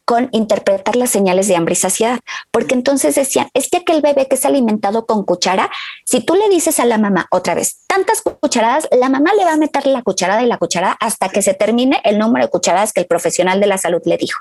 con 0.06 0.30
interpretar 0.32 0.96
las 0.96 1.10
señales 1.10 1.48
de 1.48 1.56
hambre 1.56 1.74
y 1.74 1.78
saciedad, 1.78 2.20
porque 2.52 2.76
entonces 2.76 3.16
decían, 3.16 3.50
es 3.54 3.70
que 3.70 3.78
aquel 3.78 4.02
bebé 4.02 4.28
que 4.28 4.36
es 4.36 4.46
alimentado 4.46 5.08
con 5.08 5.26
cuchara, 5.26 5.70
si 6.06 6.22
tú 6.22 6.36
le 6.36 6.48
dices 6.48 6.80
a 6.80 6.86
la 6.86 7.00
mamá 7.00 7.28
otra 7.32 7.56
vez, 7.56 7.80
tantas 7.88 8.22
cucharadas, 8.22 8.88
la 8.92 9.10
mamá 9.10 9.32
le 9.36 9.44
va 9.44 9.54
a 9.54 9.58
meter 9.58 9.88
la 9.88 10.04
cucharada 10.04 10.44
y 10.44 10.46
la 10.46 10.58
cucharada 10.58 10.96
hasta 11.00 11.30
que 11.30 11.42
se 11.42 11.56
termine 11.56 12.00
el 12.04 12.20
número 12.20 12.46
de 12.46 12.52
cucharadas 12.52 12.94
que 12.94 13.02
el 13.02 13.08
profesional 13.08 13.60
de 13.60 13.68
la 13.68 13.80
salud 13.80 14.02
le 14.06 14.18
dijo. 14.18 14.40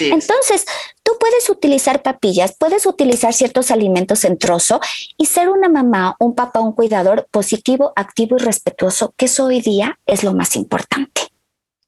Entonces, 0.00 0.66
tú 1.04 1.12
puedes 1.20 1.48
utilizar 1.48 2.02
papillas, 2.02 2.56
puedes 2.58 2.84
utilizar 2.84 3.32
ciertos 3.32 3.70
alimentos 3.70 4.24
en 4.24 4.36
trozo 4.36 4.80
y 5.16 5.26
ser 5.26 5.48
una 5.48 5.68
mamá, 5.68 6.16
un 6.18 6.34
papá, 6.34 6.60
un 6.60 6.72
cuidador 6.72 7.28
positivo, 7.30 7.92
activo 7.94 8.36
y 8.36 8.40
respetuoso, 8.40 9.14
que 9.16 9.26
eso 9.26 9.46
hoy 9.46 9.60
día 9.60 9.98
es 10.06 10.24
lo 10.24 10.34
más 10.34 10.56
importante. 10.56 11.22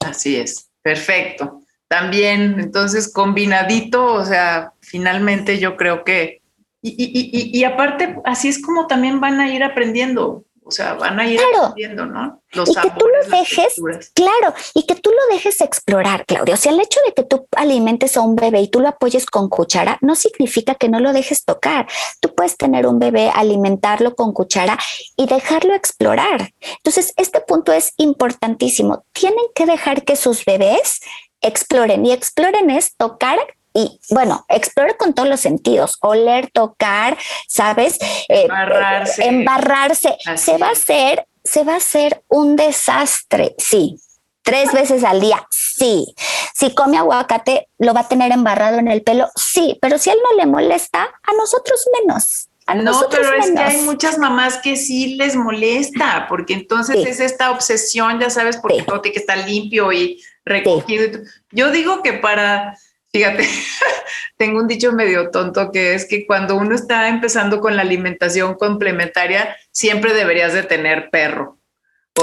Así 0.01 0.37
es, 0.37 0.69
perfecto 0.83 1.66
también, 1.89 2.59
entonces 2.59 3.13
combinadito, 3.13 4.13
o 4.15 4.25
sea, 4.25 4.73
finalmente 4.81 5.59
yo 5.59 5.77
creo 5.77 6.05
que, 6.05 6.43
y, 6.83 6.91
y, 6.91 7.59
y, 7.59 7.65
aparte, 7.65 8.17
así 8.25 8.49
es 8.49 8.63
como 8.63 8.87
también 8.87 9.21
van 9.21 9.41
a 9.41 9.53
ir 9.53 9.65
aprendiendo, 9.65 10.45
o 10.65 10.71
sea, 10.71 10.95
van 10.95 11.19
a 11.19 11.27
ir 11.27 11.41
aprendiendo, 11.41 12.07
¿no? 12.07 12.43
Los 12.53 12.69
y 12.69 12.75
que 12.75 12.91
tú 12.91 13.07
lo 13.07 13.37
dejes, 13.37 13.75
claro, 14.15 14.55
y 14.75 14.85
que 14.85 14.97
tú 14.97 15.11
lo 15.11 15.35
dejes 15.35 15.61
explorar, 15.61 16.25
Claudia. 16.27 16.55
O 16.55 16.57
sea, 16.57 16.73
el 16.73 16.81
hecho 16.81 16.99
de 17.07 17.13
que 17.13 17.23
tú 17.23 17.47
alimentes 17.57 18.17
a 18.17 18.23
un 18.23 18.35
bebé 18.35 18.61
y 18.61 18.69
tú 18.69 18.81
lo 18.81 18.89
apoyes 18.89 19.27
con 19.27 19.49
cuchara 19.49 19.99
no 20.01 20.15
significa 20.15 20.75
que 20.75 20.89
no 20.89 20.99
lo 20.99 21.13
dejes 21.13 21.45
tocar. 21.45 21.87
Tú 22.21 22.35
puedes 22.35 22.57
tener 22.57 22.87
un 22.87 22.99
bebé, 22.99 23.31
alimentarlo 23.33 24.17
con 24.17 24.33
cuchara 24.33 24.79
y 25.17 25.27
dejarlo 25.27 25.75
explorar. 25.75 26.53
Entonces, 26.79 27.13
este 27.17 27.41
punto 27.41 27.73
es 27.73 27.93
importantísimo. 27.97 29.05
Tienen 29.13 29.47
que 29.55 29.67
dejar 29.67 30.05
que 30.05 30.17
sus 30.17 30.45
bebés 30.45 31.01
exploren. 31.41 32.05
Y 32.07 32.13
exploren 32.13 32.71
es 32.71 32.97
tocar 32.97 33.39
y 33.77 34.01
bueno, 34.09 34.47
explore 34.49 34.97
con 34.97 35.13
todos 35.13 35.29
los 35.29 35.41
sentidos, 35.41 35.99
oler, 36.01 36.51
tocar, 36.51 37.19
¿sabes? 37.47 37.99
Eh, 38.31 38.45
embarrarse. 38.45 39.27
embarrarse. 39.27 40.17
Se 40.37 40.57
va 40.57 40.69
a 40.69 40.71
hacer, 40.71 41.29
se 41.45 41.63
va 41.63 41.75
a 41.75 41.77
hacer 41.77 42.25
un 42.29 42.57
desastre, 42.57 43.55
sí. 43.59 44.01
Tres 44.43 44.73
veces 44.73 45.05
al 45.05 45.21
día, 45.21 45.47
sí. 45.51 46.15
Si 46.55 46.75
come 46.75 46.97
aguacate, 46.97 47.69
lo 47.77 47.93
va 47.93 48.01
a 48.01 48.09
tener 48.09 48.33
embarrado 48.33 48.79
en 48.79 48.89
el 48.89 49.03
pelo, 49.03 49.29
sí. 49.37 49.79
Pero 49.83 49.99
si 49.99 50.09
a 50.09 50.15
él 50.15 50.21
no 50.23 50.37
le 50.39 50.47
molesta, 50.47 51.03
a 51.03 51.33
nosotros 51.37 51.87
menos. 52.01 52.46
No, 52.75 53.09
pero 53.11 53.33
es 53.35 53.51
que 53.51 53.59
hay 53.59 53.83
muchas 53.83 54.19
mamás 54.19 54.59
que 54.59 54.77
sí 54.77 55.15
les 55.15 55.37
molesta, 55.37 56.27
porque 56.29 56.55
entonces 56.55 57.07
es 57.07 57.21
esta 57.21 57.53
obsesión, 57.53 58.19
ya 58.19 58.29
sabes, 58.29 58.57
porque 58.57 58.83
todo 58.83 59.01
tiene 59.01 59.15
que 59.15 59.21
estar 59.21 59.39
limpio 59.49 59.93
y 59.93 60.21
recogido. 60.45 61.21
Yo 61.53 61.71
digo 61.71 62.03
que 62.03 62.15
para, 62.15 62.77
fíjate, 63.13 63.49
tengo 64.37 64.59
un 64.59 64.67
dicho 64.67 64.93
medio 64.93 65.31
tonto 65.31 65.71
que 65.71 65.95
es 65.95 66.07
que 66.07 66.27
cuando 66.27 66.57
uno 66.57 66.75
está 66.75 67.09
empezando 67.09 67.61
con 67.61 67.77
la 67.77 67.83
alimentación 67.83 68.55
complementaria, 68.55 69.57
siempre 69.71 70.13
deberías 70.13 70.53
de 70.53 70.65
tener 70.65 71.11
perro. 71.11 71.56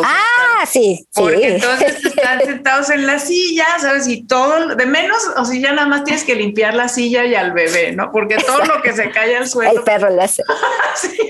Ah, 0.04 0.66
sí. 0.66 1.06
Porque 1.14 1.56
entonces 1.56 2.04
están 2.06 2.39
sentados 2.41 2.89
en 2.89 3.06
la 3.06 3.20
silla, 3.20 3.66
¿sabes? 3.80 4.08
Y 4.08 4.24
todo, 4.24 4.76
de 4.76 4.86
menos, 4.86 5.18
o 5.38 5.46
si 5.46 5.62
ya 5.62 5.74
nada 5.74 5.88
más 5.88 6.04
tienes 6.04 6.24
que 6.24 6.36
limpiar 6.36 6.74
la 6.74 6.88
silla 6.88 7.26
y 7.26 7.36
al 7.36 7.52
bebé, 7.52 7.91
¿no? 7.91 8.12
Porque 8.12 8.38
todo 8.38 8.64
lo 8.66 8.82
que 8.82 8.94
se 8.94 9.12
cae 9.12 9.36
al 9.36 9.48
suelo. 9.48 9.72
El 9.72 9.84
perro 9.84 10.10
le 10.10 10.24
hace. 10.24 10.44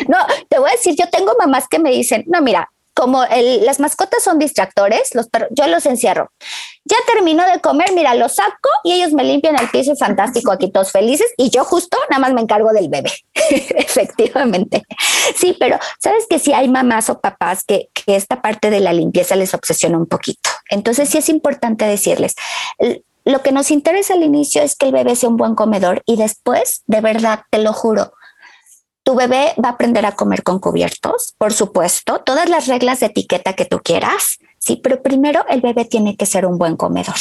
No, 0.08 0.18
te 0.50 0.60
voy 0.60 0.70
a 0.70 0.74
decir, 0.74 0.96
yo 0.98 1.10
tengo 1.10 1.34
mamás 1.40 1.68
que 1.68 1.80
me 1.80 1.90
dicen, 1.90 2.24
no, 2.28 2.42
mira, 2.42 2.70
como 2.94 3.24
las 3.64 3.80
mascotas 3.80 4.24
son 4.24 4.40
distractores, 4.40 5.16
los 5.16 5.28
yo 5.52 5.68
los 5.68 5.86
encierro. 5.86 6.32
Ya 6.86 6.98
termino 7.12 7.44
de 7.46 7.60
comer, 7.62 7.94
mira, 7.94 8.14
los 8.14 8.36
saco 8.36 8.70
y 8.84 8.94
ellos 8.94 9.14
me 9.14 9.24
limpian 9.24 9.58
el 9.60 9.70
piso, 9.70 9.96
fantástico, 9.96 10.52
aquí 10.52 10.72
todos 10.72 10.92
felices, 10.92 11.28
y 11.38 11.50
yo 11.50 11.64
justo 11.64 11.98
nada 12.10 12.20
más 12.20 12.34
me 12.34 12.42
encargo 12.42 12.72
del 12.74 12.90
bebé, 12.90 13.12
efectivamente. 13.34 14.84
Sí, 15.36 15.56
pero 15.60 15.80
sabes 16.00 16.26
que 16.30 16.40
si 16.40 16.54
hay 16.54 16.68
mamás 16.68 17.10
o 17.10 17.20
papás 17.20 17.64
que, 17.64 17.90
que 17.94 18.16
esta 18.16 18.42
parte 18.42 18.70
de 18.70 18.82
la 18.82 18.94
limpieza 18.94 19.36
les 19.36 19.54
obsesiona 19.54 19.98
un 19.98 20.08
poquito. 20.08 20.50
Entonces 20.70 21.10
sí 21.10 21.18
es 21.18 21.30
importante 21.30 21.86
decirles, 21.86 22.36
lo 23.26 23.42
que 23.42 23.52
nos 23.52 23.72
interesa 23.72 24.14
al 24.14 24.24
inicio 24.24 24.62
es 24.62 24.76
que 24.76 24.88
el 24.88 24.92
bebé 24.92 25.16
sea 25.16 25.30
un 25.30 25.38
buen 25.38 25.56
comedor 25.56 26.02
y 26.06 26.18
después, 26.18 26.84
de 26.88 27.02
verdad, 27.02 27.42
te 27.50 27.60
lo 27.60 27.72
juro, 27.72 28.14
tu 29.04 29.16
bebé 29.16 29.54
va 29.64 29.70
a 29.70 29.72
aprender 29.74 30.06
a 30.06 30.14
comer 30.14 30.44
con 30.44 30.60
cubiertos, 30.60 31.36
por 31.38 31.54
supuesto, 31.54 32.20
todas 32.20 32.50
las 32.50 32.68
reglas 32.68 33.02
de 33.02 33.08
etiqueta 33.08 33.54
que 33.54 33.66
tú 33.66 33.80
quieras, 33.80 34.40
sí, 34.60 34.80
pero 34.82 35.02
primero 35.02 35.46
el 35.50 35.62
bebé 35.62 35.86
tiene 35.86 36.16
que 36.16 36.26
ser 36.26 36.46
un 36.46 36.58
buen 36.58 36.78
comedor. 36.78 37.16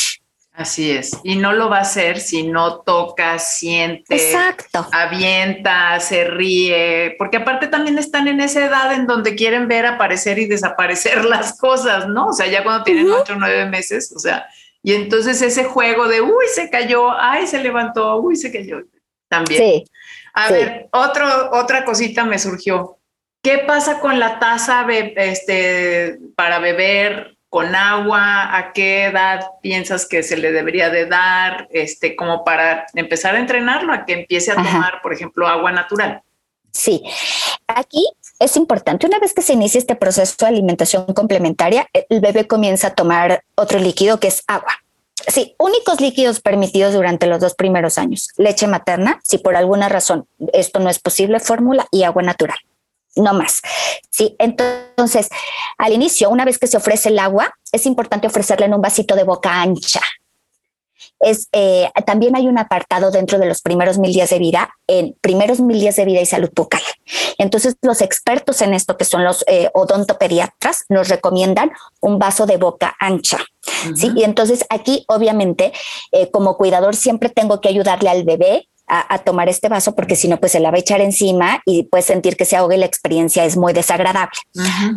Así 0.55 0.91
es, 0.91 1.19
y 1.25 1.37
no 1.37 1.55
lo 1.55 1.71
va 1.71 1.79
a 1.79 1.81
hacer 1.81 2.21
si 2.21 2.47
no 2.47 2.81
toca, 2.81 3.39
siente, 3.39 4.15
Exacto. 4.15 4.87
avienta, 4.93 5.99
se 5.99 6.25
ríe, 6.25 7.17
porque 7.19 7.39
aparte 7.39 7.69
también 7.69 7.99
están 7.99 8.29
en 8.29 8.39
esa 8.41 8.67
edad 8.67 8.93
en 8.93 9.07
donde 9.07 9.35
quieren 9.35 9.67
ver 9.67 9.87
aparecer 9.87 10.39
y 10.39 10.47
desaparecer 10.47 11.25
las 11.25 11.59
cosas, 11.59 12.07
¿no? 12.07 12.29
O 12.29 12.33
sea, 12.35 12.47
ya 12.49 12.63
cuando 12.63 12.85
tienen 12.85 13.11
ocho 13.11 13.33
o 13.33 13.37
nueve 13.37 13.65
meses, 13.67 14.13
o 14.15 14.19
sea, 14.19 14.47
y 14.83 14.93
entonces 14.93 15.41
ese 15.41 15.65
juego 15.65 16.07
de, 16.07 16.21
uy, 16.21 16.45
se 16.55 16.69
cayó, 16.69 17.11
ay, 17.11 17.47
se 17.47 17.63
levantó, 17.63 18.21
uy, 18.21 18.37
se 18.37 18.53
cayó, 18.53 18.83
también. 19.29 19.59
Sí. 19.59 19.85
A 20.35 20.51
ver, 20.51 20.89
otro, 20.93 21.51
otra 21.53 21.85
cosita 21.85 22.25
me 22.25 22.39
surgió. 22.39 22.99
¿Qué 23.43 23.59
pasa 23.59 23.99
con 24.01 24.21
la 24.21 24.39
taza 24.39 24.87
este, 24.89 26.19
para 26.37 26.59
beber 26.59 27.37
con 27.49 27.75
agua? 27.75 28.57
¿A 28.57 28.73
qué 28.73 29.05
edad 29.05 29.51
piensas 29.61 30.07
que 30.07 30.23
se 30.23 30.37
le 30.37 30.53
debería 30.53 30.91
de 30.91 31.07
dar? 31.07 31.69
Este, 31.71 32.15
como 32.17 32.45
para 32.45 32.87
empezar 32.95 33.35
a 33.35 33.41
entrenarlo, 33.41 33.93
a 33.93 34.05
que 34.07 34.13
empiece 34.15 34.53
a 34.53 34.57
tomar, 34.57 35.03
por 35.03 35.13
ejemplo, 35.13 35.49
agua 35.49 35.73
natural. 35.73 36.23
Sí, 36.71 37.03
aquí 37.67 38.07
es 38.39 38.57
importante. 38.57 39.07
Una 39.07 39.19
vez 39.19 39.35
que 39.35 39.43
se 39.43 39.53
inicia 39.53 39.79
este 39.79 39.97
proceso 39.97 40.35
de 40.39 40.47
alimentación 40.47 41.05
complementaria, 41.13 41.89
el 41.93 42.21
bebé 42.21 42.47
comienza 42.47 42.89
a 42.89 42.95
tomar 42.95 43.45
otro 43.55 43.79
líquido 43.79 44.19
que 44.19 44.29
es 44.29 44.43
agua. 44.47 44.82
Sí, 45.27 45.55
únicos 45.59 46.01
líquidos 46.01 46.41
permitidos 46.41 46.95
durante 46.95 47.27
los 47.27 47.41
dos 47.41 47.55
primeros 47.55 47.99
años. 47.99 48.29
Leche 48.37 48.67
materna, 48.67 49.21
si 49.25 49.39
por 49.39 49.57
alguna 49.57 49.89
razón 49.89 50.27
esto 50.53 50.81
no 50.81 50.91
es 50.91 50.99
posible, 50.99 51.41
fórmula 51.41 51.87
y 51.91 52.03
agua 52.03 52.23
natural. 52.23 52.59
No 53.15 53.35
más. 53.35 53.61
Sí, 54.11 54.37
entonces 54.39 55.29
al 55.79 55.93
inicio, 55.93 56.31
una 56.31 56.45
vez 56.45 56.59
que 56.59 56.67
se 56.67 56.77
ofrece 56.77 57.11
el 57.11 57.19
agua, 57.19 57.55
es 57.73 57.87
importante 57.87 58.27
ofrecerle 58.27 58.67
en 58.67 58.75
un 58.75 58.81
vasito 58.81 59.15
de 59.15 59.25
boca 59.25 59.61
ancha, 59.61 60.01
es 61.21 61.49
eh, 61.53 61.91
también 62.07 62.37
hay 62.37 62.49
un 62.49 62.59
apartado 62.59 63.11
dentro 63.11 63.39
de 63.39 63.47
los 63.47 63.63
primeros 63.63 63.99
mil 63.99 64.13
días 64.13 64.31
de 64.31 64.39
vida, 64.39 64.71
en 64.87 65.17
primeros 65.21 65.61
mil 65.61 65.81
días 65.81 65.97
de 65.97 66.05
vida 66.05 66.21
y 66.21 66.27
salud 66.27 66.51
bucal. 66.55 66.83
Entonces, 67.39 67.77
los 67.83 68.01
expertos 68.01 68.63
en 68.63 68.75
esto, 68.75 68.97
que 68.97 69.05
son 69.05 69.25
los 69.25 69.45
eh, 69.47 69.71
odontopediatras, 69.75 70.85
nos 70.89 71.09
recomiendan 71.09 71.73
un 72.01 72.19
vaso 72.19 72.47
de 72.47 72.57
boca 72.57 72.95
ancha. 72.99 73.39
¿sí? 73.95 74.11
Y 74.15 74.25
entonces 74.25 74.65
aquí, 74.71 75.05
obviamente, 75.09 75.73
eh, 76.13 76.31
como 76.31 76.57
cuidador, 76.57 76.97
siempre 76.97 77.29
tengo 77.29 77.61
que 77.61 77.69
ayudarle 77.69 78.11
al 78.11 78.25
bebé 78.25 78.69
a, 78.87 79.19
tomar 79.19 79.49
este 79.49 79.69
vaso 79.69 79.95
porque 79.95 80.17
si 80.17 80.29
no, 80.29 80.39
pues 80.39 80.53
se 80.53 80.61
la 80.61 80.71
va 80.71 80.77
a 80.77 80.81
echar 80.81 81.01
encima 81.01 81.63
y 81.65 81.85
puedes 81.85 82.07
sentir 82.07 82.37
que 82.37 82.45
se 82.45 82.57
ahoga 82.57 82.75
y 82.75 82.79
la 82.79 82.87
experiencia 82.87 83.45
es 83.45 83.57
muy 83.57 83.73
desagradable. 83.73 84.37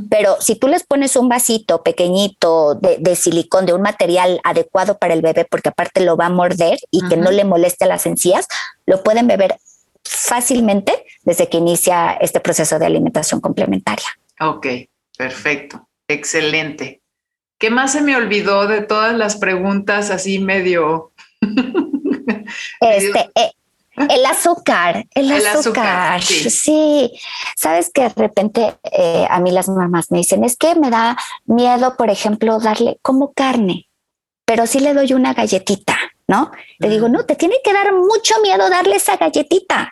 Pero 0.10 0.36
si 0.42 0.56
tú 0.56 0.68
les 0.68 0.84
pones 0.84 1.16
un 1.16 1.30
vasito 1.30 1.82
pequeñito 1.84 2.76
de, 2.76 3.16
silicón, 3.16 3.66
de 3.66 3.74
un 3.74 3.82
material 3.82 4.42
adecuado 4.44 4.98
para 4.98 5.14
el 5.14 5.22
bebé, 5.22 5.46
porque 5.50 5.70
aparte 5.70 6.02
lo 6.02 6.18
va 6.18 6.26
a 6.26 6.30
morder 6.30 6.78
y 6.92 7.08
que 7.08 7.16
no 7.16 7.32
le 7.32 7.46
moleste 7.46 7.86
las 7.86 8.06
encías, 8.06 8.48
lo 8.86 9.02
pueden 9.04 9.28
beber 9.28 9.58
fácilmente 10.04 11.06
desde 11.24 11.48
que 11.48 11.58
inicia 11.58 12.18
este 12.20 12.40
proceso 12.40 12.78
de 12.80 12.86
alimentación 12.86 13.40
complementaria. 13.40 14.08
Ok, 14.42 14.68
perfecto, 15.18 15.88
excelente. 16.08 17.02
¿Qué 17.58 17.70
más 17.70 17.94
se 17.94 18.02
me 18.02 18.18
olvidó 18.18 18.68
de 18.68 18.82
todas 18.82 19.16
las 19.16 19.38
preguntas 19.38 20.12
así 20.12 20.40
medio... 20.40 21.12
Este, 22.82 23.30
eh, 23.36 23.52
el 23.98 24.26
azúcar, 24.26 25.06
el, 25.16 25.32
azúcar, 25.32 26.22
sí. 26.22 27.12
Sabes 27.56 27.90
que 27.94 28.04
de 28.04 28.10
repente 28.10 28.76
eh, 28.92 29.26
a 29.30 29.40
mí 29.40 29.52
las 29.52 29.70
mamás 29.70 30.12
me 30.12 30.18
dicen, 30.20 30.44
es 30.44 30.58
que 30.58 30.76
me 30.76 30.90
da 30.90 31.18
miedo, 31.46 31.96
por 31.96 32.10
ejemplo, 32.10 32.60
darle 32.60 33.00
como 33.02 33.34
carne, 33.34 33.88
pero 34.46 34.68
sí 34.68 34.80
le 34.80 34.94
doy 34.94 35.14
una 35.14 35.34
galletita, 35.34 35.98
¿no? 36.28 36.52
Le 36.80 36.90
digo, 36.90 37.08
no, 37.08 37.26
te 37.26 37.36
tiene 37.36 37.56
que 37.64 37.74
dar 37.74 37.94
mucho 37.94 38.36
miedo 38.42 38.70
darle 38.70 38.98
esa 38.98 39.18
galletita. 39.18 39.92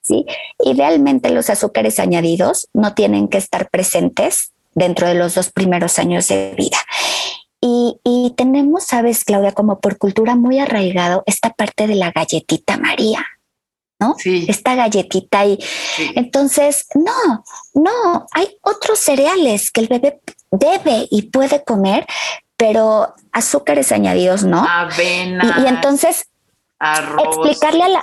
Sí, 0.00 0.24
idealmente 0.64 1.30
los 1.30 1.50
azúcares 1.50 1.98
añadidos 1.98 2.68
no 2.72 2.94
tienen 2.94 3.28
que 3.28 3.38
estar 3.38 3.68
presentes 3.70 4.52
dentro 4.74 5.08
de 5.08 5.14
los 5.14 5.34
dos 5.34 5.50
primeros 5.50 5.98
años 5.98 6.28
de 6.28 6.54
vida. 6.56 6.78
Y, 7.60 7.98
y, 8.04 8.34
tenemos, 8.36 8.84
sabes, 8.84 9.24
Claudia, 9.24 9.52
como 9.52 9.80
por 9.80 9.98
cultura 9.98 10.36
muy 10.36 10.58
arraigado 10.58 11.24
esta 11.26 11.50
parte 11.50 11.86
de 11.86 11.96
la 11.96 12.12
galletita 12.12 12.76
María. 12.76 13.26
¿No? 13.98 14.14
Sí. 14.18 14.46
Esta 14.48 14.74
galletita 14.74 15.44
y 15.46 15.58
entonces, 16.14 16.86
no, 16.94 17.44
no, 17.74 18.26
hay 18.32 18.58
otros 18.62 18.98
cereales 18.98 19.70
que 19.70 19.80
el 19.80 19.88
bebé 19.88 20.20
debe 20.50 21.06
y 21.10 21.30
puede 21.30 21.64
comer, 21.64 22.06
pero 22.56 23.14
azúcares 23.32 23.92
añadidos, 23.92 24.44
¿no? 24.44 24.64
Avena. 24.68 25.62
Y, 25.62 25.68
entonces, 25.68 26.26
explicarle 26.78 27.84
a 27.84 27.88
la, 27.88 28.02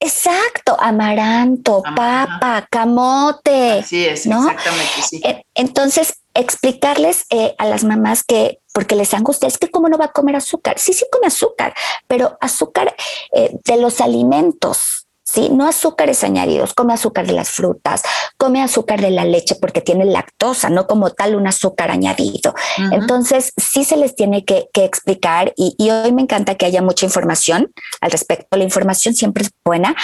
Exacto, 0.00 0.76
amaranto, 0.78 1.82
papa, 1.82 2.68
camote. 2.70 3.80
Así 3.80 4.06
es, 4.06 4.26
exactamente, 4.26 5.02
sí. 5.02 5.20
Entonces, 5.54 6.20
explicarles 6.34 7.26
eh, 7.30 7.56
a 7.58 7.66
las 7.66 7.82
mamás 7.82 8.22
que, 8.22 8.60
porque 8.72 8.94
les 8.94 9.12
angustia, 9.12 9.48
es 9.48 9.58
que 9.58 9.70
cómo 9.70 9.88
no 9.88 9.98
va 9.98 10.06
a 10.06 10.12
comer 10.12 10.36
azúcar. 10.36 10.78
Sí, 10.78 10.92
sí 10.92 11.04
come 11.10 11.26
azúcar, 11.26 11.74
pero 12.06 12.38
azúcar 12.40 12.94
eh, 13.32 13.58
de 13.64 13.76
los 13.78 14.00
alimentos, 14.00 15.07
¿sí? 15.28 15.50
No 15.50 15.68
azúcares 15.68 16.24
añadidos, 16.24 16.72
come 16.74 16.94
azúcar 16.94 17.26
de 17.26 17.34
las 17.34 17.50
frutas, 17.50 18.02
come 18.36 18.62
azúcar 18.62 19.00
de 19.00 19.10
la 19.10 19.24
leche 19.24 19.56
porque 19.56 19.80
tiene 19.80 20.04
lactosa, 20.04 20.70
no 20.70 20.86
como 20.86 21.10
tal 21.10 21.34
un 21.36 21.46
azúcar 21.46 21.90
añadido. 21.90 22.54
Entonces, 22.92 23.52
sí 23.56 23.84
se 23.84 23.96
les 23.96 24.14
tiene 24.14 24.44
que, 24.44 24.68
explicar 24.78 25.52
y, 25.56 25.90
hoy 25.90 26.12
me 26.12 26.22
encanta 26.22 26.54
que 26.54 26.64
haya 26.64 26.80
mucha 26.82 27.04
información 27.04 27.72
al 28.00 28.10
respecto. 28.10 28.56
La 28.56 28.64
información 28.64 29.14
siempre 29.14 29.42
es 29.42 29.50
buena, 29.64 29.94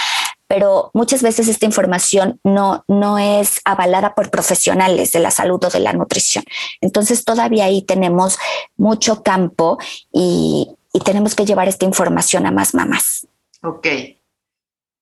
pero 0.47 0.91
muchas 0.93 1.23
veces 1.23 1.47
esta 1.47 1.65
información 1.65 2.39
no, 2.43 2.83
no 2.87 3.17
es 3.17 3.61
avalada 3.63 4.13
por 4.13 4.29
profesionales 4.29 5.11
de 5.13 5.21
la 5.21 5.31
salud 5.31 5.63
o 5.63 5.69
de 5.69 5.79
la 5.79 5.93
nutrición. 5.93 6.43
Entonces, 6.81 7.23
todavía 7.23 7.65
ahí 7.65 7.81
tenemos 7.81 8.37
mucho 8.77 9.23
campo 9.23 9.79
y, 10.11 10.75
y 10.93 10.99
tenemos 10.99 11.35
que 11.35 11.45
llevar 11.45 11.67
esta 11.67 11.85
información 11.85 12.45
a 12.45 12.51
más 12.51 12.75
mamás. 12.75 13.27
Ok. 13.63 13.87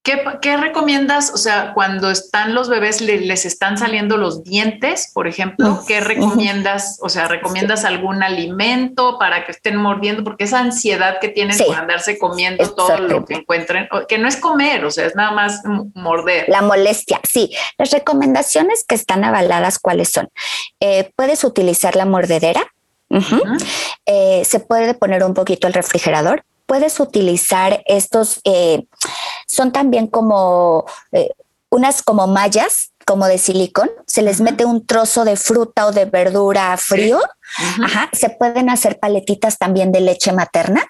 ¿Qué, 0.03 0.57
recomiendas? 0.57 1.31
O 1.33 1.37
sea, 1.37 1.71
cuando 1.73 2.11
están 2.11 2.53
los 2.53 2.67
bebés, 2.67 2.99
les 2.99 3.45
están 3.45 3.77
saliendo 3.77 4.17
los 4.17 4.43
dientes, 4.43 5.09
por 5.13 5.29
ejemplo, 5.29 5.81
¿qué 5.87 5.99
recomiendas? 6.01 6.97
O 7.01 7.07
sea, 7.07 7.29
¿recomiendas 7.29 7.85
algún 7.85 8.21
alimento 8.21 9.17
para 9.17 9.45
que 9.45 9.53
estén 9.53 9.77
mordiendo? 9.77 10.25
Porque 10.25 10.43
esa 10.43 10.59
ansiedad 10.59 11.19
que 11.21 11.29
tienen 11.29 11.57
por 11.57 11.77
andarse 11.77 12.17
comiendo 12.17 12.75
todo 12.75 12.97
lo 12.97 13.23
que 13.23 13.35
encuentren, 13.35 13.87
que 14.09 14.17
no 14.17 14.27
es 14.27 14.35
comer, 14.35 14.83
o 14.83 14.91
sea, 14.91 15.05
es 15.05 15.15
nada 15.15 15.31
más 15.31 15.61
morder. 15.93 16.49
La 16.49 16.61
molestia, 16.61 17.21
sí. 17.23 17.55
Las 17.77 17.91
recomendaciones 17.91 18.83
que 18.85 18.95
están 18.95 19.23
avaladas, 19.23 19.79
¿cuáles 19.79 20.09
son? 20.09 20.27
Eh, 20.81 21.11
puedes 21.15 21.45
utilizar 21.45 21.95
la 21.95 22.05
mordedera. 22.05 22.67
Eh, 24.05 24.43
se 24.43 24.59
puede 24.59 24.95
poner 24.95 25.23
un 25.23 25.33
poquito 25.33 25.67
el 25.67 25.73
refrigerador 25.73 26.43
puedes 26.65 26.99
utilizar 26.99 27.83
estos, 27.85 28.41
eh, 28.45 28.85
son 29.53 29.71
también 29.71 30.07
como 30.07 30.85
eh, 31.11 31.29
unas 31.69 32.01
como 32.01 32.27
mallas, 32.27 32.91
como 33.05 33.25
de 33.27 33.37
silicón, 33.37 33.89
se 34.07 34.21
les 34.21 34.41
mete 34.41 34.65
un 34.65 34.85
trozo 34.85 35.25
de 35.25 35.35
fruta 35.35 35.87
o 35.87 35.91
de 35.91 36.05
verdura 36.05 36.75
frío. 36.77 37.19
Ajá. 37.83 38.09
Se 38.13 38.29
pueden 38.29 38.69
hacer 38.69 38.99
paletitas 38.99 39.57
también 39.57 39.91
de 39.91 40.01
leche 40.01 40.31
materna, 40.31 40.83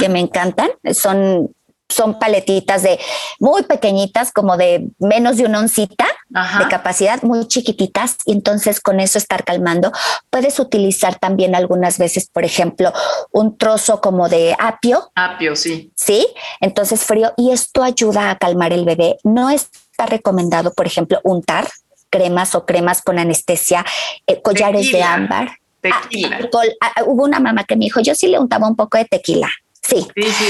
que 0.00 0.08
me 0.08 0.18
encantan. 0.18 0.70
Son 0.92 1.54
son 1.90 2.18
paletitas 2.18 2.82
de 2.82 2.98
muy 3.38 3.62
pequeñitas, 3.62 4.32
como 4.32 4.56
de 4.56 4.88
menos 4.98 5.36
de 5.36 5.44
una 5.44 5.60
oncita 5.60 6.06
de 6.28 6.68
capacidad, 6.68 7.22
muy 7.22 7.46
chiquititas, 7.48 8.18
y 8.24 8.32
entonces 8.32 8.80
con 8.80 9.00
eso 9.00 9.18
estar 9.18 9.44
calmando. 9.44 9.92
Puedes 10.30 10.60
utilizar 10.60 11.18
también 11.18 11.54
algunas 11.54 11.98
veces, 11.98 12.28
por 12.32 12.44
ejemplo, 12.44 12.92
un 13.32 13.58
trozo 13.58 14.00
como 14.00 14.28
de 14.28 14.56
apio. 14.58 15.10
Apio, 15.14 15.56
sí. 15.56 15.92
Sí, 15.96 16.26
entonces 16.60 17.04
frío, 17.04 17.32
y 17.36 17.50
esto 17.50 17.82
ayuda 17.82 18.30
a 18.30 18.38
calmar 18.38 18.72
el 18.72 18.84
bebé. 18.84 19.18
No 19.24 19.50
está 19.50 20.06
recomendado, 20.06 20.72
por 20.72 20.86
ejemplo, 20.86 21.20
untar 21.24 21.66
cremas 22.10 22.54
o 22.54 22.66
cremas 22.66 23.02
con 23.02 23.18
anestesia, 23.18 23.84
eh, 24.26 24.42
collares 24.42 24.90
de 24.92 25.02
ámbar. 25.02 25.58
Tequila. 25.80 26.38
Ah, 26.80 26.92
ah, 26.96 27.02
hubo 27.06 27.24
una 27.24 27.40
mamá 27.40 27.64
que 27.64 27.76
me 27.76 27.86
dijo, 27.86 28.00
yo 28.00 28.14
sí 28.14 28.28
le 28.28 28.38
untaba 28.38 28.68
un 28.68 28.76
poco 28.76 28.98
de 28.98 29.06
tequila. 29.06 29.48
Sí. 29.90 30.08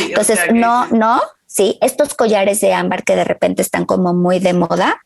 Entonces, 0.09 0.39
no, 0.53 0.87
no, 0.89 1.21
sí, 1.47 1.79
estos 1.81 2.15
collares 2.15 2.61
de 2.61 2.75
ámbar 2.75 3.05
que 3.05 3.17
de 3.17 3.25
repente 3.25 3.63
están 3.63 3.87
como 3.87 4.15
muy 4.15 4.39
de 4.39 4.53
moda, 4.53 5.01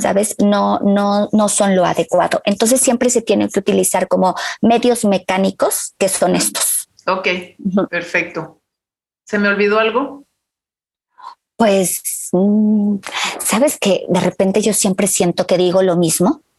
¿sabes? 0.00 0.36
No, 0.38 0.78
no, 0.80 1.28
no 1.32 1.48
son 1.48 1.74
lo 1.74 1.84
adecuado. 1.84 2.42
Entonces, 2.44 2.80
siempre 2.80 3.10
se 3.10 3.22
tienen 3.22 3.48
que 3.48 3.60
utilizar 3.60 4.08
como 4.08 4.34
medios 4.60 5.04
mecánicos 5.04 5.94
que 5.98 6.08
son 6.08 6.36
estos. 6.36 6.88
Ok, 7.06 7.28
perfecto. 7.88 8.60
¿Se 9.24 9.38
me 9.38 9.48
olvidó 9.48 9.78
algo? 9.78 10.24
Pues, 11.60 12.02
mm, 12.32 12.96
sabes 13.38 13.76
que 13.78 14.06
de 14.08 14.20
repente 14.20 14.62
yo 14.62 14.72
siempre 14.72 15.06
siento 15.06 15.46
que 15.46 15.58
digo 15.58 15.82
lo 15.82 15.94
mismo. 15.94 16.40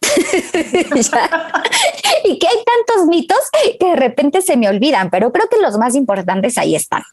y 2.24 2.38
que 2.38 2.46
hay 2.46 2.64
tantos 2.64 3.06
mitos 3.08 3.40
que 3.50 3.84
de 3.84 3.96
repente 3.96 4.42
se 4.42 4.56
me 4.56 4.68
olvidan, 4.68 5.10
pero 5.10 5.32
creo 5.32 5.48
que 5.48 5.60
los 5.60 5.76
más 5.76 5.96
importantes 5.96 6.56
ahí 6.56 6.76
están. 6.76 7.02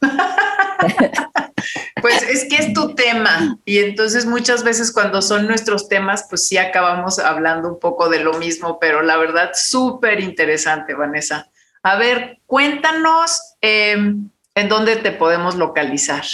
Pues 2.00 2.22
es 2.22 2.46
que 2.46 2.56
es 2.56 2.72
tu 2.72 2.94
tema 2.94 3.58
y 3.66 3.80
entonces 3.80 4.24
muchas 4.24 4.64
veces 4.64 4.90
cuando 4.92 5.20
son 5.20 5.46
nuestros 5.46 5.90
temas, 5.90 6.24
pues 6.30 6.46
sí 6.46 6.56
acabamos 6.56 7.18
hablando 7.18 7.68
un 7.68 7.78
poco 7.78 8.08
de 8.08 8.20
lo 8.20 8.32
mismo, 8.34 8.78
pero 8.80 9.02
la 9.02 9.18
verdad 9.18 9.50
súper 9.52 10.20
interesante, 10.20 10.94
Vanessa. 10.94 11.50
A 11.82 11.96
ver, 11.96 12.38
cuéntanos 12.46 13.56
em, 13.60 14.30
en 14.54 14.68
dónde 14.70 14.96
te 14.96 15.12
podemos 15.12 15.56
localizar. 15.56 16.24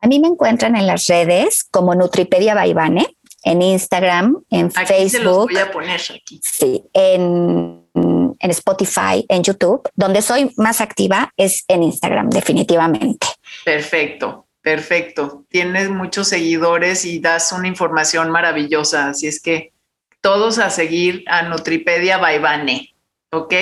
A 0.00 0.06
mí 0.06 0.18
me 0.20 0.28
encuentran 0.28 0.76
en 0.76 0.86
las 0.86 1.06
redes 1.06 1.64
como 1.70 1.94
Nutripedia 1.94 2.54
Baibane 2.54 3.16
en 3.44 3.62
Instagram, 3.62 4.42
en 4.50 4.70
Facebook. 4.70 5.10
Se 5.10 5.20
los 5.20 5.36
voy 5.38 5.56
a 5.56 5.70
poner 5.70 6.00
aquí. 6.00 6.40
Sí, 6.42 6.84
en, 6.92 7.86
en 7.94 8.50
Spotify, 8.50 9.24
en 9.28 9.42
YouTube. 9.42 9.88
Donde 9.94 10.22
soy 10.22 10.52
más 10.56 10.80
activa 10.80 11.32
es 11.36 11.64
en 11.68 11.82
Instagram, 11.82 12.30
definitivamente. 12.30 13.26
Perfecto, 13.64 14.46
perfecto. 14.60 15.44
Tienes 15.48 15.88
muchos 15.88 16.28
seguidores 16.28 17.04
y 17.04 17.20
das 17.20 17.52
una 17.52 17.68
información 17.68 18.30
maravillosa, 18.30 19.08
así 19.08 19.26
es 19.26 19.40
que 19.40 19.72
todos 20.20 20.58
a 20.58 20.70
seguir 20.70 21.24
a 21.28 21.42
Nutripedia 21.42 22.18
Baibane, 22.18 22.94
¿ok? 23.30 23.54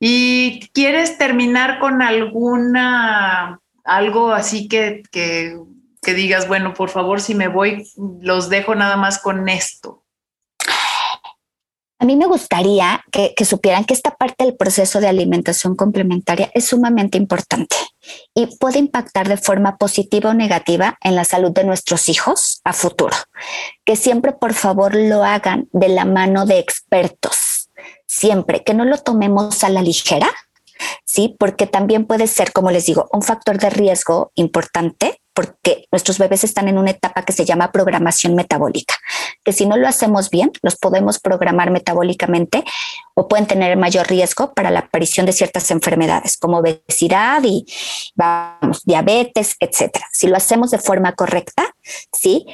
¿Y 0.00 0.60
quieres 0.72 1.18
terminar 1.18 1.80
con 1.80 2.00
alguna, 2.00 3.60
algo 3.88 4.32
así 4.32 4.68
que, 4.68 5.02
que, 5.10 5.58
que 6.02 6.14
digas, 6.14 6.46
bueno, 6.46 6.74
por 6.74 6.90
favor, 6.90 7.20
si 7.20 7.34
me 7.34 7.48
voy, 7.48 7.90
los 8.20 8.48
dejo 8.48 8.74
nada 8.74 8.96
más 8.96 9.18
con 9.18 9.48
esto? 9.48 10.04
A 12.00 12.04
mí 12.04 12.14
me 12.14 12.26
gustaría 12.26 13.04
que, 13.10 13.34
supieran 13.44 13.84
que 13.84 13.92
esta 13.92 14.14
parte 14.14 14.44
del 14.44 14.56
proceso 14.56 15.00
de 15.00 15.08
alimentación 15.08 15.74
complementaria 15.74 16.48
es 16.54 16.66
sumamente 16.66 17.18
importante 17.18 17.74
y 18.34 18.46
puede 18.58 18.78
impactar 18.78 19.28
de 19.28 19.36
forma 19.36 19.78
positiva 19.78 20.30
o 20.30 20.34
negativa 20.34 20.96
en 21.02 21.16
la 21.16 21.24
salud 21.24 21.50
de 21.50 21.64
nuestros 21.64 22.08
hijos 22.08 22.60
a 22.62 22.72
futuro. 22.72 23.16
Que 23.84 23.96
siempre, 23.96 24.32
por 24.32 24.54
favor, 24.54 24.94
lo 24.94 25.24
hagan 25.24 25.68
de 25.72 25.88
la 25.88 26.04
mano 26.04 26.46
de 26.46 26.60
expertos. 26.60 27.70
Siempre, 28.06 28.62
que 28.62 28.74
no 28.74 28.84
lo 28.84 28.98
tomemos 28.98 29.64
a 29.64 29.68
la 29.68 29.82
ligera, 29.82 30.30
¿sí? 31.04 31.36
Porque 31.38 31.66
también 31.66 32.06
puede 32.06 32.26
ser, 32.26 32.52
como 32.52 32.70
les 32.70 32.86
digo, 32.86 33.08
un 33.12 33.22
factor 33.22 33.58
de 33.58 33.70
riesgo 33.70 34.32
importante 34.34 35.20
porque 35.38 35.86
nuestros 35.92 36.18
bebés 36.18 36.42
están 36.42 36.66
en 36.66 36.78
una 36.78 36.90
etapa 36.90 37.22
que 37.22 37.32
se 37.32 37.44
llama 37.44 37.70
programación 37.70 38.34
metabólica, 38.34 38.96
que 39.44 39.52
si 39.52 39.66
no 39.66 39.76
lo 39.76 39.86
hacemos 39.86 40.30
bien, 40.30 40.50
los 40.62 40.74
podemos 40.74 41.20
programar 41.20 41.70
metabólicamente 41.70 42.64
o 43.14 43.28
pueden 43.28 43.46
tener 43.46 43.76
mayor 43.76 44.08
riesgo 44.08 44.52
para 44.52 44.72
la 44.72 44.80
aparición 44.80 45.26
de 45.26 45.32
ciertas 45.32 45.70
enfermedades 45.70 46.38
como 46.38 46.58
obesidad 46.58 47.40
y 47.44 47.64
vamos, 48.16 48.82
diabetes, 48.84 49.54
etcétera. 49.60 50.06
Si 50.12 50.26
lo 50.26 50.36
hacemos 50.36 50.72
de 50.72 50.78
forma 50.78 51.12
correcta, 51.12 51.72
sí, 52.12 52.44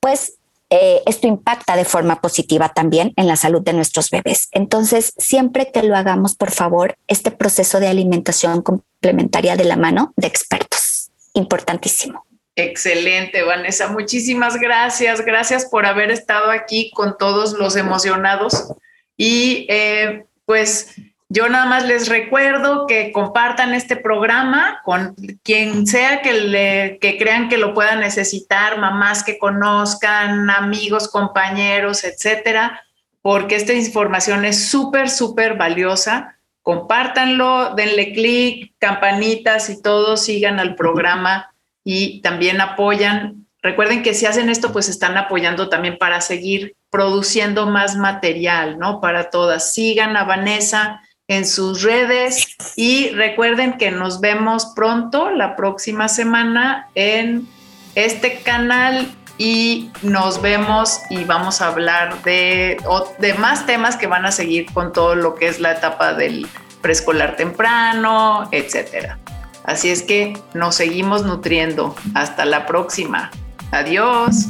pues 0.00 0.34
eh, 0.74 1.02
esto 1.04 1.26
impacta 1.26 1.76
de 1.76 1.84
forma 1.84 2.22
positiva 2.22 2.70
también 2.70 3.12
en 3.16 3.28
la 3.28 3.36
salud 3.36 3.60
de 3.60 3.74
nuestros 3.74 4.08
bebés. 4.08 4.48
Entonces, 4.52 5.12
siempre 5.18 5.70
que 5.70 5.82
lo 5.82 5.94
hagamos, 5.94 6.34
por 6.34 6.50
favor, 6.50 6.96
este 7.08 7.30
proceso 7.30 7.78
de 7.78 7.88
alimentación 7.88 8.62
complementaria 8.62 9.54
de 9.54 9.64
la 9.64 9.76
mano 9.76 10.14
de 10.16 10.28
expertos, 10.28 11.10
importantísimo. 11.34 12.24
Excelente, 12.56 13.42
Vanessa. 13.42 13.88
Muchísimas 13.88 14.56
gracias. 14.56 15.20
Gracias 15.20 15.66
por 15.66 15.84
haber 15.84 16.10
estado 16.10 16.50
aquí 16.50 16.90
con 16.94 17.18
todos 17.18 17.52
los 17.52 17.76
emocionados. 17.76 18.72
Y 19.18 19.66
eh, 19.68 20.24
pues 20.46 20.94
yo 21.32 21.48
nada 21.48 21.64
más 21.64 21.86
les 21.86 22.08
recuerdo 22.08 22.86
que 22.86 23.10
compartan 23.10 23.72
este 23.72 23.96
programa 23.96 24.82
con 24.84 25.14
quien 25.42 25.86
sea 25.86 26.20
que, 26.20 26.34
le, 26.34 26.98
que 27.00 27.16
crean 27.16 27.48
que 27.48 27.56
lo 27.56 27.72
pueda 27.72 27.96
necesitar, 27.96 28.78
mamás 28.78 29.24
que 29.24 29.38
conozcan, 29.38 30.50
amigos, 30.50 31.08
compañeros, 31.08 32.04
etcétera, 32.04 32.82
porque 33.22 33.56
esta 33.56 33.72
información 33.72 34.44
es 34.44 34.68
súper, 34.68 35.08
súper 35.08 35.56
valiosa. 35.56 36.36
Compártanlo, 36.60 37.74
denle 37.74 38.12
clic, 38.12 38.74
campanitas 38.78 39.70
y 39.70 39.80
todo, 39.80 40.18
sigan 40.18 40.60
al 40.60 40.74
programa 40.74 41.50
y 41.82 42.20
también 42.20 42.60
apoyan. 42.60 43.46
Recuerden 43.62 44.02
que 44.02 44.12
si 44.12 44.26
hacen 44.26 44.50
esto, 44.50 44.70
pues 44.70 44.90
están 44.90 45.16
apoyando 45.16 45.70
también 45.70 45.96
para 45.96 46.20
seguir 46.20 46.76
produciendo 46.90 47.66
más 47.66 47.96
material, 47.96 48.78
¿no? 48.78 49.00
Para 49.00 49.30
todas. 49.30 49.72
Sigan 49.72 50.14
a 50.18 50.24
Vanessa 50.24 51.00
en 51.32 51.46
sus 51.46 51.82
redes 51.82 52.46
y 52.76 53.08
recuerden 53.10 53.78
que 53.78 53.90
nos 53.90 54.20
vemos 54.20 54.66
pronto, 54.76 55.30
la 55.30 55.56
próxima 55.56 56.08
semana, 56.08 56.88
en 56.94 57.48
este 57.94 58.40
canal 58.40 59.10
y 59.38 59.90
nos 60.02 60.42
vemos 60.42 61.00
y 61.08 61.24
vamos 61.24 61.62
a 61.62 61.68
hablar 61.68 62.22
de, 62.22 62.76
de 63.18 63.34
más 63.34 63.64
temas 63.64 63.96
que 63.96 64.06
van 64.06 64.26
a 64.26 64.32
seguir 64.32 64.66
con 64.74 64.92
todo 64.92 65.14
lo 65.14 65.34
que 65.34 65.48
es 65.48 65.58
la 65.58 65.72
etapa 65.72 66.12
del 66.12 66.46
preescolar 66.82 67.36
temprano, 67.36 68.46
etcétera. 68.52 69.18
Así 69.64 69.88
es 69.88 70.02
que 70.02 70.34
nos 70.52 70.74
seguimos 70.74 71.24
nutriendo. 71.24 71.94
Hasta 72.14 72.44
la 72.44 72.66
próxima. 72.66 73.30
Adiós. 73.70 74.48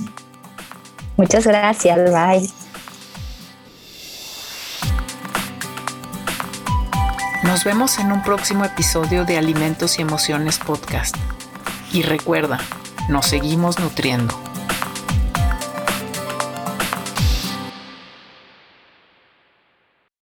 Muchas 1.16 1.46
gracias. 1.46 2.10
Bye. 2.10 2.71
Nos 7.52 7.64
vemos 7.64 7.98
en 7.98 8.10
un 8.10 8.22
próximo 8.22 8.64
episodio 8.64 9.26
de 9.26 9.36
Alimentos 9.36 9.98
y 9.98 10.02
Emociones 10.02 10.58
Podcast. 10.58 11.14
Y 11.92 12.00
recuerda, 12.00 12.58
nos 13.10 13.26
seguimos 13.26 13.78
nutriendo. 13.78 14.34